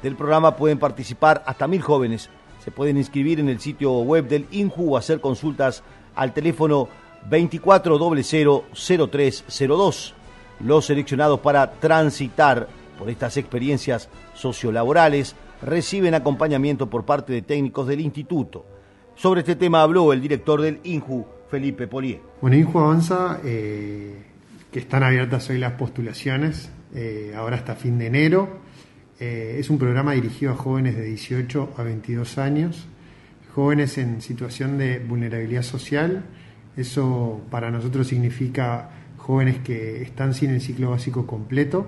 Del 0.02 0.16
programa 0.16 0.56
pueden 0.56 0.80
participar 0.80 1.44
hasta 1.46 1.68
mil 1.68 1.80
jóvenes. 1.80 2.28
Se 2.64 2.72
pueden 2.72 2.96
inscribir 2.96 3.38
en 3.40 3.48
el 3.48 3.60
sitio 3.60 3.92
web 4.00 4.26
del 4.26 4.48
INJU 4.50 4.94
o 4.94 4.96
hacer 4.96 5.20
consultas 5.20 5.84
al 6.14 6.34
teléfono 6.34 6.88
24000302. 7.30 10.12
Los 10.60 10.86
seleccionados 10.86 11.40
para 11.40 11.72
transitar 11.72 12.68
por 12.98 13.10
estas 13.10 13.36
experiencias 13.36 14.08
sociolaborales 14.34 15.36
reciben 15.62 16.14
acompañamiento 16.14 16.90
por 16.90 17.04
parte 17.04 17.32
de 17.32 17.42
técnicos 17.42 17.86
del 17.86 18.00
instituto. 18.00 18.64
Sobre 19.14 19.40
este 19.40 19.56
tema 19.56 19.82
habló 19.82 20.12
el 20.12 20.20
director 20.20 20.60
del 20.60 20.80
INJU, 20.84 21.26
Felipe 21.50 21.86
Polié. 21.86 22.20
Bueno, 22.40 22.56
INJU 22.56 22.78
avanza, 22.78 23.40
eh, 23.44 24.14
que 24.70 24.78
están 24.80 25.02
abiertas 25.02 25.48
hoy 25.50 25.58
las 25.58 25.72
postulaciones, 25.72 26.70
eh, 26.94 27.34
ahora 27.36 27.56
hasta 27.56 27.74
fin 27.74 27.98
de 27.98 28.06
enero. 28.06 28.48
Eh, 29.20 29.56
es 29.58 29.70
un 29.70 29.78
programa 29.78 30.12
dirigido 30.12 30.52
a 30.52 30.56
jóvenes 30.56 30.96
de 30.96 31.04
18 31.04 31.74
a 31.76 31.82
22 31.82 32.38
años, 32.38 32.88
jóvenes 33.54 33.98
en 33.98 34.22
situación 34.22 34.78
de 34.78 34.98
vulnerabilidad 34.98 35.62
social. 35.62 36.24
Eso 36.76 37.42
para 37.50 37.70
nosotros 37.70 38.08
significa 38.08 38.90
jóvenes 39.18 39.58
que 39.58 40.02
están 40.02 40.32
sin 40.32 40.50
el 40.50 40.60
ciclo 40.60 40.90
básico 40.90 41.26
completo 41.26 41.86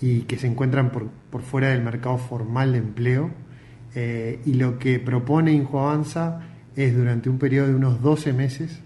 y 0.00 0.22
que 0.22 0.38
se 0.38 0.46
encuentran 0.46 0.90
por, 0.90 1.08
por 1.30 1.42
fuera 1.42 1.68
del 1.68 1.82
mercado 1.82 2.16
formal 2.18 2.72
de 2.72 2.78
empleo 2.78 3.30
eh, 3.98 4.40
y 4.44 4.52
lo 4.52 4.78
que 4.78 4.98
propone 4.98 5.52
Injoavanza 5.52 6.42
es 6.76 6.94
durante 6.94 7.30
un 7.30 7.38
periodo 7.38 7.68
de 7.68 7.74
unos 7.74 8.02
12 8.02 8.34
meses 8.34 8.78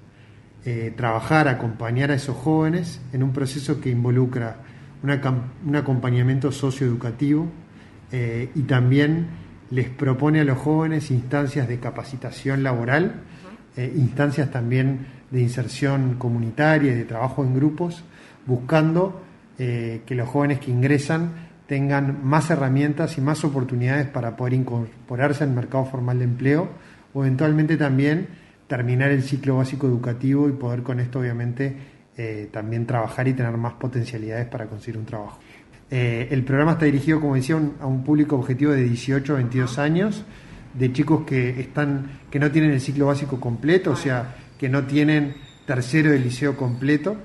eh, 0.64 0.94
trabajar, 0.96 1.48
acompañar 1.48 2.12
a 2.12 2.14
esos 2.14 2.36
jóvenes 2.36 3.00
en 3.12 3.24
un 3.24 3.32
proceso 3.32 3.80
que 3.80 3.90
involucra 3.90 4.58
un 5.02 5.74
acompañamiento 5.74 6.52
socioeducativo 6.52 7.48
eh, 8.12 8.50
y 8.54 8.62
también 8.62 9.26
les 9.70 9.88
propone 9.88 10.42
a 10.42 10.44
los 10.44 10.58
jóvenes 10.58 11.10
instancias 11.10 11.66
de 11.66 11.80
capacitación 11.80 12.62
laboral 12.62 13.22
instancias 13.76 14.50
también 14.50 15.06
de 15.30 15.40
inserción 15.40 16.16
comunitaria 16.18 16.92
y 16.92 16.94
de 16.96 17.04
trabajo 17.04 17.44
en 17.44 17.54
grupos, 17.54 18.04
buscando 18.46 19.22
que 19.56 20.02
los 20.08 20.28
jóvenes 20.28 20.58
que 20.58 20.70
ingresan 20.70 21.49
tengan 21.70 22.26
más 22.26 22.50
herramientas 22.50 23.16
y 23.16 23.20
más 23.20 23.44
oportunidades 23.44 24.08
para 24.08 24.36
poder 24.36 24.54
incorporarse 24.54 25.44
al 25.44 25.50
mercado 25.50 25.84
formal 25.84 26.18
de 26.18 26.24
empleo 26.24 26.68
o 27.14 27.24
eventualmente 27.24 27.76
también 27.76 28.26
terminar 28.66 29.12
el 29.12 29.22
ciclo 29.22 29.58
básico 29.58 29.86
educativo 29.86 30.48
y 30.48 30.52
poder 30.52 30.82
con 30.82 30.98
esto 30.98 31.20
obviamente 31.20 31.76
eh, 32.16 32.48
también 32.50 32.86
trabajar 32.86 33.28
y 33.28 33.34
tener 33.34 33.56
más 33.56 33.74
potencialidades 33.74 34.48
para 34.48 34.66
conseguir 34.66 34.98
un 34.98 35.06
trabajo. 35.06 35.38
Eh, 35.92 36.26
el 36.32 36.42
programa 36.42 36.72
está 36.72 36.86
dirigido, 36.86 37.20
como 37.20 37.36
decía, 37.36 37.54
a 37.80 37.86
un 37.86 38.02
público 38.02 38.34
objetivo 38.34 38.72
de 38.72 38.82
18 38.82 39.32
a 39.32 39.36
22 39.36 39.78
años, 39.78 40.24
de 40.74 40.92
chicos 40.92 41.24
que, 41.24 41.60
están, 41.60 42.18
que 42.32 42.40
no 42.40 42.50
tienen 42.50 42.72
el 42.72 42.80
ciclo 42.80 43.06
básico 43.06 43.38
completo, 43.38 43.92
o 43.92 43.96
sea, 43.96 44.34
que 44.58 44.68
no 44.68 44.86
tienen 44.86 45.36
tercero 45.66 46.10
del 46.10 46.24
liceo 46.24 46.56
completo, 46.56 47.16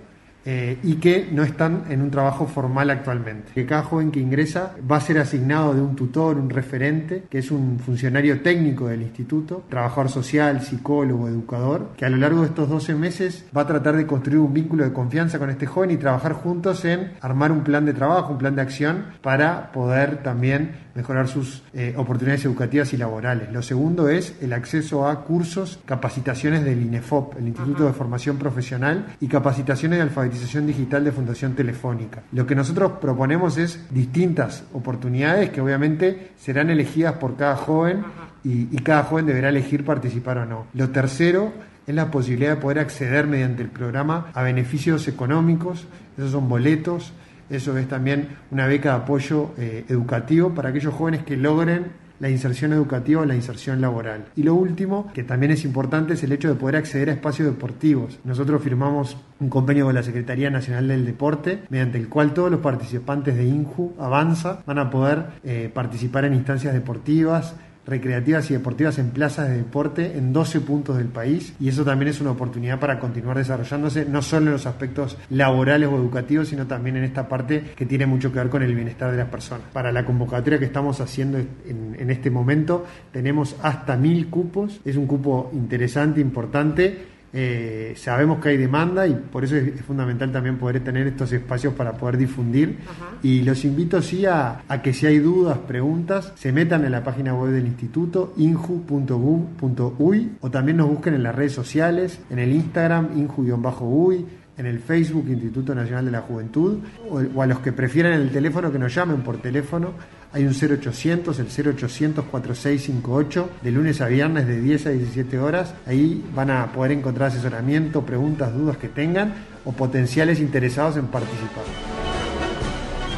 eh, 0.45 0.77
y 0.83 0.95
que 0.95 1.27
no 1.31 1.43
están 1.43 1.85
en 1.89 2.01
un 2.01 2.11
trabajo 2.11 2.45
formal 2.45 2.89
actualmente. 2.89 3.51
Que 3.53 3.65
cada 3.65 3.83
joven 3.83 4.11
que 4.11 4.19
ingresa 4.19 4.75
va 4.89 4.97
a 4.97 5.01
ser 5.01 5.17
asignado 5.17 5.73
de 5.73 5.81
un 5.81 5.95
tutor, 5.95 6.37
un 6.37 6.49
referente, 6.49 7.23
que 7.29 7.39
es 7.39 7.51
un 7.51 7.79
funcionario 7.79 8.41
técnico 8.41 8.87
del 8.87 9.01
instituto, 9.01 9.63
trabajador 9.69 10.09
social, 10.09 10.61
psicólogo, 10.61 11.27
educador, 11.27 11.91
que 11.97 12.05
a 12.05 12.09
lo 12.09 12.17
largo 12.17 12.41
de 12.41 12.47
estos 12.47 12.69
12 12.69 12.95
meses 12.95 13.45
va 13.55 13.61
a 13.61 13.67
tratar 13.67 13.95
de 13.95 14.05
construir 14.05 14.39
un 14.39 14.53
vínculo 14.53 14.83
de 14.83 14.93
confianza 14.93 15.39
con 15.39 15.49
este 15.49 15.65
joven 15.65 15.91
y 15.91 15.97
trabajar 15.97 16.33
juntos 16.33 16.85
en 16.85 17.13
armar 17.21 17.51
un 17.51 17.63
plan 17.63 17.85
de 17.85 17.93
trabajo, 17.93 18.33
un 18.33 18.37
plan 18.37 18.55
de 18.55 18.61
acción 18.61 19.05
para 19.21 19.71
poder 19.71 20.21
también 20.21 20.84
mejorar 20.95 21.27
sus 21.27 21.61
eh, 21.73 21.93
oportunidades 21.97 22.45
educativas 22.45 22.93
y 22.93 22.97
laborales. 22.97 23.51
Lo 23.51 23.61
segundo 23.61 24.09
es 24.09 24.35
el 24.41 24.53
acceso 24.53 25.07
a 25.07 25.23
cursos, 25.25 25.79
capacitaciones 25.85 26.63
del 26.63 26.81
INEFOP, 26.81 27.37
el 27.37 27.47
Instituto 27.47 27.85
de 27.85 27.93
Formación 27.93 28.37
Profesional, 28.37 29.05
y 29.19 29.27
capacitaciones 29.27 29.99
de 29.99 30.03
alfabetización 30.03 30.65
digital 30.65 31.03
de 31.03 31.11
Fundación 31.11 31.53
Telefónica. 31.53 32.23
Lo 32.31 32.47
que 32.47 32.55
nosotros 32.55 32.93
proponemos 33.01 33.57
es 33.57 33.85
distintas 33.91 34.63
oportunidades 34.73 35.49
que 35.49 35.61
obviamente 35.61 36.31
serán 36.37 36.69
elegidas 36.69 37.15
por 37.15 37.35
cada 37.35 37.57
joven 37.57 38.03
y, 38.43 38.69
y 38.71 38.79
cada 38.79 39.03
joven 39.03 39.25
deberá 39.25 39.49
elegir 39.49 39.83
participar 39.83 40.37
o 40.39 40.45
no. 40.45 40.67
Lo 40.73 40.89
tercero 40.89 41.51
es 41.85 41.93
la 41.93 42.09
posibilidad 42.09 42.55
de 42.55 42.61
poder 42.61 42.79
acceder 42.79 43.27
mediante 43.27 43.61
el 43.61 43.69
programa 43.69 44.31
a 44.33 44.41
beneficios 44.43 45.07
económicos, 45.07 45.85
esos 46.17 46.31
son 46.31 46.47
boletos, 46.47 47.13
eso 47.49 47.77
es 47.77 47.87
también 47.87 48.29
una 48.51 48.67
beca 48.67 48.89
de 48.89 48.95
apoyo 49.03 49.51
eh, 49.57 49.85
educativo 49.89 50.53
para 50.53 50.69
aquellos 50.69 50.93
jóvenes 50.93 51.23
que 51.23 51.37
logren 51.37 52.05
la 52.19 52.29
inserción 52.29 52.73
educativa 52.73 53.21
o 53.21 53.25
la 53.25 53.35
inserción 53.35 53.81
laboral. 53.81 54.25
Y 54.35 54.43
lo 54.43 54.55
último, 54.55 55.11
que 55.13 55.23
también 55.23 55.51
es 55.51 55.65
importante, 55.65 56.13
es 56.13 56.23
el 56.23 56.31
hecho 56.31 56.47
de 56.47 56.55
poder 56.55 56.77
acceder 56.77 57.09
a 57.09 57.13
espacios 57.13 57.47
deportivos. 57.47 58.19
Nosotros 58.23 58.63
firmamos 58.63 59.17
un 59.39 59.49
convenio 59.49 59.85
con 59.85 59.95
la 59.95 60.03
Secretaría 60.03 60.49
Nacional 60.49 60.87
del 60.87 61.05
Deporte, 61.05 61.63
mediante 61.69 61.97
el 61.97 62.07
cual 62.07 62.33
todos 62.33 62.49
los 62.49 62.61
participantes 62.61 63.35
de 63.35 63.45
INJU 63.45 63.95
Avanza 63.99 64.63
van 64.65 64.79
a 64.79 64.89
poder 64.89 65.25
eh, 65.43 65.69
participar 65.73 66.25
en 66.25 66.35
instancias 66.35 66.73
deportivas, 66.73 67.55
recreativas 67.85 68.49
y 68.49 68.53
deportivas 68.53 68.97
en 68.97 69.11
plazas 69.11 69.49
de 69.49 69.57
deporte 69.57 70.17
en 70.17 70.33
12 70.33 70.61
puntos 70.61 70.97
del 70.97 71.07
país 71.07 71.53
y 71.59 71.69
eso 71.69 71.83
también 71.83 72.09
es 72.09 72.21
una 72.21 72.31
oportunidad 72.31 72.79
para 72.79 72.99
continuar 72.99 73.37
desarrollándose 73.37 74.05
no 74.05 74.21
solo 74.21 74.47
en 74.47 74.53
los 74.53 74.65
aspectos 74.65 75.17
laborales 75.29 75.89
o 75.89 75.95
educativos 75.95 76.47
sino 76.47 76.65
también 76.65 76.97
en 76.97 77.03
esta 77.03 77.27
parte 77.27 77.63
que 77.75 77.85
tiene 77.85 78.05
mucho 78.05 78.31
que 78.31 78.39
ver 78.39 78.49
con 78.49 78.63
el 78.63 78.73
bienestar 78.73 79.11
de 79.11 79.17
las 79.17 79.29
personas. 79.29 79.67
Para 79.71 79.91
la 79.91 80.05
convocatoria 80.05 80.59
que 80.59 80.65
estamos 80.65 80.99
haciendo 81.01 81.37
en, 81.37 82.09
este 82.09 82.29
momento 82.29 82.85
tenemos 83.11 83.55
hasta 83.61 83.97
mil 83.97 84.29
cupos, 84.29 84.79
es 84.85 84.95
un 84.95 85.07
cupo 85.07 85.49
interesante, 85.53 86.21
importante 86.21 87.14
eh, 87.37 87.93
sabemos 87.97 88.39
que 88.39 88.47
hay 88.47 88.55
demanda 88.55 89.05
y 89.05 89.13
por 89.13 89.43
eso 89.43 89.57
es, 89.57 89.81
fundamental 89.81 90.31
también 90.31 90.57
poder 90.57 90.81
tener 90.81 91.05
estos 91.05 91.33
espacios 91.33 91.73
para 91.73 91.97
poder 91.97 92.15
difundir. 92.15 92.77
Y 93.21 93.41
los 93.41 93.65
invito 93.65 94.01
sí 94.01 94.25
a, 94.25 94.63
que 94.81 94.93
si 94.93 95.05
hay 95.05 95.19
dudas, 95.19 95.57
preguntas, 95.57 96.31
se 96.35 96.53
metan 96.53 96.85
en 96.85 96.93
la 96.93 97.03
página 97.03 97.33
web 97.35 97.51
del 97.51 97.67
instituto 97.67 98.33
inju.gov.uy 98.37 100.31
o 100.39 100.49
también 100.49 100.77
nos 100.77 100.87
busquen 100.87 101.13
en 101.15 101.23
las 101.23 101.35
redes 101.35 101.51
sociales, 101.51 102.21
en 102.29 102.39
el 102.39 102.53
Instagram 102.53 103.09
inju-uy 103.17 104.25
en 104.57 104.65
el 104.65 104.79
Facebook 104.79 105.27
Instituto 105.27 105.75
Nacional 105.75 106.05
de 106.05 106.11
la 106.11 106.21
Juventud 106.21 106.79
o, 107.09 107.41
a 107.41 107.45
los 107.45 107.59
que 107.59 107.73
prefieran 107.73 108.13
el 108.13 108.31
teléfono 108.31 108.71
que 108.71 108.79
nos 108.79 108.95
llamen 108.95 109.21
por 109.21 109.41
teléfono 109.41 109.91
hay 110.35 110.43
un 110.45 110.53
0800, 110.53 111.39
el 111.39 111.45
0800 111.45 112.25
4658, 112.25 113.49
de 113.61 113.71
lunes 113.71 114.01
a 114.01 114.07
viernes 114.07 114.45
de 114.45 114.59
10 114.59 114.87
a 114.87 114.89
17 114.89 115.39
horas. 115.39 115.73
Ahí 115.87 116.25
van 116.35 116.51
a 116.51 116.73
poder 116.73 116.91
encontrar 116.91 117.29
asesoramiento, 117.29 118.01
preguntas, 118.01 118.53
dudas 118.53 118.75
que 118.75 118.89
tengan 118.89 119.33
o 119.63 119.71
potenciales 119.71 120.41
interesados 120.41 120.97
en 120.97 121.07
participar. 121.07 121.63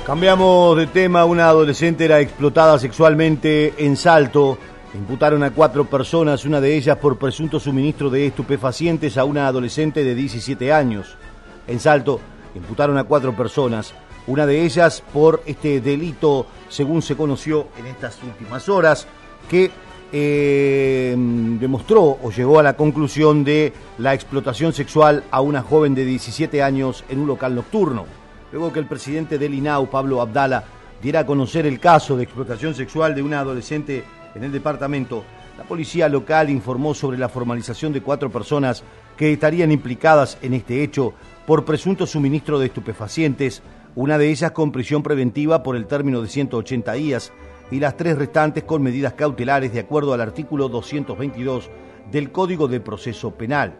Cambiamos 0.05 0.77
de 0.77 0.85
tema. 0.85 1.25
Una 1.25 1.49
adolescente 1.49 2.05
era 2.05 2.19
explotada 2.19 2.77
sexualmente 2.77 3.73
en 3.79 3.97
Salto. 3.97 4.59
Imputaron 4.93 5.41
a 5.41 5.49
cuatro 5.49 5.85
personas, 5.85 6.45
una 6.45 6.61
de 6.61 6.77
ellas 6.77 6.97
por 6.97 7.17
presunto 7.17 7.59
suministro 7.59 8.11
de 8.11 8.27
estupefacientes 8.27 9.17
a 9.17 9.23
una 9.23 9.47
adolescente 9.47 10.03
de 10.03 10.13
17 10.13 10.71
años. 10.71 11.17
En 11.65 11.79
Salto 11.79 12.19
imputaron 12.53 12.99
a 12.99 13.05
cuatro 13.05 13.35
personas 13.35 13.95
una 14.27 14.45
de 14.45 14.63
ellas 14.63 15.01
por 15.13 15.41
este 15.45 15.79
delito, 15.79 16.45
según 16.69 17.01
se 17.01 17.15
conoció 17.15 17.67
en 17.77 17.87
estas 17.87 18.21
últimas 18.23 18.69
horas, 18.69 19.07
que 19.49 19.71
eh, 20.11 21.15
demostró 21.59 22.17
o 22.21 22.31
llegó 22.31 22.59
a 22.59 22.63
la 22.63 22.77
conclusión 22.77 23.43
de 23.43 23.73
la 23.97 24.13
explotación 24.13 24.73
sexual 24.73 25.23
a 25.31 25.41
una 25.41 25.61
joven 25.61 25.95
de 25.95 26.05
17 26.05 26.63
años 26.63 27.03
en 27.09 27.19
un 27.19 27.27
local 27.27 27.55
nocturno. 27.55 28.05
Luego 28.51 28.71
que 28.71 28.79
el 28.79 28.85
presidente 28.85 29.37
del 29.37 29.53
INAU, 29.53 29.89
Pablo 29.89 30.21
Abdala, 30.21 30.63
diera 31.01 31.21
a 31.21 31.25
conocer 31.25 31.65
el 31.65 31.79
caso 31.79 32.15
de 32.15 32.23
explotación 32.23 32.73
sexual 32.73 33.13
de 33.13 33.21
una 33.21 33.41
adolescente 33.41 34.03
en 34.33 34.43
el 34.43 34.51
departamento, 34.51 35.23
la 35.57 35.63
policía 35.63 36.07
local 36.07 36.49
informó 36.49 36.93
sobre 36.93 37.17
la 37.17 37.29
formalización 37.29 37.91
de 37.91 38.01
cuatro 38.01 38.29
personas 38.29 38.83
que 39.17 39.33
estarían 39.33 39.71
implicadas 39.71 40.37
en 40.41 40.53
este 40.53 40.83
hecho 40.83 41.13
por 41.45 41.65
presunto 41.65 42.05
suministro 42.05 42.59
de 42.59 42.67
estupefacientes, 42.67 43.63
una 43.97 44.19
de 44.19 44.29
ellas 44.29 44.51
con 44.51 44.71
prisión 44.71 45.01
preventiva 45.01 45.63
por 45.63 45.75
el 45.75 45.87
término 45.87 46.21
de 46.21 46.27
180 46.27 46.93
días 46.93 47.33
y 47.71 47.79
las 47.79 47.97
tres 47.97 48.15
restantes 48.15 48.63
con 48.63 48.83
medidas 48.83 49.13
cautelares 49.13 49.73
de 49.73 49.79
acuerdo 49.79 50.13
al 50.13 50.21
artículo 50.21 50.69
222 50.69 51.71
del 52.11 52.31
Código 52.31 52.67
de 52.67 52.79
Proceso 52.79 53.31
Penal. 53.31 53.79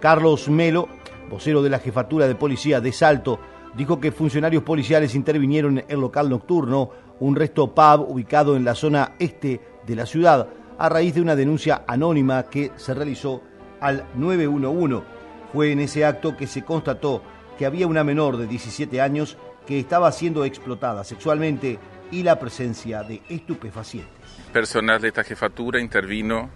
Carlos 0.00 0.48
Melo, 0.48 0.88
vocero 1.28 1.62
de 1.62 1.68
la 1.68 1.80
Jefatura 1.80 2.26
de 2.26 2.34
Policía 2.34 2.80
de 2.80 2.92
Salto, 2.92 3.40
dijo 3.76 4.00
que 4.00 4.10
funcionarios 4.10 4.62
policiales 4.62 5.14
intervinieron 5.14 5.80
en 5.80 5.84
el 5.86 6.00
local 6.00 6.30
nocturno, 6.30 6.88
un 7.20 7.36
resto 7.36 7.74
pub 7.74 8.06
ubicado 8.08 8.56
en 8.56 8.64
la 8.64 8.74
zona 8.74 9.16
este 9.18 9.60
de 9.86 9.96
la 9.96 10.06
ciudad, 10.06 10.48
a 10.78 10.88
raíz 10.88 11.14
de 11.14 11.20
una 11.20 11.36
denuncia 11.36 11.84
anónima 11.86 12.44
que 12.44 12.72
se 12.76 12.94
realizó 12.94 13.42
al 13.80 14.06
911. 14.14 15.04
Fue 15.52 15.72
en 15.72 15.80
ese 15.80 16.06
acto 16.06 16.38
que 16.38 16.46
se 16.46 16.64
constató 16.64 17.20
que 17.58 17.66
había 17.66 17.86
una 17.86 18.04
menor 18.04 18.38
de 18.38 18.46
17 18.46 19.00
años 19.00 19.36
que 19.68 19.78
estaba 19.78 20.10
siendo 20.12 20.46
explotada 20.46 21.04
sexualmente 21.04 21.78
y 22.10 22.22
la 22.22 22.38
presencia 22.38 23.02
de 23.02 23.20
estupefacientes. 23.28 24.10
Personal 24.50 24.98
de 24.98 25.08
esta 25.08 25.22
jefatura 25.22 25.78
intervino 25.78 26.48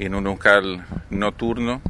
en 0.00 0.16
un 0.16 0.24
local 0.24 0.84
nocturno, 1.10 1.80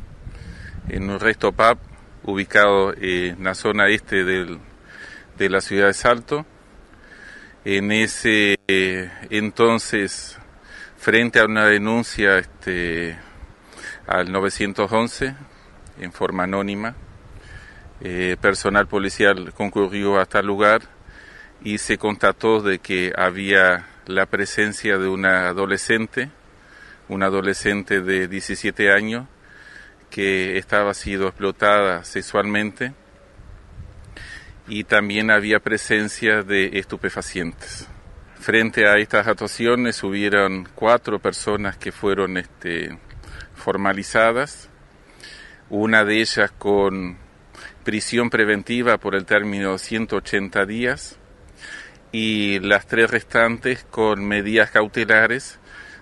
en 0.87 1.09
un 1.09 1.19
resto 1.19 1.53
pub 1.53 1.79
ubicado 2.25 2.93
en 2.95 3.43
la 3.43 3.55
zona 3.55 3.89
este 3.89 4.23
de 4.23 5.49
la 5.49 5.63
ciudad 5.63 5.87
de 5.87 5.95
Salto. 5.95 6.45
En 7.65 7.91
ese 7.91 8.59
entonces, 9.31 10.37
frente 10.99 11.39
a 11.39 11.47
una 11.47 11.65
denuncia 11.65 12.37
este, 12.37 13.17
al 14.07 14.31
911 14.31 15.35
en 16.01 16.13
forma 16.13 16.45
anónima, 16.45 16.97
eh, 18.01 18.37
personal 18.41 18.87
policial 18.87 19.53
concurrió 19.53 20.19
a 20.19 20.27
tal 20.27 20.47
lugar 20.47 20.83
y 21.63 21.79
se 21.79 21.99
constató 21.99 22.63
de 22.63 22.79
que 22.79 23.13
había 23.17 23.87
la 24.07 24.27
presencia 24.27 24.99
de 24.99 25.09
una 25.09 25.49
adolescente, 25.49 26.31
una 27.09 27.27
adolescente 27.27 28.01
de 28.01 28.27
17 28.27 28.91
años 28.91 29.27
que 30.09 30.57
estaba 30.57 30.95
siendo 30.95 31.29
explotada 31.29 32.03
sexualmente 32.05 32.95
y 34.67 34.85
también 34.85 35.31
había 35.31 35.61
presencia 35.61 36.43
de 36.43 36.79
estupefacientes. 36.79 37.87
Frente 38.39 38.89
a 38.89 38.97
estas 38.97 39.27
actuaciones 39.27 40.03
hubieron 40.03 40.67
cuatro 40.75 41.19
personas 41.19 41.77
que 41.77 41.93
fueron 41.93 42.39
este, 42.39 42.99
formalizadas, 43.55 44.71
una 45.69 46.05
de 46.05 46.21
ellas 46.21 46.51
con 46.53 47.19
prisión 47.85 48.31
preventiva 48.31 48.99
por 48.99 49.15
el 49.15 49.25
término 49.25 49.79
180 49.79 50.67
días 50.67 51.17
y 52.13 52.59
las 52.61 52.87
tres 52.87 53.11
restantes 53.11 53.85
con 53.85 54.27
medidas 54.27 54.71
cautelares 54.71 55.59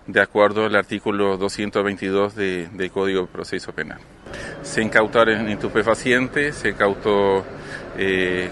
de 0.07 0.22
acuerdo 0.22 0.64
al 0.64 0.74
artículo 0.74 1.37
222 1.37 2.35
de, 2.35 2.68
del 2.72 2.91
Código 2.91 3.22
de 3.22 3.26
Proceso 3.26 3.72
Penal. 3.72 4.01
Se 4.62 4.83
incautaron 4.83 5.49
estupefacientes, 5.49 6.57
se 6.57 6.70
incautó 6.70 7.45
eh, 7.97 8.51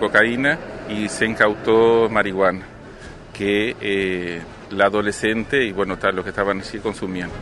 cocaína 0.00 0.58
y 0.88 1.08
se 1.08 1.26
incautó 1.26 2.08
marihuana, 2.08 2.64
que 3.34 3.76
eh, 3.80 4.40
la 4.70 4.86
adolescente 4.86 5.62
y 5.64 5.72
bueno, 5.72 5.98
los 6.12 6.24
que 6.24 6.30
estaban 6.30 6.60
así 6.60 6.78
consumiendo. 6.78 7.34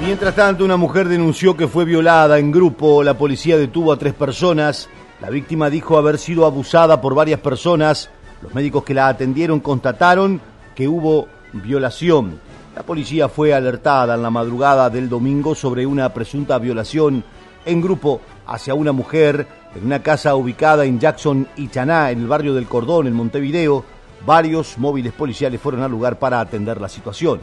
Mientras 0.00 0.34
tanto, 0.34 0.64
una 0.64 0.78
mujer 0.78 1.08
denunció 1.08 1.56
que 1.56 1.68
fue 1.68 1.84
violada 1.84 2.38
en 2.38 2.50
grupo. 2.50 3.02
La 3.02 3.18
policía 3.18 3.58
detuvo 3.58 3.92
a 3.92 3.98
tres 3.98 4.14
personas. 4.14 4.88
La 5.20 5.28
víctima 5.28 5.68
dijo 5.68 5.98
haber 5.98 6.18
sido 6.18 6.46
abusada 6.46 7.02
por 7.02 7.14
varias 7.14 7.38
personas. 7.40 8.08
Los 8.40 8.54
médicos 8.54 8.82
que 8.82 8.94
la 8.94 9.08
atendieron 9.08 9.60
constataron 9.60 10.40
que 10.74 10.88
hubo 10.88 11.28
violación. 11.52 12.40
La 12.74 12.82
policía 12.82 13.28
fue 13.28 13.52
alertada 13.52 14.14
en 14.14 14.22
la 14.22 14.30
madrugada 14.30 14.88
del 14.88 15.08
domingo 15.10 15.54
sobre 15.54 15.84
una 15.84 16.12
presunta 16.14 16.58
violación 16.58 17.22
en 17.66 17.80
grupo 17.82 18.22
hacia 18.46 18.74
una 18.74 18.92
mujer 18.92 19.46
en 19.74 19.84
una 19.84 20.02
casa 20.02 20.34
ubicada 20.34 20.86
en 20.86 20.98
Jackson 20.98 21.46
y 21.56 21.68
Chaná, 21.68 22.10
en 22.10 22.20
el 22.20 22.26
barrio 22.26 22.54
del 22.54 22.66
Cordón, 22.66 23.06
en 23.06 23.12
Montevideo. 23.12 23.84
Varios 24.24 24.78
móviles 24.78 25.12
policiales 25.12 25.60
fueron 25.60 25.82
al 25.82 25.90
lugar 25.90 26.18
para 26.18 26.40
atender 26.40 26.80
la 26.80 26.88
situación. 26.88 27.40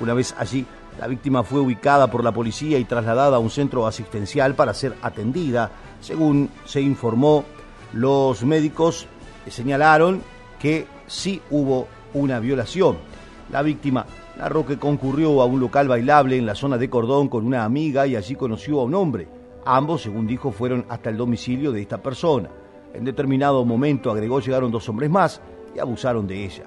Una 0.00 0.14
vez 0.14 0.34
allí, 0.38 0.64
la 0.98 1.06
víctima 1.06 1.42
fue 1.42 1.60
ubicada 1.60 2.10
por 2.10 2.24
la 2.24 2.32
policía 2.32 2.78
y 2.78 2.84
trasladada 2.84 3.36
a 3.36 3.40
un 3.40 3.50
centro 3.50 3.86
asistencial 3.86 4.54
para 4.54 4.72
ser 4.72 4.94
atendida. 5.02 5.70
Según 6.00 6.48
se 6.64 6.80
informó, 6.80 7.44
los 7.92 8.42
médicos 8.44 9.06
señalaron 9.48 10.22
que 10.58 10.86
sí 11.06 11.42
hubo 11.50 11.86
una 12.14 12.40
violación. 12.40 12.96
La 13.50 13.62
víctima 13.62 14.06
narró 14.38 14.64
que 14.64 14.78
concurrió 14.78 15.42
a 15.42 15.44
un 15.44 15.60
local 15.60 15.86
bailable 15.86 16.38
en 16.38 16.46
la 16.46 16.54
zona 16.54 16.78
de 16.78 16.88
Cordón 16.88 17.28
con 17.28 17.46
una 17.46 17.64
amiga 17.64 18.06
y 18.06 18.16
allí 18.16 18.34
conoció 18.34 18.80
a 18.80 18.84
un 18.84 18.94
hombre. 18.94 19.28
Ambos, 19.66 20.02
según 20.02 20.26
dijo, 20.26 20.50
fueron 20.50 20.86
hasta 20.88 21.10
el 21.10 21.16
domicilio 21.16 21.72
de 21.72 21.82
esta 21.82 21.98
persona. 21.98 22.48
En 22.94 23.04
determinado 23.04 23.64
momento, 23.64 24.10
agregó, 24.10 24.40
llegaron 24.40 24.70
dos 24.70 24.88
hombres 24.88 25.10
más 25.10 25.42
y 25.74 25.78
abusaron 25.78 26.26
de 26.26 26.44
ella. 26.44 26.64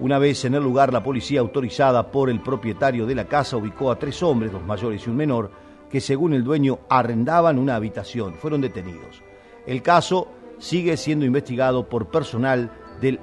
Una 0.00 0.18
vez 0.18 0.46
en 0.46 0.54
el 0.54 0.62
lugar, 0.62 0.94
la 0.94 1.02
policía 1.02 1.40
autorizada 1.40 2.10
por 2.10 2.30
el 2.30 2.40
propietario 2.40 3.04
de 3.04 3.14
la 3.14 3.26
casa 3.26 3.58
ubicó 3.58 3.90
a 3.90 3.98
tres 3.98 4.22
hombres, 4.22 4.50
dos 4.50 4.64
mayores 4.64 5.06
y 5.06 5.10
un 5.10 5.16
menor, 5.16 5.50
que 5.90 6.00
según 6.00 6.32
el 6.32 6.42
dueño 6.42 6.78
arrendaban 6.88 7.58
una 7.58 7.74
habitación. 7.74 8.32
Fueron 8.34 8.62
detenidos. 8.62 9.22
El 9.66 9.82
caso 9.82 10.28
sigue 10.58 10.96
siendo 10.96 11.26
investigado 11.26 11.86
por 11.86 12.08
personal 12.08 12.70
del 13.02 13.20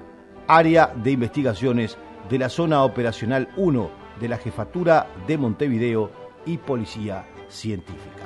área 0.47 0.93
de 0.95 1.11
investigaciones 1.11 1.97
de 2.29 2.37
la 2.37 2.49
zona 2.49 2.83
operacional 2.83 3.49
1 3.57 3.89
de 4.19 4.27
la 4.27 4.37
Jefatura 4.37 5.07
de 5.25 5.37
Montevideo 5.37 6.11
y 6.45 6.57
Policía 6.57 7.25
Científica. 7.49 8.16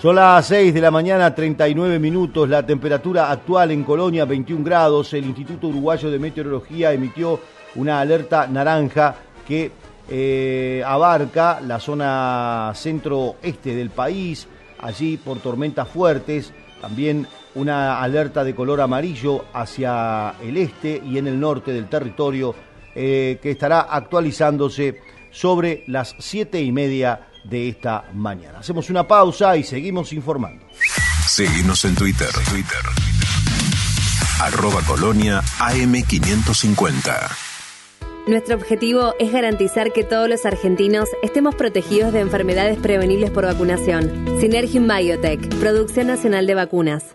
Son 0.00 0.14
las 0.14 0.46
6 0.46 0.74
de 0.74 0.80
la 0.80 0.92
mañana, 0.92 1.34
39 1.34 1.98
minutos. 1.98 2.48
La 2.48 2.64
temperatura 2.64 3.32
actual 3.32 3.72
en 3.72 3.82
Colonia, 3.82 4.24
21 4.24 4.62
grados. 4.62 5.12
El 5.12 5.24
Instituto 5.24 5.66
Uruguayo 5.66 6.08
de 6.08 6.20
Meteorología 6.20 6.92
emitió 6.92 7.40
una 7.74 8.00
alerta 8.00 8.46
naranja 8.46 9.16
que 9.44 9.72
eh, 10.08 10.84
abarca 10.86 11.60
la 11.60 11.80
zona 11.80 12.70
centro-este 12.76 13.74
del 13.74 13.90
país, 13.90 14.46
allí 14.78 15.16
por 15.16 15.40
tormentas 15.40 15.88
fuertes, 15.88 16.52
también 16.80 17.26
una 17.56 18.00
alerta 18.00 18.44
de 18.44 18.54
color 18.54 18.80
amarillo 18.80 19.46
hacia 19.52 20.36
el 20.40 20.58
este 20.58 21.02
y 21.04 21.18
en 21.18 21.26
el 21.26 21.40
norte 21.40 21.72
del 21.72 21.88
territorio, 21.88 22.54
eh, 22.94 23.40
que 23.42 23.50
estará 23.50 23.80
actualizándose 23.80 25.00
sobre 25.32 25.82
las 25.88 26.14
siete 26.20 26.62
y 26.62 26.70
media 26.70 27.27
de 27.44 27.68
esta 27.68 28.04
mañana. 28.12 28.58
Hacemos 28.58 28.90
una 28.90 29.06
pausa 29.06 29.56
y 29.56 29.64
seguimos 29.64 30.12
informando. 30.12 30.64
Seguimos 31.26 31.84
en 31.84 31.94
Twitter. 31.94 32.28
Twitter. 32.50 32.80
Arroba 34.40 34.80
Colonia 34.82 35.40
AM550. 35.58 37.48
Nuestro 38.28 38.56
objetivo 38.56 39.14
es 39.18 39.32
garantizar 39.32 39.92
que 39.92 40.04
todos 40.04 40.28
los 40.28 40.44
argentinos 40.44 41.08
estemos 41.22 41.54
protegidos 41.54 42.12
de 42.12 42.20
enfermedades 42.20 42.78
prevenibles 42.78 43.30
por 43.30 43.46
vacunación. 43.46 44.26
Synergium 44.38 44.86
Biotech, 44.86 45.40
Producción 45.56 46.08
Nacional 46.08 46.46
de 46.46 46.54
Vacunas. 46.54 47.14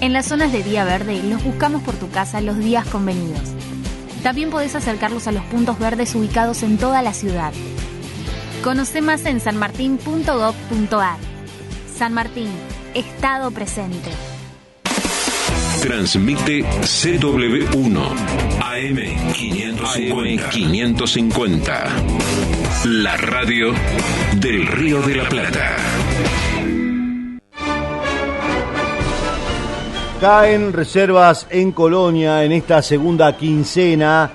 En 0.00 0.14
las 0.14 0.26
zonas 0.26 0.50
de 0.50 0.62
día 0.62 0.84
verde 0.84 1.22
los 1.22 1.44
buscamos 1.44 1.82
por 1.82 1.94
tu 1.94 2.08
casa 2.08 2.40
los 2.40 2.58
días 2.58 2.86
convenidos. 2.86 3.50
También 4.22 4.48
podés 4.50 4.74
acercarlos 4.74 5.26
a 5.26 5.32
los 5.32 5.42
puntos 5.44 5.78
verdes 5.78 6.14
ubicados 6.14 6.62
en 6.62 6.78
toda 6.78 7.02
la 7.02 7.12
ciudad. 7.12 7.52
Conoce 8.64 9.02
más 9.02 9.26
en 9.26 9.40
sanmartin.gov.ar. 9.40 11.18
San 11.94 12.14
Martín, 12.14 12.48
Estado 12.94 13.50
presente. 13.50 14.10
Transmite 15.82 16.64
CW1 16.64 18.14
AM550. 18.58 20.48
550. 20.50 21.84
La 22.84 23.16
radio 23.18 23.74
del 24.36 24.66
Río 24.66 25.02
de 25.02 25.16
la 25.16 25.28
Plata. 25.28 25.76
Caen 30.20 30.74
reservas 30.74 31.46
en 31.48 31.72
Colonia 31.72 32.44
en 32.44 32.52
esta 32.52 32.82
segunda 32.82 33.34
quincena. 33.38 34.30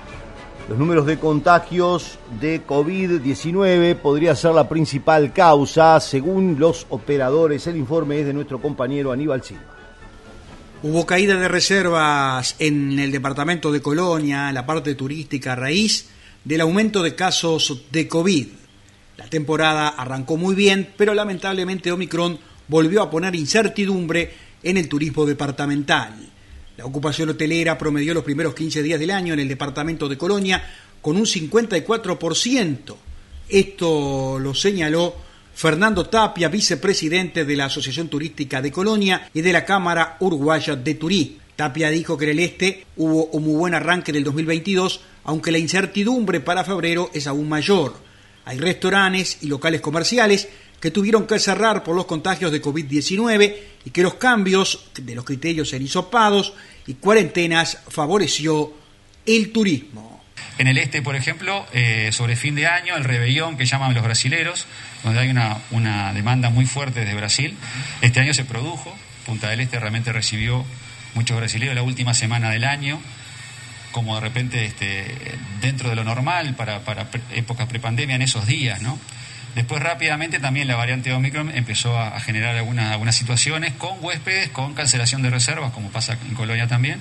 Los 0.67 0.79
números 0.79 1.05
de 1.05 1.19
contagios 1.19 2.17
de 2.41 2.65
COVID-19 2.65 3.95
podría 3.97 4.35
ser 4.35 4.53
la 4.53 4.67
principal 4.67 5.31
causa, 5.31 5.99
según 5.99 6.57
los 6.57 6.87
operadores. 6.89 7.67
El 7.67 7.77
informe 7.77 8.19
es 8.19 8.25
de 8.25 8.33
nuestro 8.33 8.59
compañero 8.59 9.11
Aníbal 9.11 9.43
Silva. 9.43 9.61
Hubo 10.81 11.05
caída 11.05 11.35
de 11.35 11.47
reservas 11.47 12.55
en 12.57 12.97
el 12.97 13.11
departamento 13.11 13.71
de 13.71 13.83
Colonia, 13.83 14.51
la 14.51 14.65
parte 14.65 14.95
turística, 14.95 15.53
a 15.53 15.55
raíz 15.55 16.09
del 16.43 16.61
aumento 16.61 17.03
de 17.03 17.13
casos 17.13 17.83
de 17.91 18.07
COVID. 18.07 18.47
La 19.17 19.27
temporada 19.27 19.89
arrancó 19.89 20.35
muy 20.35 20.55
bien, 20.55 20.89
pero 20.97 21.13
lamentablemente 21.13 21.91
Omicron 21.91 22.39
volvió 22.67 23.03
a 23.03 23.11
poner 23.11 23.35
incertidumbre 23.35 24.44
en 24.65 24.77
el 24.77 24.89
turismo 24.89 25.25
departamental. 25.25 26.13
La 26.75 26.85
ocupación 26.85 27.29
hotelera 27.29 27.77
promedió 27.77 28.13
los 28.13 28.23
primeros 28.23 28.53
15 28.53 28.83
días 28.83 28.99
del 28.99 29.11
año 29.11 29.33
en 29.33 29.39
el 29.39 29.47
departamento 29.47 30.09
de 30.09 30.17
Colonia 30.17 30.61
con 31.01 31.15
un 31.15 31.25
54%. 31.25 32.95
Esto 33.47 34.39
lo 34.39 34.53
señaló 34.55 35.15
Fernando 35.53 36.07
Tapia, 36.07 36.49
vicepresidente 36.49 37.45
de 37.45 37.55
la 37.55 37.65
Asociación 37.65 38.09
Turística 38.09 38.61
de 38.61 38.71
Colonia 38.71 39.29
y 39.33 39.41
de 39.41 39.53
la 39.53 39.63
Cámara 39.63 40.17
Uruguaya 40.19 40.75
de 40.75 40.95
Turí. 40.95 41.37
Tapia 41.55 41.89
dijo 41.91 42.17
que 42.17 42.25
en 42.25 42.31
el 42.31 42.39
este 42.39 42.85
hubo 42.97 43.25
un 43.27 43.43
muy 43.43 43.55
buen 43.55 43.73
arranque 43.75 44.11
del 44.11 44.23
2022, 44.23 44.99
aunque 45.25 45.51
la 45.51 45.59
incertidumbre 45.59 46.41
para 46.41 46.65
febrero 46.65 47.11
es 47.13 47.27
aún 47.27 47.47
mayor. 47.47 47.95
Hay 48.45 48.57
restaurantes 48.57 49.37
y 49.41 49.47
locales 49.47 49.81
comerciales 49.81 50.49
que 50.85 50.91
tuvieron 50.91 51.25
que 51.25 51.39
cerrar 51.39 51.83
por 51.83 51.95
los 51.95 52.05
contagios 52.05 52.51
de 52.51 52.61
COVID-19 52.61 53.55
y 53.85 53.89
que 53.89 54.03
los 54.03 54.13
cambios 54.13 54.91
de 54.93 55.15
los 55.15 55.25
criterios 55.25 55.73
en 55.73 55.81
hisopados 55.81 56.53
y 56.85 56.93
cuarentenas 56.93 57.79
favoreció 57.87 58.71
el 59.25 59.51
turismo. 59.51 60.23
En 60.59 60.67
el 60.67 60.77
este, 60.77 61.01
por 61.01 61.15
ejemplo, 61.15 61.65
eh, 61.73 62.11
sobre 62.11 62.35
fin 62.35 62.53
de 62.53 62.67
año, 62.67 62.95
el 62.95 63.03
rebelión 63.03 63.57
que 63.57 63.65
llaman 63.65 63.95
los 63.95 64.03
brasileros, 64.03 64.67
donde 65.03 65.21
hay 65.21 65.29
una, 65.29 65.57
una 65.71 66.13
demanda 66.13 66.51
muy 66.51 66.67
fuerte 66.67 66.99
desde 66.99 67.15
Brasil, 67.15 67.57
este 68.01 68.19
año 68.19 68.35
se 68.35 68.45
produjo. 68.45 68.95
Punta 69.25 69.49
del 69.49 69.61
Este 69.61 69.79
realmente 69.79 70.13
recibió 70.13 70.63
muchos 71.15 71.35
brasileños 71.35 71.73
la 71.73 71.81
última 71.81 72.13
semana 72.13 72.51
del 72.51 72.63
año, 72.63 73.01
como 73.91 74.13
de 74.13 74.21
repente 74.21 74.65
este, 74.65 75.03
dentro 75.61 75.89
de 75.89 75.95
lo 75.95 76.03
normal 76.03 76.53
para, 76.53 76.81
para 76.81 77.09
épocas 77.33 77.65
prepandemia 77.65 78.17
en 78.17 78.21
esos 78.21 78.45
días, 78.45 78.83
¿no? 78.83 78.99
Después 79.55 79.81
rápidamente 79.81 80.39
también 80.39 80.67
la 80.67 80.75
variante 80.75 81.13
Omicron 81.13 81.49
empezó 81.55 81.97
a, 81.97 82.19
generar 82.19 82.57
algunas, 82.57 82.91
algunas 82.91 83.15
situaciones 83.15 83.71
con 83.73 83.97
huéspedes, 84.01 84.49
con 84.49 84.73
cancelación 84.73 85.21
de 85.21 85.29
reservas, 85.29 85.71
como 85.71 85.89
pasa 85.89 86.17
en 86.27 86.35
Colonia 86.35 86.67
también, 86.67 86.99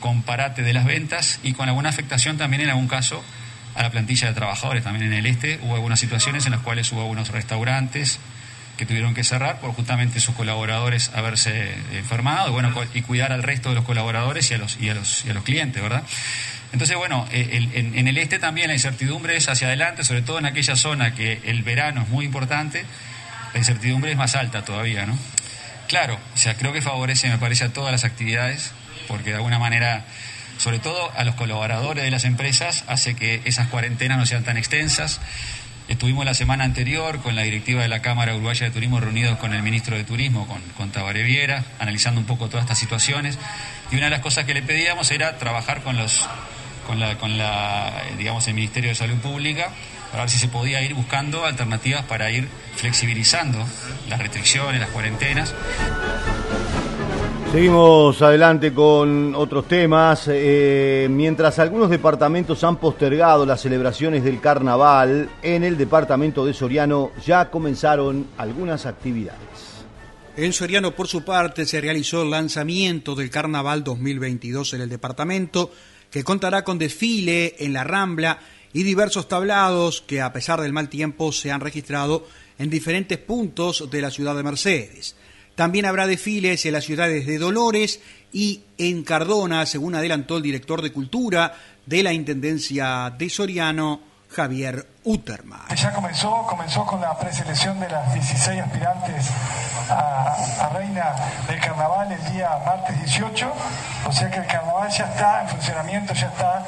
con 0.00 0.22
parate 0.22 0.62
de 0.62 0.72
las 0.72 0.84
ventas 0.84 1.38
y 1.44 1.52
con 1.52 1.68
alguna 1.68 1.88
afectación 1.88 2.36
también 2.36 2.62
en 2.62 2.70
algún 2.70 2.88
caso 2.88 3.22
a 3.76 3.82
la 3.82 3.90
plantilla 3.90 4.26
de 4.28 4.34
trabajadores 4.34 4.82
también 4.82 5.06
en 5.06 5.12
el 5.12 5.26
este. 5.26 5.60
Hubo 5.62 5.76
algunas 5.76 6.00
situaciones 6.00 6.44
en 6.46 6.52
las 6.52 6.60
cuales 6.60 6.90
hubo 6.90 7.02
algunos 7.02 7.28
restaurantes 7.28 8.18
que 8.76 8.84
tuvieron 8.84 9.14
que 9.14 9.24
cerrar 9.24 9.60
por 9.60 9.72
justamente 9.72 10.20
sus 10.20 10.34
colaboradores 10.34 11.10
haberse 11.14 11.72
enfermado 11.92 12.52
bueno, 12.52 12.74
y 12.94 13.02
cuidar 13.02 13.32
al 13.32 13.42
resto 13.42 13.70
de 13.70 13.76
los 13.76 13.84
colaboradores 13.84 14.50
y 14.50 14.54
a 14.54 14.58
los, 14.58 14.78
y 14.80 14.90
a 14.90 14.94
los, 14.94 15.24
y 15.24 15.30
a 15.30 15.34
los 15.34 15.44
clientes, 15.44 15.82
¿verdad? 15.82 16.02
Entonces, 16.76 16.98
bueno, 16.98 17.26
eh, 17.32 17.70
en, 17.72 18.06
el 18.06 18.18
este 18.18 18.38
también 18.38 18.68
la 18.68 18.74
incertidumbre 18.74 19.34
es 19.34 19.48
hacia 19.48 19.68
adelante, 19.68 20.04
sobre 20.04 20.20
todo 20.20 20.38
en 20.38 20.44
aquella 20.44 20.76
zona 20.76 21.14
que 21.14 21.40
el 21.44 21.62
verano 21.62 22.02
es 22.02 22.08
muy 22.10 22.26
importante, 22.26 22.84
la 23.54 23.58
incertidumbre 23.58 24.10
es 24.10 24.18
más 24.18 24.34
alta 24.34 24.62
todavía, 24.62 25.06
¿no? 25.06 25.18
Claro, 25.88 26.18
o 26.34 26.36
sea, 26.36 26.54
creo 26.58 26.74
que 26.74 26.82
favorece, 26.82 27.30
me 27.30 27.38
parece, 27.38 27.64
a 27.64 27.72
todas 27.72 27.92
las 27.92 28.04
actividades, 28.04 28.72
porque 29.08 29.30
de 29.30 29.36
alguna 29.36 29.58
manera, 29.58 30.04
sobre 30.58 30.78
todo 30.78 31.10
a 31.16 31.24
los 31.24 31.34
colaboradores 31.36 32.04
de 32.04 32.10
las 32.10 32.24
empresas, 32.24 32.84
hace 32.88 33.14
que 33.14 33.40
esas 33.46 33.68
cuarentenas 33.68 34.18
no 34.18 34.26
sean 34.26 34.44
tan 34.44 34.58
extensas. 34.58 35.22
Estuvimos 35.88 36.26
la 36.26 36.34
semana 36.34 36.64
anterior 36.64 37.22
con 37.22 37.36
la 37.36 37.42
directiva 37.42 37.80
de 37.80 37.88
la 37.88 38.02
Cámara 38.02 38.34
Uruguaya 38.34 38.66
de 38.66 38.72
Turismo 38.72 39.00
reunidos 39.00 39.38
con 39.38 39.54
el 39.54 39.62
ministro 39.62 39.96
de 39.96 40.04
Turismo, 40.04 40.46
con, 40.46 40.60
con 40.76 40.90
Tabaré 40.90 41.22
Viera, 41.22 41.64
analizando 41.78 42.20
un 42.20 42.26
poco 42.26 42.48
todas 42.50 42.64
estas 42.64 42.78
situaciones. 42.78 43.38
Y 43.90 43.96
una 43.96 44.06
de 44.06 44.10
las 44.10 44.20
cosas 44.20 44.44
que 44.44 44.52
le 44.52 44.60
pedíamos 44.60 45.10
era 45.10 45.38
trabajar 45.38 45.80
con 45.80 45.96
los 45.96 46.28
con 46.86 47.00
la, 47.00 47.18
con 47.18 47.36
la 47.36 48.02
digamos 48.16 48.46
el 48.48 48.54
Ministerio 48.54 48.90
de 48.90 48.94
Salud 48.94 49.16
Pública 49.16 49.70
para 50.10 50.22
ver 50.24 50.30
si 50.30 50.38
se 50.38 50.48
podía 50.48 50.82
ir 50.82 50.94
buscando 50.94 51.44
alternativas 51.44 52.04
para 52.04 52.30
ir 52.30 52.48
flexibilizando 52.76 53.58
las 54.08 54.18
restricciones, 54.18 54.80
las 54.80 54.90
cuarentenas. 54.90 55.54
Seguimos 57.52 58.20
adelante 58.22 58.74
con 58.74 59.34
otros 59.34 59.66
temas. 59.68 60.28
Eh, 60.28 61.06
mientras 61.10 61.58
algunos 61.58 61.88
departamentos 61.88 62.62
han 62.64 62.76
postergado 62.76 63.46
las 63.46 63.62
celebraciones 63.62 64.24
del 64.24 64.40
carnaval, 64.40 65.30
en 65.42 65.64
el 65.64 65.78
departamento 65.78 66.44
de 66.44 66.52
Soriano 66.52 67.12
ya 67.24 67.50
comenzaron 67.50 68.26
algunas 68.36 68.84
actividades. 68.84 69.40
En 70.36 70.52
Soriano, 70.52 70.90
por 70.90 71.08
su 71.08 71.24
parte, 71.24 71.64
se 71.64 71.80
realizó 71.80 72.22
el 72.22 72.30
lanzamiento 72.30 73.14
del 73.14 73.30
Carnaval 73.30 73.82
2022 73.82 74.74
en 74.74 74.82
el 74.82 74.90
departamento, 74.90 75.70
que 76.10 76.24
contará 76.24 76.64
con 76.64 76.78
desfile 76.78 77.56
en 77.58 77.72
la 77.72 77.84
Rambla 77.84 78.40
y 78.72 78.82
diversos 78.82 79.28
tablados 79.28 80.02
que, 80.02 80.20
a 80.20 80.32
pesar 80.32 80.60
del 80.60 80.72
mal 80.72 80.88
tiempo, 80.88 81.32
se 81.32 81.50
han 81.50 81.60
registrado 81.60 82.26
en 82.58 82.70
diferentes 82.70 83.18
puntos 83.18 83.88
de 83.90 84.00
la 84.00 84.10
ciudad 84.10 84.36
de 84.36 84.42
Mercedes. 84.42 85.16
También 85.54 85.86
habrá 85.86 86.06
desfiles 86.06 86.66
en 86.66 86.72
las 86.72 86.84
ciudades 86.84 87.26
de 87.26 87.38
Dolores 87.38 88.00
y 88.32 88.60
en 88.76 89.02
Cardona, 89.02 89.64
según 89.64 89.94
adelantó 89.94 90.36
el 90.36 90.42
director 90.42 90.82
de 90.82 90.92
Cultura 90.92 91.54
de 91.86 92.02
la 92.02 92.12
Intendencia 92.12 93.14
de 93.16 93.30
Soriano, 93.30 94.00
Javier 94.36 94.86
Uterma. 95.04 95.64
Ya 95.74 95.92
comenzó, 95.94 96.42
comenzó 96.46 96.84
con 96.84 97.00
la 97.00 97.16
preselección 97.16 97.80
de 97.80 97.88
las 97.88 98.12
16 98.12 98.60
aspirantes 98.60 99.30
a, 99.88 100.68
reina 100.74 101.14
del 101.48 101.58
carnaval 101.58 102.12
el 102.12 102.32
día 102.32 102.50
martes 102.66 102.98
18, 102.98 103.50
o 104.06 104.12
sea 104.12 104.30
que 104.30 104.40
el 104.40 104.46
carnaval 104.46 104.90
ya 104.90 105.06
está 105.06 105.40
en 105.40 105.48
funcionamiento, 105.48 106.12
ya 106.12 106.26
está, 106.26 106.62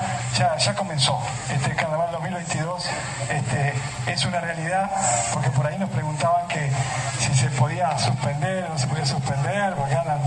ya, 0.59 0.75
comenzó. 0.75 1.21
Este 1.53 1.75
carnaval 1.75 2.11
2022 2.13 2.87
este, 3.29 3.75
es 4.07 4.25
una 4.25 4.41
realidad, 4.41 4.91
porque 5.35 5.51
por 5.51 5.67
ahí 5.67 5.79
nos 5.79 5.91
preguntaban 5.91 6.49
que 6.49 6.71
si 7.19 7.35
se 7.35 7.51
podía 7.51 7.99
suspender 7.99 8.65
o 8.65 8.69
no 8.71 8.79
se 8.79 8.87
podía 8.87 9.05
suspender, 9.05 9.75
porque 9.75 9.95
andan, 9.95 10.21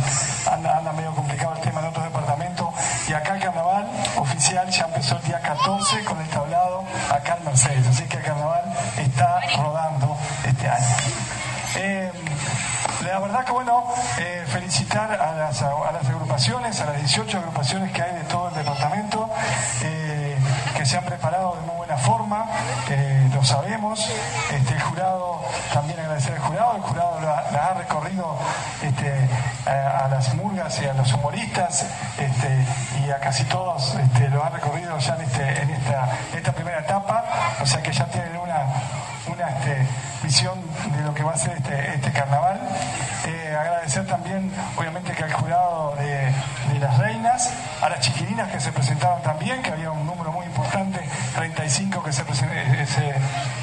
anda, 0.52 0.78
anda 0.78 0.92
medio 0.92 1.16
complicado 1.16 1.56
el 1.56 1.62
tema 1.62 1.80
en 1.80 1.88
otros 1.88 2.06
departamentos, 2.06 2.70
y 3.08 3.14
acá 3.14 3.36
el 3.36 3.42
carnaval 3.42 3.88
ya 4.52 4.86
empezó 4.86 5.16
el 5.18 5.24
día 5.24 5.40
14 5.40 6.04
con 6.04 6.20
el 6.20 6.28
tablado 6.28 6.84
acá 7.10 7.38
en 7.38 7.46
Mercedes, 7.46 7.88
así 7.88 8.04
que 8.04 8.18
el 8.18 8.24
carnaval 8.24 8.64
está 8.98 9.40
rodando 9.56 10.18
este 10.46 10.68
año. 10.68 10.96
Eh, 11.76 12.12
la 13.06 13.20
verdad 13.20 13.46
que 13.46 13.52
bueno, 13.54 13.86
eh, 14.20 14.44
felicitar 14.48 15.14
a 15.14 15.32
las, 15.36 15.62
a 15.62 15.92
las, 15.94 16.06
agrupaciones, 16.06 16.82
a 16.82 16.86
las 16.86 16.98
18 16.98 17.38
agrupaciones 17.38 17.92
que 17.94 18.02
hay 18.02 18.14
de 18.14 18.24
todo 18.26 18.50
el 18.50 18.56
departamento, 18.56 19.30
eh, 19.84 20.01
que 20.76 20.86
se 20.86 20.98
han 20.98 21.06
preparado 21.06 21.56
de 21.56 21.62
muy 21.62 21.76
buena 21.76 21.98
forma, 21.98 22.46
lo 23.34 23.44
sabemos. 23.44 24.08
Este, 24.52 24.74
el 24.74 24.82
jurado, 24.82 25.42
también 25.74 26.00
agradecer 26.00 26.34
al 26.34 26.40
jurado, 26.40 26.76
el 26.76 26.82
jurado 26.82 27.20
la, 27.22 27.40
ha 27.40 27.74
recorrido 27.74 28.38
este, 28.82 29.12
a, 29.66 30.08
las 30.10 30.34
murgas 30.36 30.80
y 30.82 30.86
a 30.86 30.94
los 30.94 31.12
humoristas 31.14 31.86
este, 32.18 32.66
y 33.04 33.10
a 33.10 33.20
casi 33.20 33.44
todos 33.46 33.96
este, 33.96 34.30
lo 34.30 34.44
ha 34.44 34.50
recorrido 34.50 34.98
ya 35.00 35.16
en, 35.16 35.22
este, 35.22 36.38
esta, 36.38 36.52
primera 36.52 36.80
etapa, 36.82 37.24
o 37.62 37.66
sea 37.66 37.82
que 37.82 37.92
ya 37.92 38.06
tienen 38.06 38.38
una, 38.38 39.50
este, 39.50 39.88
visión 40.24 40.60
de 40.96 41.04
lo 41.04 41.14
que 41.14 41.24
va 41.24 41.32
a 41.32 41.38
ser 41.38 41.58
este, 41.58 41.96
este 41.96 42.12
carnaval. 42.12 42.60
Eh, 43.26 43.56
agradecer 43.60 44.06
también, 44.06 44.52
obviamente, 44.78 45.14
que 45.14 45.24
al 45.24 45.34
jurado 45.34 45.96
de, 45.96 46.32
las 46.82 46.98
reinas, 46.98 47.54
a 47.80 47.90
las 47.90 48.00
chiquilinas 48.00 48.52
que 48.52 48.60
se 48.60 48.72
presentaron 48.72 49.22
también, 49.22 49.62
que 49.62 49.70
había 49.70 49.92
un 49.92 50.06
número 50.06 50.32
muy 50.32 50.46
importante, 50.48 51.00
35 51.36 52.04
que 52.04 52.12
se, 52.12 52.24
eh, 52.24 52.88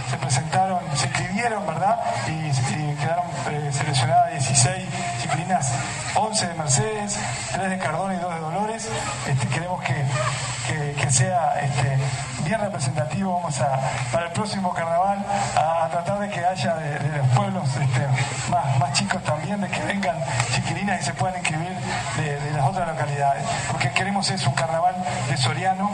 se, 0.09 0.17
presentaron, 0.17 0.79
se 0.95 1.07
inscribieron, 1.07 1.67
¿verdad? 1.67 1.99
Y, 2.29 2.49
quedaron 2.97 3.27
eh, 3.51 3.71
seleccionadas 3.73 4.31
16 4.31 4.89
chiquilinas, 5.29 5.73
11 6.15 6.47
de 6.47 6.55
Mercedes, 6.55 7.19
3 7.53 7.71
de 7.71 7.79
Cardona 7.79 8.15
y 8.15 8.19
2 8.19 8.35
de 8.35 8.41
Dolores. 8.41 8.89
Este, 9.27 9.47
queremos 9.49 9.83
que, 9.83 10.95
que, 10.95 11.11
sea 11.11 11.61
este, 11.61 11.99
bien 12.45 12.61
representativo, 12.61 13.35
vamos 13.35 13.61
a, 13.61 13.79
para 14.13 14.27
el 14.27 14.33
próximo 14.33 14.73
carnaval, 14.73 15.25
a, 15.57 15.89
tratar 15.91 16.21
de 16.21 16.29
que 16.29 16.45
haya 16.45 16.75
de, 16.77 17.19
los 17.19 17.29
pueblos 17.29 17.69
este, 17.69 18.07
más, 18.51 18.79
más 18.79 18.93
chicos 18.93 19.23
también, 19.23 19.61
de 19.61 19.69
que 19.69 19.83
vengan 19.83 20.17
chiquilinas 20.55 21.01
y 21.01 21.05
se 21.05 21.15
puedan 21.15 21.39
inscribir 21.39 21.73
de, 22.17 22.53
las 22.53 22.67
otras 22.67 22.89
localidades. 22.89 23.45
Porque 23.71 23.91
queremos 23.93 24.31
es 24.31 24.47
un 24.47 24.55
carnaval 24.55 24.95
de 25.29 25.37
Soriano, 25.37 25.91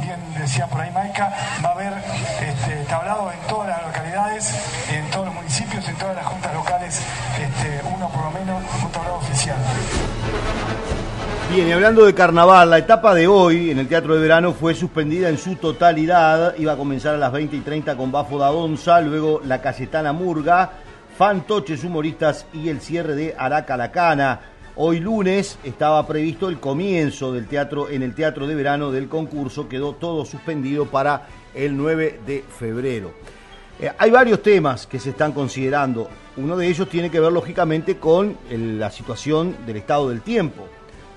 bien 0.00 0.34
decía 0.38 0.66
por 0.66 0.80
ahí 0.80 0.90
Maica, 0.90 1.32
va 1.64 1.70
a 1.70 1.72
haber 1.72 1.94
tablado 2.88 3.30
en 3.32 3.38
todas 3.48 3.68
las 3.68 3.82
localidades, 3.82 4.54
en 4.90 5.10
todos 5.10 5.26
los 5.26 5.34
municipios, 5.34 5.86
en 5.88 5.96
todas 5.96 6.16
las 6.16 6.26
juntas 6.26 6.54
locales, 6.54 6.77
este, 6.88 7.82
uno 7.94 8.08
por 8.08 8.24
lo 8.24 8.30
menos, 8.30 8.62
un 8.82 9.16
oficial. 9.16 9.58
Bien, 11.52 11.68
y 11.68 11.72
hablando 11.72 12.04
de 12.04 12.14
carnaval, 12.14 12.70
la 12.70 12.78
etapa 12.78 13.14
de 13.14 13.26
hoy 13.26 13.70
en 13.70 13.78
el 13.78 13.88
Teatro 13.88 14.14
de 14.14 14.20
Verano 14.20 14.52
fue 14.52 14.74
suspendida 14.74 15.28
en 15.28 15.38
su 15.38 15.56
totalidad. 15.56 16.54
Iba 16.56 16.72
a 16.72 16.76
comenzar 16.76 17.14
a 17.14 17.18
las 17.18 17.32
20 17.32 17.56
y 17.56 17.60
30 17.60 17.96
con 17.96 18.12
Bafo 18.12 18.38
da 18.38 18.50
Onza, 18.50 19.00
luego 19.00 19.40
la 19.44 19.60
Cayetana 19.60 20.12
Murga, 20.12 20.72
Fantoches 21.16 21.84
Humoristas 21.84 22.46
y 22.52 22.68
el 22.68 22.80
cierre 22.80 23.14
de 23.14 23.34
Aracalacana. 23.38 24.40
Hoy 24.76 25.00
lunes 25.00 25.58
estaba 25.64 26.06
previsto 26.06 26.48
el 26.48 26.60
comienzo 26.60 27.32
del 27.32 27.48
teatro 27.48 27.90
en 27.90 28.02
el 28.02 28.14
Teatro 28.14 28.46
de 28.46 28.54
Verano 28.54 28.92
del 28.92 29.08
concurso, 29.08 29.68
quedó 29.68 29.94
todo 29.94 30.24
suspendido 30.24 30.86
para 30.86 31.26
el 31.54 31.76
9 31.76 32.20
de 32.24 32.44
febrero. 32.56 33.12
Eh, 33.80 33.90
hay 33.96 34.10
varios 34.10 34.42
temas 34.42 34.86
que 34.86 34.98
se 35.00 35.10
están 35.10 35.32
considerando. 35.32 36.08
Uno 36.38 36.56
de 36.56 36.68
ellos 36.68 36.88
tiene 36.88 37.10
que 37.10 37.20
ver 37.20 37.32
lógicamente 37.32 37.98
con 37.98 38.36
la 38.50 38.90
situación 38.90 39.56
del 39.66 39.76
estado 39.76 40.08
del 40.08 40.22
tiempo 40.22 40.68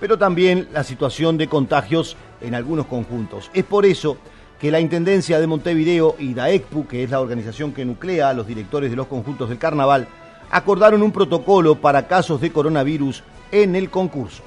pero 0.02 0.18
también 0.18 0.68
la 0.74 0.84
situación 0.84 1.38
de 1.38 1.48
contagios 1.48 2.18
en 2.42 2.56
algunos 2.56 2.88
conjuntos. 2.88 3.52
Es 3.54 3.64
por 3.64 3.86
eso 3.86 4.18
que 4.60 4.72
la 4.72 4.80
Intendencia 4.80 5.40
de 5.40 5.46
Montevideo 5.46 6.16
y 6.18 6.34
DAECPU, 6.34 6.88
que 6.88 7.04
es 7.04 7.12
la 7.12 7.22
organización 7.22 7.72
que 7.72 7.86
nuclea 7.86 8.30
a 8.30 8.34
los 8.34 8.48
directores 8.48 8.90
de 8.90 8.96
los 8.98 9.06
conjuntos 9.06 9.48
del 9.48 9.60
carnaval, 9.60 10.08
acordaron 10.50 11.04
un 11.04 11.12
protocolo 11.12 11.76
para 11.76 12.08
casos 12.08 12.42
de 12.42 12.52
coronavirus 12.52 13.24
en 13.52 13.76
el 13.76 13.92
concurso. 13.92 14.42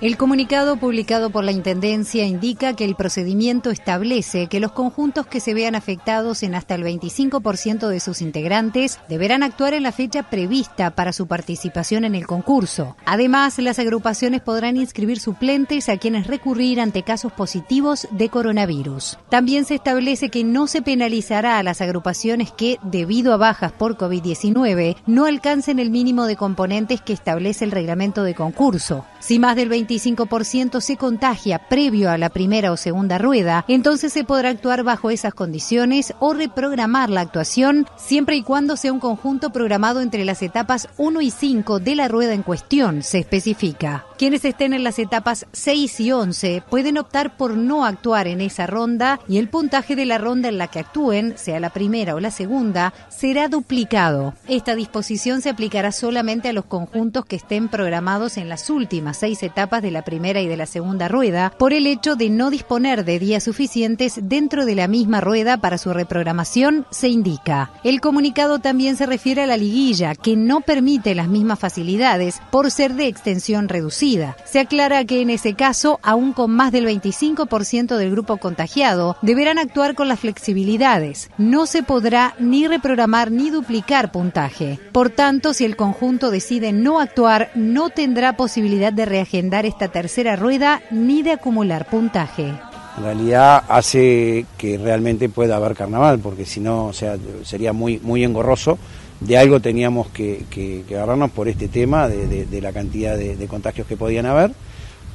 El 0.00 0.16
comunicado 0.16 0.78
publicado 0.78 1.28
por 1.28 1.44
la 1.44 1.52
Intendencia 1.52 2.24
indica 2.24 2.72
que 2.72 2.86
el 2.86 2.94
procedimiento 2.94 3.68
establece 3.68 4.46
que 4.46 4.58
los 4.58 4.72
conjuntos 4.72 5.26
que 5.26 5.40
se 5.40 5.52
vean 5.52 5.74
afectados 5.74 6.42
en 6.42 6.54
hasta 6.54 6.74
el 6.74 6.84
25% 6.84 7.86
de 7.86 8.00
sus 8.00 8.22
integrantes 8.22 8.98
deberán 9.10 9.42
actuar 9.42 9.74
en 9.74 9.82
la 9.82 9.92
fecha 9.92 10.22
prevista 10.22 10.94
para 10.94 11.12
su 11.12 11.26
participación 11.26 12.06
en 12.06 12.14
el 12.14 12.26
concurso. 12.26 12.96
Además, 13.04 13.58
las 13.58 13.78
agrupaciones 13.78 14.40
podrán 14.40 14.78
inscribir 14.78 15.20
suplentes 15.20 15.90
a 15.90 15.98
quienes 15.98 16.28
recurrir 16.28 16.80
ante 16.80 17.02
casos 17.02 17.32
positivos 17.32 18.08
de 18.10 18.30
coronavirus. 18.30 19.18
También 19.28 19.66
se 19.66 19.74
establece 19.74 20.30
que 20.30 20.44
no 20.44 20.66
se 20.66 20.80
penalizará 20.80 21.58
a 21.58 21.62
las 21.62 21.82
agrupaciones 21.82 22.52
que, 22.52 22.78
debido 22.84 23.34
a 23.34 23.36
bajas 23.36 23.72
por 23.72 23.98
COVID-19, 23.98 24.96
no 25.06 25.26
alcancen 25.26 25.78
el 25.78 25.90
mínimo 25.90 26.24
de 26.24 26.36
componentes 26.36 27.02
que 27.02 27.12
establece 27.12 27.66
el 27.66 27.70
reglamento 27.70 28.24
de 28.24 28.34
concurso. 28.34 29.04
Si 29.18 29.38
más 29.38 29.56
del 29.56 29.68
20 29.68 29.89
25% 29.90 30.80
se 30.80 30.96
contagia 30.96 31.68
previo 31.68 32.10
a 32.10 32.18
la 32.18 32.28
primera 32.30 32.70
o 32.72 32.76
segunda 32.76 33.18
rueda, 33.18 33.64
entonces 33.66 34.12
se 34.12 34.24
podrá 34.24 34.50
actuar 34.50 34.84
bajo 34.84 35.10
esas 35.10 35.34
condiciones 35.34 36.14
o 36.20 36.32
reprogramar 36.32 37.10
la 37.10 37.22
actuación 37.22 37.86
siempre 37.96 38.36
y 38.36 38.42
cuando 38.42 38.76
sea 38.76 38.92
un 38.92 39.00
conjunto 39.00 39.50
programado 39.50 40.00
entre 40.00 40.24
las 40.24 40.42
etapas 40.42 40.88
1 40.96 41.20
y 41.20 41.30
5 41.30 41.80
de 41.80 41.96
la 41.96 42.08
rueda 42.08 42.34
en 42.34 42.42
cuestión, 42.42 43.02
se 43.02 43.18
especifica. 43.18 44.06
Quienes 44.16 44.44
estén 44.44 44.74
en 44.74 44.84
las 44.84 44.98
etapas 44.98 45.46
6 45.52 46.00
y 46.00 46.12
11 46.12 46.62
pueden 46.68 46.98
optar 46.98 47.36
por 47.36 47.56
no 47.56 47.84
actuar 47.86 48.28
en 48.28 48.42
esa 48.42 48.66
ronda 48.66 49.18
y 49.26 49.38
el 49.38 49.48
puntaje 49.48 49.96
de 49.96 50.04
la 50.04 50.18
ronda 50.18 50.48
en 50.48 50.58
la 50.58 50.68
que 50.68 50.80
actúen, 50.80 51.38
sea 51.38 51.58
la 51.58 51.70
primera 51.70 52.14
o 52.14 52.20
la 52.20 52.30
segunda, 52.30 52.92
será 53.08 53.48
duplicado. 53.48 54.34
Esta 54.46 54.74
disposición 54.74 55.40
se 55.40 55.48
aplicará 55.48 55.90
solamente 55.90 56.50
a 56.50 56.52
los 56.52 56.66
conjuntos 56.66 57.24
que 57.24 57.36
estén 57.36 57.68
programados 57.68 58.36
en 58.36 58.48
las 58.48 58.68
últimas 58.68 59.16
seis 59.16 59.42
etapas 59.42 59.79
de 59.80 59.90
la 59.90 60.02
primera 60.02 60.40
y 60.40 60.48
de 60.48 60.56
la 60.56 60.66
segunda 60.66 61.08
rueda 61.08 61.52
por 61.58 61.72
el 61.72 61.86
hecho 61.86 62.16
de 62.16 62.30
no 62.30 62.50
disponer 62.50 63.04
de 63.04 63.18
días 63.18 63.44
suficientes 63.44 64.18
dentro 64.22 64.64
de 64.66 64.74
la 64.74 64.88
misma 64.88 65.20
rueda 65.20 65.58
para 65.58 65.78
su 65.78 65.92
reprogramación, 65.92 66.86
se 66.90 67.08
indica. 67.08 67.70
El 67.84 68.00
comunicado 68.00 68.58
también 68.58 68.96
se 68.96 69.06
refiere 69.06 69.42
a 69.42 69.46
la 69.46 69.56
liguilla, 69.56 70.14
que 70.14 70.36
no 70.36 70.60
permite 70.62 71.14
las 71.14 71.28
mismas 71.28 71.58
facilidades 71.58 72.40
por 72.50 72.70
ser 72.70 72.94
de 72.94 73.06
extensión 73.06 73.68
reducida 73.68 74.00
se 74.44 74.60
aclara 74.60 75.04
que 75.04 75.20
en 75.20 75.30
ese 75.30 75.54
caso, 75.54 76.00
aún 76.02 76.32
con 76.32 76.50
más 76.50 76.72
del 76.72 76.86
25% 76.86 77.96
del 77.96 78.10
grupo 78.10 78.36
contagiado, 78.38 79.16
deberán 79.22 79.58
actuar 79.58 79.94
con 79.94 80.08
las 80.08 80.20
flexibilidades. 80.20 81.30
No 81.38 81.66
se 81.66 81.82
podrá 81.82 82.34
ni 82.38 82.66
reprogramar 82.66 83.30
ni 83.30 83.50
duplicar 83.50 84.12
puntaje. 84.12 84.78
Por 84.92 85.10
tanto, 85.10 85.54
si 85.54 85.64
el 85.64 85.76
conjunto 85.76 86.30
decide 86.30 86.72
no 86.72 87.00
actuar, 87.00 87.50
no 87.54 87.90
tendrá 87.90 88.36
posibilidad 88.36 88.92
de 88.92 89.04
reagendar 89.04 89.66
esta 89.70 89.88
tercera 89.88 90.36
rueda 90.36 90.82
ni 90.90 91.22
de 91.22 91.32
acumular 91.32 91.86
puntaje. 91.86 92.52
En 92.98 93.04
realidad 93.04 93.64
hace 93.68 94.44
que 94.58 94.76
realmente 94.76 95.28
pueda 95.28 95.56
haber 95.56 95.74
carnaval, 95.74 96.18
porque 96.18 96.44
si 96.44 96.60
no, 96.60 96.86
o 96.86 96.92
sea, 96.92 97.16
sería 97.44 97.72
muy, 97.72 97.98
muy 98.00 98.24
engorroso. 98.24 98.78
De 99.20 99.38
algo 99.38 99.60
teníamos 99.60 100.08
que, 100.08 100.84
agarrarnos 100.90 101.30
por 101.30 101.48
este 101.48 101.68
tema 101.68 102.08
de, 102.08 102.60
la 102.60 102.72
cantidad 102.72 103.16
de, 103.16 103.46
contagios 103.46 103.86
que 103.86 103.96
podían 103.96 104.26
haber, 104.26 104.52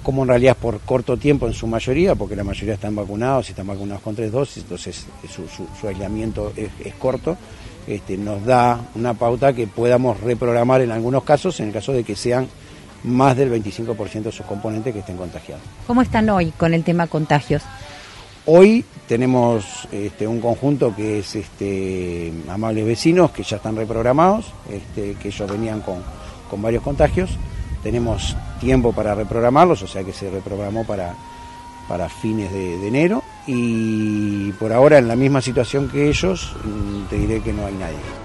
como 0.04 0.22
en 0.24 0.30
realidad 0.30 0.56
es 0.56 0.62
por 0.62 0.80
corto 0.82 1.18
tiempo 1.18 1.48
en 1.48 1.54
su 1.54 1.68
mayoría, 1.68 2.16
porque 2.16 2.36
la 2.36 2.44
mayoría 2.44 2.76
están 2.76 2.96
vacunados 2.96 3.50
y 3.50 3.52
están 3.52 3.68
vacunados 3.68 4.04
con 4.04 4.16
tres 4.16 4.32
dosis, 4.32 4.64
entonces 4.64 5.06
su, 5.28 5.88
aislamiento 5.88 6.54
es, 6.56 6.94
corto, 6.96 7.36
este, 7.88 8.16
nos 8.16 8.46
da 8.46 8.80
una 8.94 9.16
pauta 9.16 9.54
que 9.54 9.66
podamos 9.66 10.22
reprogramar 10.22 10.82
en 10.82 10.92
algunos 10.92 11.24
casos, 11.24 11.60
en 11.60 11.68
el 11.68 11.74
caso 11.74 11.92
de 11.92 12.04
que 12.04 12.16
sean 12.16 12.48
más 13.06 13.38
del 13.38 13.52
25% 13.52 14.24
de 14.24 14.32
sus 14.32 14.46
componentes 14.46 14.94
que 14.94 15.00
estén 15.00 15.18
contagiados. 15.18 15.64
¿Cómo 15.88 16.02
están 16.02 16.30
hoy 16.30 16.52
con 16.52 16.74
el 16.74 16.84
tema 16.84 17.08
contagios? 17.08 17.64
Hoy 18.48 18.86
tenemos 19.08 19.88
este, 19.92 20.28
un 20.28 20.40
conjunto 20.40 20.96
que 20.96 21.20
es 21.20 21.36
este, 21.36 22.32
Amables 22.48 22.86
Vecinos, 22.86 23.32
que 23.32 23.42
ya 23.44 23.58
están 23.58 23.76
reprogramados, 23.76 24.46
este, 24.70 25.16
que 25.16 25.30
ellos 25.30 25.52
venían 25.52 25.82
con, 25.82 26.04
varios 26.62 26.84
contagios. 26.84 27.32
Tenemos 27.82 28.36
tiempo 28.60 28.94
para 28.94 29.16
reprogramarlos, 29.16 29.82
o 29.82 29.88
sea 29.88 30.04
que 30.04 30.14
se 30.14 30.30
reprogramó 30.30 30.86
para, 30.86 31.16
para 31.88 32.08
fines 32.08 32.52
de, 32.52 32.88
enero. 32.88 33.24
Y 33.48 34.52
por 34.54 34.72
ahora, 34.72 35.00
en 35.00 35.08
la 35.08 35.16
misma 35.16 35.42
situación 35.42 35.90
que 35.90 36.08
ellos, 36.08 36.56
mm, 36.64 37.10
te 37.10 37.18
diré 37.18 37.42
que 37.42 37.52
no 37.52 37.66
hay 37.66 37.74
nadie. 37.74 38.25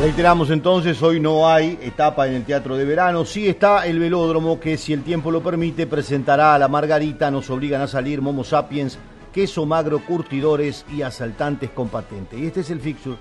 Reiteramos 0.00 0.50
entonces, 0.50 1.02
hoy 1.02 1.18
no 1.18 1.48
hay 1.48 1.76
etapa 1.82 2.28
en 2.28 2.34
el 2.34 2.44
Teatro 2.44 2.76
de 2.76 2.84
Verano, 2.84 3.24
sí 3.24 3.48
está 3.48 3.84
el 3.84 3.98
velódromo 3.98 4.60
que 4.60 4.78
si 4.78 4.92
el 4.92 5.02
tiempo 5.02 5.32
lo 5.32 5.42
permite 5.42 5.88
presentará 5.88 6.54
a 6.54 6.58
la 6.58 6.68
Margarita, 6.68 7.32
nos 7.32 7.50
obligan 7.50 7.80
a 7.80 7.88
salir 7.88 8.22
Momo 8.22 8.44
Sapiens, 8.44 8.96
queso 9.32 9.66
magro, 9.66 9.98
curtidores 10.06 10.86
y 10.94 11.02
asaltantes 11.02 11.70
con 11.70 11.88
patente. 11.88 12.38
Y 12.38 12.46
este 12.46 12.60
es 12.60 12.70
el 12.70 12.80
fixture 12.80 13.16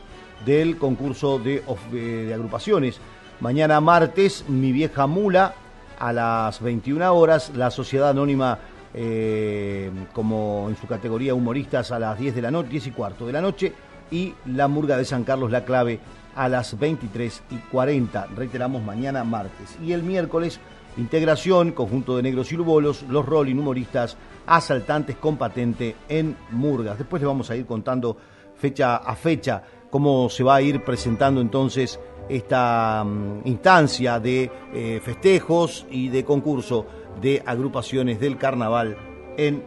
del 0.45 0.77
concurso 0.77 1.39
de, 1.39 1.63
de 1.91 2.31
agrupaciones. 2.31 2.99
Mañana 3.39 3.81
martes, 3.81 4.45
mi 4.47 4.71
vieja 4.71 5.07
mula, 5.07 5.55
a 5.97 6.13
las 6.13 6.61
21 6.61 7.11
horas, 7.11 7.53
la 7.55 7.71
Sociedad 7.71 8.09
Anónima 8.09 8.59
eh, 8.93 9.89
como 10.13 10.67
en 10.69 10.77
su 10.77 10.85
categoría 10.85 11.33
humoristas 11.33 11.91
a 11.91 11.97
las 11.97 12.19
10 12.19 12.35
de 12.35 12.41
la 12.43 12.51
noche, 12.51 12.69
10 12.69 12.87
y 12.87 12.91
cuarto 12.91 13.25
de 13.25 13.33
la 13.33 13.41
noche, 13.41 13.73
y 14.11 14.33
la 14.45 14.67
Murga 14.67 14.95
de 14.95 15.05
San 15.05 15.23
Carlos 15.23 15.51
La 15.51 15.65
Clave 15.65 15.99
a 16.37 16.47
las 16.47 16.77
23 16.79 17.43
y 17.51 17.55
40. 17.55 18.27
Reiteramos 18.35 18.83
mañana 18.83 19.23
martes. 19.23 19.77
Y 19.83 19.91
el 19.91 20.03
miércoles, 20.03 20.59
integración, 20.95 21.71
conjunto 21.71 22.15
de 22.15 22.23
negros 22.23 22.51
y 22.51 22.55
lubolos, 22.55 23.03
los 23.09 23.25
rolling 23.25 23.55
humoristas, 23.55 24.15
asaltantes 24.45 25.17
con 25.17 25.37
patente 25.37 25.95
en 26.07 26.37
Murgas. 26.51 26.97
Después 26.97 27.21
les 27.21 27.27
vamos 27.27 27.49
a 27.49 27.55
ir 27.55 27.65
contando 27.65 28.15
fecha 28.55 28.97
a 28.97 29.15
fecha 29.15 29.63
cómo 29.89 30.29
se 30.29 30.43
va 30.43 30.55
a 30.55 30.61
ir 30.61 30.83
presentando 30.83 31.41
entonces 31.41 31.99
esta 32.29 33.03
mm, 33.03 33.41
instancia 33.45 34.19
de 34.19 34.51
eh, 34.73 35.01
festejos 35.03 35.85
y 35.89 36.09
de 36.09 36.23
concurso 36.23 36.85
de 37.19 37.41
agrupaciones 37.45 38.19
del 38.19 38.37
carnaval 38.37 38.95
en 39.37 39.63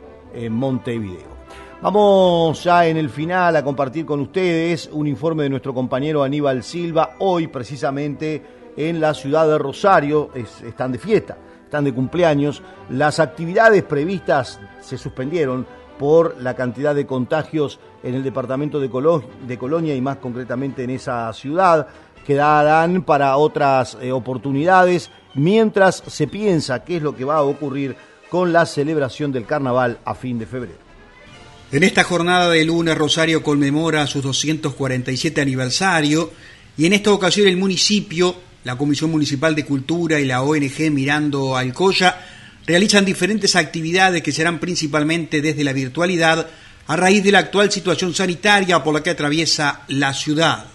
Montevideo. 0.51 1.30
Vamos 1.83 2.63
ya 2.63 2.87
en 2.87 2.99
el 2.99 3.09
final 3.09 3.57
a 3.57 3.65
compartir 3.65 4.05
con 4.05 4.21
ustedes 4.21 4.91
un 4.93 5.07
informe 5.07 5.45
de 5.45 5.49
nuestro 5.49 5.73
compañero 5.73 6.23
Aníbal 6.23 6.63
Silva. 6.63 7.13
Hoy 7.21 7.47
precisamente 7.47 8.43
en 8.77 9.01
la 9.01 9.15
ciudad 9.15 9.49
de 9.49 9.57
Rosario 9.57 10.29
están 10.35 10.93
de 10.93 10.99
fiesta, 10.99 11.39
están 11.65 11.85
de 11.85 11.95
cumpleaños. 11.95 12.63
Las 12.91 13.19
actividades 13.19 13.83
previstas 13.83 14.61
se 14.83 14.99
suspendieron 14.99 15.67
por 15.99 16.37
la 16.43 16.53
cantidad 16.53 16.95
de 16.95 17.07
contagios 17.07 17.81
en 18.03 18.15
el 18.15 18.23
departamento 18.23 18.79
de, 18.79 18.91
Colonia 19.59 19.95
y 19.95 20.03
más 20.03 20.19
concretamente 20.19 20.85
en 20.85 20.91
esa 20.91 21.33
ciudad. 21.33 21.87
Quedarán 22.27 23.05
para 23.05 23.39
otras 23.39 23.97
eh, 24.03 24.13
oportunidades 24.13 25.11
mientras 25.33 26.03
se 26.07 26.27
piensa 26.27 26.85
qué 26.85 26.99
es 26.99 27.03
lo 27.03 27.17
que 27.17 27.25
va 27.25 27.37
a 27.37 27.43
ocurrir 27.43 27.97
con 28.29 28.53
la 28.53 28.67
celebración 28.67 29.33
del 29.33 29.47
carnaval 29.47 29.99
a 30.05 30.15
fin 30.15 30.39
de 30.39 30.45
febrero. 30.45 30.90
En 31.73 31.85
esta 31.85 32.03
jornada 32.03 32.51
de 32.51 32.65
lunes, 32.65 32.99
Rosario 32.99 33.45
conmemora 33.45 34.05
su 34.09 34.21
247 34.21 35.41
aniversario 35.41 36.33
y 36.77 36.87
en 36.87 36.95
esta 36.95 37.13
ocasión 37.13 37.47
el 37.47 37.57
municipio, 37.57 38.35
la 38.65 38.77
Comisión 38.77 39.13
Municipal 39.13 39.55
de 39.55 39.65
Cultura 39.65 40.19
y 40.19 40.25
la 40.25 40.43
ONG 40.43 40.91
Mirando 40.91 41.57
Alcoya 41.57 42.27
realizan 42.67 43.05
diferentes 43.05 43.55
actividades 43.55 44.21
que 44.21 44.33
serán 44.33 44.59
principalmente 44.59 45.41
desde 45.41 45.63
la 45.63 45.73
virtualidad 45.73 46.49
a 46.89 46.97
raíz 46.97 47.23
de 47.23 47.31
la 47.31 47.39
actual 47.39 47.71
situación 47.71 48.17
sanitaria 48.17 48.83
por 48.83 48.93
la 48.93 49.05
que 49.05 49.11
atraviesa 49.11 49.83
la 49.87 50.13
ciudad. 50.13 50.67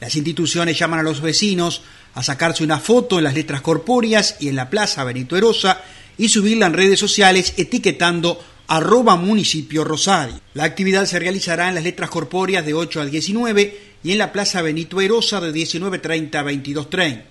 Las 0.00 0.16
instituciones 0.16 0.78
llaman 0.78 1.00
a 1.00 1.02
los 1.02 1.20
vecinos 1.20 1.82
a 2.14 2.22
sacarse 2.22 2.64
una 2.64 2.80
foto 2.80 3.18
en 3.18 3.24
las 3.24 3.34
letras 3.34 3.60
corpóreas 3.60 4.36
y 4.40 4.48
en 4.48 4.56
la 4.56 4.70
Plaza 4.70 5.04
Benito 5.04 5.36
Erosa 5.36 5.82
y 6.16 6.30
subirla 6.30 6.66
en 6.66 6.72
redes 6.72 6.98
sociales 6.98 7.52
etiquetando 7.58 8.42
arroba 8.68 9.16
municipio 9.16 9.84
Rosario. 9.84 10.36
La 10.54 10.64
actividad 10.64 11.04
se 11.04 11.18
realizará 11.18 11.68
en 11.68 11.74
las 11.74 11.84
letras 11.84 12.10
corpóreas 12.10 12.64
de 12.64 12.74
8 12.74 13.00
a 13.00 13.04
19 13.04 13.76
y 14.02 14.12
en 14.12 14.18
la 14.18 14.32
Plaza 14.32 14.62
Benito 14.62 15.00
Erosa 15.00 15.40
de 15.40 15.52
19.30 15.52 16.34
a 16.34 16.44
22.30. 16.44 17.22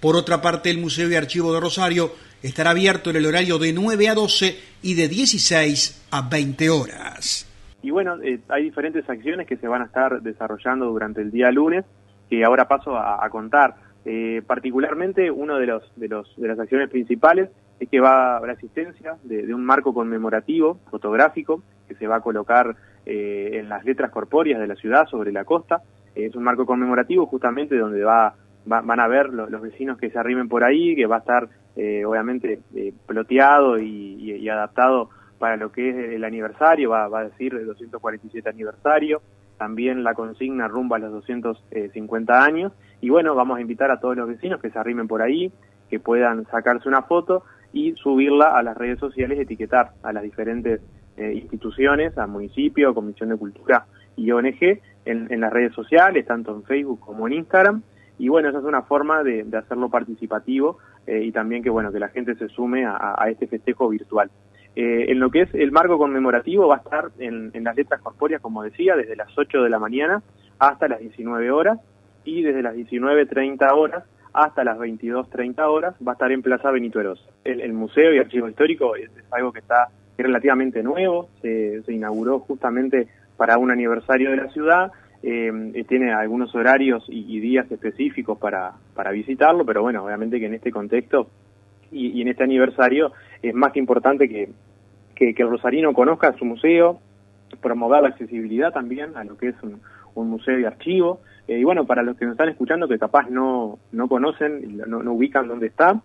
Por 0.00 0.16
otra 0.16 0.40
parte, 0.40 0.70
el 0.70 0.78
Museo 0.78 1.10
y 1.10 1.14
Archivo 1.14 1.52
de 1.52 1.60
Rosario 1.60 2.12
estará 2.42 2.70
abierto 2.70 3.10
en 3.10 3.16
el 3.16 3.26
horario 3.26 3.58
de 3.58 3.72
9 3.72 4.08
a 4.08 4.14
12 4.14 4.56
y 4.82 4.94
de 4.94 5.08
16 5.08 6.08
a 6.10 6.28
20 6.28 6.70
horas. 6.70 7.46
Y 7.82 7.90
bueno, 7.90 8.16
eh, 8.22 8.40
hay 8.48 8.64
diferentes 8.64 9.08
acciones 9.08 9.46
que 9.46 9.56
se 9.56 9.68
van 9.68 9.82
a 9.82 9.86
estar 9.86 10.22
desarrollando 10.22 10.86
durante 10.86 11.20
el 11.20 11.30
día 11.30 11.50
lunes, 11.50 11.84
que 12.28 12.44
ahora 12.44 12.68
paso 12.68 12.96
a, 12.96 13.28
contar. 13.30 13.76
Eh, 14.04 14.42
particularmente, 14.46 15.30
uno 15.30 15.58
de, 15.58 15.66
los, 15.66 15.82
de, 15.96 16.08
los, 16.08 16.34
de 16.36 16.48
las 16.48 16.58
acciones 16.58 16.88
principales 16.88 17.50
es 17.80 17.88
que 17.88 17.98
va 17.98 18.34
a 18.34 18.36
haber 18.36 18.50
asistencia 18.50 19.16
de, 19.24 19.52
un 19.54 19.64
marco 19.64 19.94
conmemorativo 19.94 20.78
fotográfico 20.90 21.62
que 21.88 21.94
se 21.94 22.06
va 22.06 22.16
a 22.16 22.20
colocar 22.20 22.76
eh, 23.06 23.52
en 23.54 23.70
las 23.70 23.84
letras 23.84 24.10
corpóreas 24.10 24.60
de 24.60 24.66
la 24.66 24.76
ciudad 24.76 25.08
sobre 25.08 25.32
la 25.32 25.44
costa. 25.44 25.82
Eh, 26.14 26.26
es 26.26 26.36
un 26.36 26.42
marco 26.42 26.66
conmemorativo 26.66 27.26
justamente 27.26 27.76
donde 27.76 28.04
va, 28.04 28.34
van 28.66 29.00
a 29.00 29.08
ver 29.08 29.30
los 29.30 29.62
vecinos 29.62 29.98
que 29.98 30.10
se 30.10 30.18
arrimen 30.18 30.48
por 30.48 30.62
ahí, 30.62 30.94
que 30.94 31.06
va 31.06 31.16
a 31.16 31.20
estar 31.20 31.48
eh, 31.74 32.04
obviamente 32.04 32.60
ploteado 33.06 33.78
y, 33.78 34.46
adaptado 34.48 35.08
para 35.38 35.56
lo 35.56 35.72
que 35.72 35.88
es 35.88 35.96
el 36.12 36.24
aniversario, 36.24 36.90
va, 36.90 37.08
va 37.08 37.20
a 37.20 37.24
decir 37.24 37.54
el 37.54 37.64
247 37.64 38.46
aniversario, 38.48 39.22
también 39.56 40.04
la 40.04 40.12
consigna 40.12 40.68
rumba 40.68 40.96
a 40.96 41.00
los 41.00 41.12
250 41.12 42.44
años. 42.44 42.72
Y 43.00 43.08
bueno, 43.08 43.34
vamos 43.34 43.56
a 43.56 43.60
invitar 43.62 43.90
a 43.90 44.00
todos 44.00 44.16
los 44.16 44.28
vecinos 44.28 44.60
que 44.60 44.70
se 44.70 44.78
arrimen 44.78 45.08
por 45.08 45.22
ahí, 45.22 45.50
que 45.88 45.98
puedan 45.98 46.44
sacarse 46.46 46.88
una 46.88 47.02
foto 47.02 47.44
y 47.72 47.92
subirla 47.94 48.56
a 48.56 48.62
las 48.62 48.76
redes 48.76 48.98
sociales, 48.98 49.38
etiquetar 49.38 49.92
a 50.02 50.12
las 50.12 50.22
diferentes 50.22 50.80
eh, 51.16 51.32
instituciones, 51.34 52.16
a 52.18 52.26
municipio, 52.26 52.94
Comisión 52.94 53.28
de 53.28 53.36
Cultura 53.36 53.86
y 54.16 54.30
ONG 54.30 54.80
en, 55.04 55.40
las 55.40 55.52
redes 55.52 55.74
sociales, 55.74 56.26
tanto 56.26 56.54
en 56.54 56.62
Facebook 56.64 57.00
como 57.00 57.26
en 57.26 57.34
Instagram. 57.34 57.82
Y 58.18 58.28
bueno, 58.28 58.48
esa 58.48 58.58
es 58.58 58.64
una 58.64 58.82
forma 58.82 59.22
de, 59.22 59.46
hacerlo 59.56 59.88
participativo 59.88 60.78
eh, 61.06 61.22
y 61.24 61.32
también 61.32 61.62
que 61.62 61.70
bueno 61.70 61.90
que 61.90 61.98
la 61.98 62.08
gente 62.08 62.34
se 62.34 62.48
sume 62.48 62.84
a, 62.84 63.14
a 63.16 63.30
este 63.30 63.46
festejo 63.46 63.88
virtual. 63.88 64.30
Eh, 64.76 65.06
en 65.08 65.18
lo 65.18 65.30
que 65.30 65.42
es 65.42 65.54
el 65.54 65.72
marco 65.72 65.98
conmemorativo 65.98 66.68
va 66.68 66.76
a 66.76 66.78
estar 66.78 67.10
en, 67.18 67.50
en, 67.54 67.64
las 67.64 67.74
letras 67.76 68.00
corpóreas, 68.00 68.40
como 68.40 68.62
decía, 68.62 68.94
desde 68.94 69.16
las 69.16 69.36
8 69.36 69.62
de 69.62 69.70
la 69.70 69.80
mañana 69.80 70.22
hasta 70.58 70.86
las 70.86 71.00
19 71.00 71.50
horas 71.50 71.80
y 72.24 72.42
desde 72.42 72.62
las 72.62 72.76
19.30 72.76 73.72
horas 73.72 74.04
hasta 74.32 74.64
las 74.64 74.78
22.30 74.78 75.60
horas 75.60 75.94
va 76.06 76.12
a 76.12 76.14
estar 76.14 76.30
en 76.32 76.42
Plaza 76.42 76.70
Benito. 76.70 77.00
El, 77.44 77.72
Museo 77.72 78.14
y 78.14 78.18
Archivo 78.18 78.48
Histórico 78.48 78.96
es, 78.96 79.10
algo 79.30 79.52
que 79.52 79.60
está 79.60 79.88
relativamente 80.18 80.82
nuevo, 80.82 81.28
se, 81.40 81.82
inauguró 81.88 82.40
justamente 82.40 83.08
para 83.36 83.58
un 83.58 83.70
aniversario 83.70 84.30
de 84.30 84.36
la 84.36 84.48
ciudad, 84.48 84.92
eh, 85.22 85.84
tiene 85.88 86.12
algunos 86.12 86.54
horarios 86.54 87.04
y, 87.08 87.40
días 87.40 87.70
específicos 87.70 88.38
para, 88.38 88.72
para 88.94 89.10
visitarlo, 89.10 89.64
pero 89.64 89.82
bueno, 89.82 90.04
obviamente 90.04 90.38
que 90.38 90.46
en 90.46 90.54
este 90.54 90.70
contexto 90.70 91.28
y, 91.90 92.20
en 92.20 92.28
este 92.28 92.44
aniversario 92.44 93.12
es 93.42 93.54
más 93.54 93.74
importante 93.76 94.28
que, 94.28 94.50
que, 95.14 95.34
que, 95.34 95.42
el 95.42 95.50
rosarino 95.50 95.92
conozca 95.94 96.32
su 96.34 96.44
museo, 96.44 97.00
promover 97.62 98.02
la 98.02 98.08
accesibilidad 98.10 98.72
también 98.72 99.16
a 99.16 99.24
lo 99.24 99.36
que 99.36 99.48
es 99.48 99.56
un 100.14 100.30
museo 100.30 100.58
y 100.58 100.64
archivo. 100.64 101.20
Eh, 101.50 101.58
y 101.58 101.64
bueno, 101.64 101.84
para 101.84 102.04
los 102.04 102.16
que 102.16 102.24
nos 102.26 102.34
están 102.34 102.48
escuchando 102.48 102.86
que 102.86 102.96
capaz 102.96 103.28
no, 103.28 103.80
no 103.90 104.06
conocen, 104.06 104.78
no, 104.86 105.02
no 105.02 105.12
ubican 105.12 105.48
dónde 105.48 105.66
está, 105.66 106.00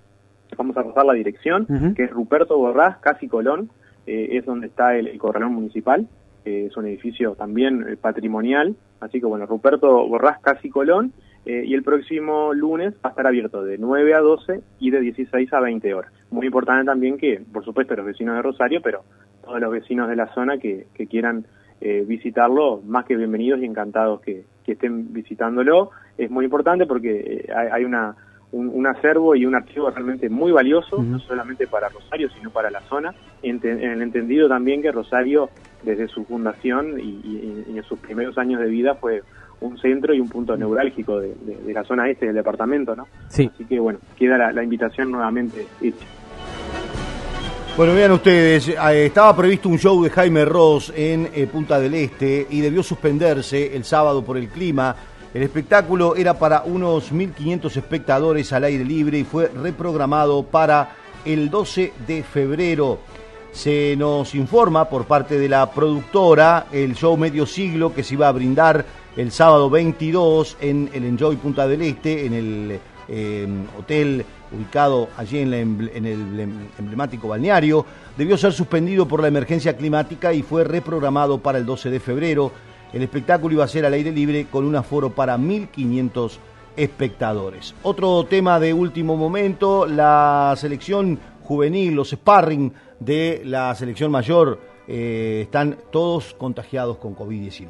vamos 0.57 0.75
a 0.75 0.83
pasar 0.83 1.05
la 1.05 1.13
dirección, 1.13 1.67
uh 1.69 1.73
-huh. 1.73 1.93
que 1.93 2.05
es 2.05 2.09
Ruperto 2.09 2.57
Borrás, 2.57 2.97
casi 2.97 3.27
Colón, 3.27 3.69
eh, 4.07 4.29
es 4.31 4.45
donde 4.45 4.65
está 4.65 4.95
el, 4.95 5.07
el 5.07 5.19
corralón 5.19 5.53
municipal, 5.53 6.07
eh, 6.45 6.65
es 6.67 6.77
un 6.77 6.87
edificio 6.87 7.35
también 7.35 7.85
eh, 7.87 7.95
patrimonial, 7.95 8.75
así 8.99 9.19
que 9.19 9.27
bueno, 9.27 9.45
Ruperto 9.45 10.07
Borrás, 10.07 10.39
casi 10.39 10.71
Colón, 10.71 11.13
y 11.47 11.75
el 11.75 11.83
próximo 11.83 12.55
lunes 12.55 12.95
va 12.95 13.09
a 13.09 13.09
estar 13.09 13.27
abierto 13.27 13.63
de 13.63 13.77
9 13.77 14.15
a 14.15 14.19
12 14.19 14.61
y 14.79 14.89
de 14.89 14.99
16 14.99 15.53
a 15.53 15.59
20 15.59 15.93
horas. 15.93 16.11
Muy 16.31 16.47
importante 16.47 16.85
también 16.85 17.19
que, 17.19 17.39
por 17.53 17.63
supuesto, 17.63 17.95
los 17.95 18.03
vecinos 18.03 18.35
de 18.35 18.41
Rosario, 18.41 18.81
pero 18.81 19.03
todos 19.43 19.61
los 19.61 19.71
vecinos 19.71 20.09
de 20.09 20.15
la 20.15 20.33
zona 20.33 20.57
que, 20.57 20.87
que 20.95 21.05
quieran 21.05 21.45
eh, 21.81 22.03
visitarlo, 22.07 22.81
más 22.83 23.05
que 23.05 23.15
bienvenidos 23.15 23.61
y 23.61 23.65
encantados 23.65 24.21
que, 24.21 24.43
que 24.65 24.73
estén 24.73 25.13
visitándolo. 25.13 25.91
Es 26.17 26.29
muy 26.29 26.45
importante 26.45 26.85
porque 26.85 27.11
eh, 27.19 27.53
hay, 27.55 27.67
hay 27.71 27.83
una, 27.85 28.15
un, 28.51 28.69
un, 28.73 28.87
acervo 28.87 29.35
y 29.35 29.45
un 29.45 29.55
archivo 29.55 29.89
realmente 29.89 30.29
muy 30.29 30.51
valioso, 30.51 30.97
uh 30.97 31.01
-huh. 31.01 31.05
no 31.11 31.19
solamente 31.19 31.67
para 31.67 31.89
Rosario, 31.89 32.29
sino 32.31 32.49
para 32.49 32.71
la 32.71 32.81
zona, 32.81 33.13
en, 33.43 33.59
en, 33.63 33.91
el 33.91 34.01
entendido 34.01 34.47
también 34.47 34.81
que 34.81 34.91
Rosario, 34.91 35.49
desde 35.83 36.07
su 36.07 36.23
fundación 36.25 36.99
y, 36.99 37.03
y, 37.03 37.65
y 37.73 37.77
en 37.77 37.83
sus 37.83 37.99
primeros 37.99 38.37
años 38.37 38.59
de 38.61 38.67
vida, 38.67 38.95
fue 38.95 39.21
un 39.61 39.77
centro 39.77 40.13
y 40.13 40.19
un 40.19 40.29
punto 40.29 40.55
neurálgico 40.57 41.19
de, 41.19 41.33
de, 41.45 41.55
de, 41.55 41.73
la 41.73 41.83
zona 41.83 42.09
este 42.09 42.25
del 42.25 42.35
departamento, 42.35 42.95
¿no? 42.95 43.07
Sí. 43.29 43.49
Así 43.53 43.65
que 43.65 43.79
bueno, 43.79 43.99
queda 44.17 44.37
la, 44.37 44.51
la 44.51 44.63
invitación 44.63 45.11
nuevamente 45.11 45.65
hecha. 45.81 46.05
Bueno, 47.77 47.93
vean 47.93 48.13
ustedes, 48.13 48.69
eh, 48.69 49.05
estaba 49.05 49.35
previsto 49.35 49.67
un 49.67 49.77
show 49.77 50.01
de 50.01 50.09
Jaime 50.09 50.45
Ross 50.45 50.93
en 50.95 51.29
eh, 51.35 51.45
Punta 51.45 51.77
del 51.77 51.93
Este 51.93 52.47
y 52.49 52.61
debió 52.61 52.81
suspenderse 52.81 53.75
el 53.75 53.83
sábado 53.83 54.23
por 54.23 54.37
el 54.37 54.47
clima. 54.47 54.95
El 55.33 55.43
espectáculo 55.43 56.15
era 56.15 56.39
para 56.39 56.61
unos 56.61 57.11
1.500 57.11 57.75
espectadores 57.75 58.53
al 58.53 58.63
aire 58.63 58.85
libre 58.85 59.19
y 59.19 59.23
fue 59.25 59.49
reprogramado 59.49 60.43
para 60.43 60.95
el 61.25 61.49
12 61.49 61.91
de 62.07 62.23
febrero. 62.23 62.99
Se 63.51 63.95
nos 63.97 64.35
informa 64.35 64.87
por 64.87 65.03
parte 65.03 65.37
de 65.37 65.49
la 65.49 65.69
productora 65.69 66.67
el 66.71 66.95
show 66.95 67.17
Medio 67.17 67.45
Siglo 67.45 67.93
que 67.93 68.03
se 68.03 68.13
iba 68.13 68.29
a 68.29 68.31
brindar 68.31 68.85
el 69.17 69.33
sábado 69.33 69.69
22 69.69 70.55
en 70.61 70.89
el 70.93 71.03
Enjoy 71.03 71.35
Punta 71.35 71.67
del 71.67 71.81
Este, 71.81 72.25
en 72.25 72.33
el 72.33 72.79
eh, 73.09 73.47
hotel 73.77 74.25
ubicado 74.51 75.09
allí 75.17 75.39
en, 75.39 75.53
el 75.53 76.59
emblemático 76.77 77.27
balneario, 77.27 77.85
debió 78.17 78.37
ser 78.37 78.53
suspendido 78.53 79.07
por 79.07 79.21
la 79.21 79.27
emergencia 79.27 79.75
climática 79.75 80.33
y 80.33 80.41
fue 80.41 80.63
reprogramado 80.63 81.39
para 81.39 81.57
el 81.57 81.65
12 81.65 81.89
de 81.89 81.99
febrero. 81.99 82.51
El 82.93 83.01
espectáculo 83.01 83.55
iba 83.55 83.63
a 83.63 83.67
ser 83.67 83.85
al 83.85 83.93
aire 83.93 84.11
libre 84.11 84.47
con 84.49 84.65
un 84.65 84.75
aforo 84.75 85.09
para 85.09 85.37
1.500 85.37 86.37
espectadores. 86.75 87.75
Otro 87.83 88.25
tema 88.25 88.59
de 88.59 88.73
último 88.73 89.15
momento, 89.15 89.85
la 89.85 90.53
selección 90.57 91.19
juvenil, 91.41 91.93
los 91.93 92.09
sparring 92.09 92.73
de 92.99 93.41
la 93.45 93.73
selección 93.75 94.11
mayor 94.11 94.59
eh, 94.87 95.41
están 95.43 95.77
todos 95.91 96.33
contagiados 96.33 96.97
con 96.97 97.15
COVID-19. 97.15 97.67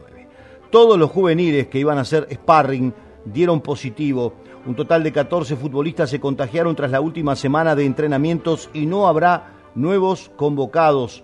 Todos 0.70 0.98
los 0.98 1.12
juveniles 1.12 1.68
que 1.68 1.80
iban 1.80 1.98
a 1.98 2.02
hacer 2.02 2.28
sparring 2.32 2.94
dieron 3.26 3.62
positivo. 3.62 4.34
Un 4.66 4.76
total 4.76 5.04
de 5.04 5.12
14 5.12 5.56
futbolistas 5.58 6.10
se 6.10 6.20
contagiaron 6.20 6.76
tras 6.76 6.90
la 6.90 7.00
última 7.00 7.36
semana 7.36 7.76
de 7.76 7.86
entrenamientos 7.86 8.70
y 8.74 8.88
no 8.88 9.08
habrá 9.08 9.54
nuevos 9.76 10.32
convocados. 10.36 11.24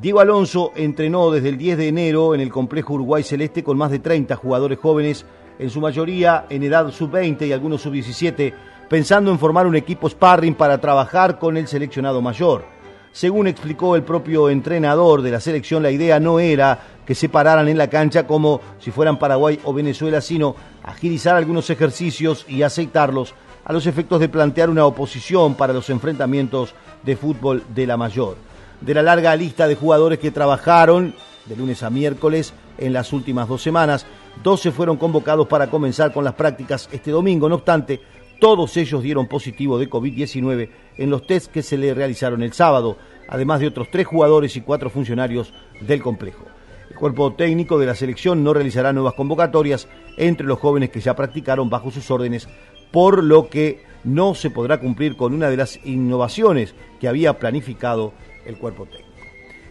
Diego 0.00 0.20
Alonso 0.20 0.70
entrenó 0.76 1.32
desde 1.32 1.48
el 1.48 1.58
10 1.58 1.76
de 1.76 1.88
enero 1.88 2.36
en 2.36 2.40
el 2.40 2.52
complejo 2.52 2.94
Uruguay 2.94 3.24
Celeste 3.24 3.64
con 3.64 3.76
más 3.76 3.90
de 3.90 3.98
30 3.98 4.36
jugadores 4.36 4.78
jóvenes, 4.78 5.26
en 5.58 5.70
su 5.70 5.80
mayoría 5.80 6.46
en 6.50 6.62
edad 6.62 6.88
sub-20 6.92 7.48
y 7.48 7.52
algunos 7.52 7.82
sub-17, 7.82 8.54
pensando 8.88 9.32
en 9.32 9.40
formar 9.40 9.66
un 9.66 9.74
equipo 9.74 10.08
sparring 10.08 10.54
para 10.54 10.78
trabajar 10.78 11.40
con 11.40 11.56
el 11.56 11.66
seleccionado 11.66 12.22
mayor. 12.22 12.77
Según 13.18 13.48
explicó 13.48 13.96
el 13.96 14.04
propio 14.04 14.48
entrenador 14.48 15.22
de 15.22 15.32
la 15.32 15.40
selección, 15.40 15.82
la 15.82 15.90
idea 15.90 16.20
no 16.20 16.38
era 16.38 16.78
que 17.04 17.16
se 17.16 17.28
pararan 17.28 17.66
en 17.66 17.76
la 17.76 17.90
cancha 17.90 18.28
como 18.28 18.60
si 18.78 18.92
fueran 18.92 19.18
Paraguay 19.18 19.58
o 19.64 19.74
Venezuela, 19.74 20.20
sino 20.20 20.54
agilizar 20.84 21.34
algunos 21.34 21.68
ejercicios 21.68 22.46
y 22.46 22.62
aceitarlos 22.62 23.34
a 23.64 23.72
los 23.72 23.88
efectos 23.88 24.20
de 24.20 24.28
plantear 24.28 24.70
una 24.70 24.86
oposición 24.86 25.56
para 25.56 25.72
los 25.72 25.90
enfrentamientos 25.90 26.74
de 27.02 27.16
fútbol 27.16 27.64
de 27.74 27.88
la 27.88 27.96
mayor. 27.96 28.36
De 28.80 28.94
la 28.94 29.02
larga 29.02 29.34
lista 29.34 29.66
de 29.66 29.74
jugadores 29.74 30.20
que 30.20 30.30
trabajaron 30.30 31.12
de 31.46 31.56
lunes 31.56 31.82
a 31.82 31.90
miércoles 31.90 32.52
en 32.78 32.92
las 32.92 33.12
últimas 33.12 33.48
dos 33.48 33.60
semanas, 33.60 34.06
12 34.44 34.70
fueron 34.70 34.96
convocados 34.96 35.48
para 35.48 35.68
comenzar 35.68 36.12
con 36.12 36.22
las 36.22 36.34
prácticas 36.34 36.88
este 36.92 37.10
domingo. 37.10 37.48
No 37.48 37.56
obstante, 37.56 38.00
todos 38.40 38.76
ellos 38.76 39.02
dieron 39.02 39.26
positivo 39.26 39.78
de 39.78 39.90
COVID-19 39.90 40.68
en 40.96 41.10
los 41.10 41.26
tests 41.26 41.48
que 41.48 41.62
se 41.62 41.76
le 41.76 41.94
realizaron 41.94 42.42
el 42.42 42.52
sábado, 42.52 42.96
además 43.28 43.60
de 43.60 43.66
otros 43.66 43.88
tres 43.90 44.06
jugadores 44.06 44.56
y 44.56 44.60
cuatro 44.60 44.90
funcionarios 44.90 45.52
del 45.80 46.02
complejo. 46.02 46.44
El 46.90 46.96
cuerpo 46.96 47.32
técnico 47.34 47.78
de 47.78 47.86
la 47.86 47.94
selección 47.94 48.42
no 48.42 48.54
realizará 48.54 48.92
nuevas 48.92 49.14
convocatorias 49.14 49.88
entre 50.16 50.46
los 50.46 50.58
jóvenes 50.58 50.90
que 50.90 51.00
ya 51.00 51.14
practicaron 51.14 51.68
bajo 51.68 51.90
sus 51.90 52.10
órdenes, 52.10 52.48
por 52.90 53.22
lo 53.22 53.48
que 53.48 53.82
no 54.04 54.34
se 54.34 54.50
podrá 54.50 54.80
cumplir 54.80 55.16
con 55.16 55.34
una 55.34 55.50
de 55.50 55.56
las 55.56 55.84
innovaciones 55.84 56.74
que 57.00 57.08
había 57.08 57.38
planificado 57.38 58.12
el 58.46 58.56
cuerpo 58.56 58.86
técnico. 58.86 59.08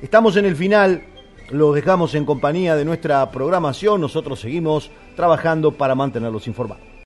Estamos 0.02 0.38
en 0.38 0.46
el 0.46 0.56
final, 0.56 1.04
los 1.50 1.74
dejamos 1.74 2.14
en 2.14 2.26
compañía 2.26 2.76
de 2.76 2.86
nuestra 2.86 3.30
programación, 3.32 4.00
nosotros 4.00 4.40
seguimos 4.40 4.92
trabajando 5.16 5.72
para 5.72 5.96
mantenerlos 5.96 6.48
informados. 6.48 6.88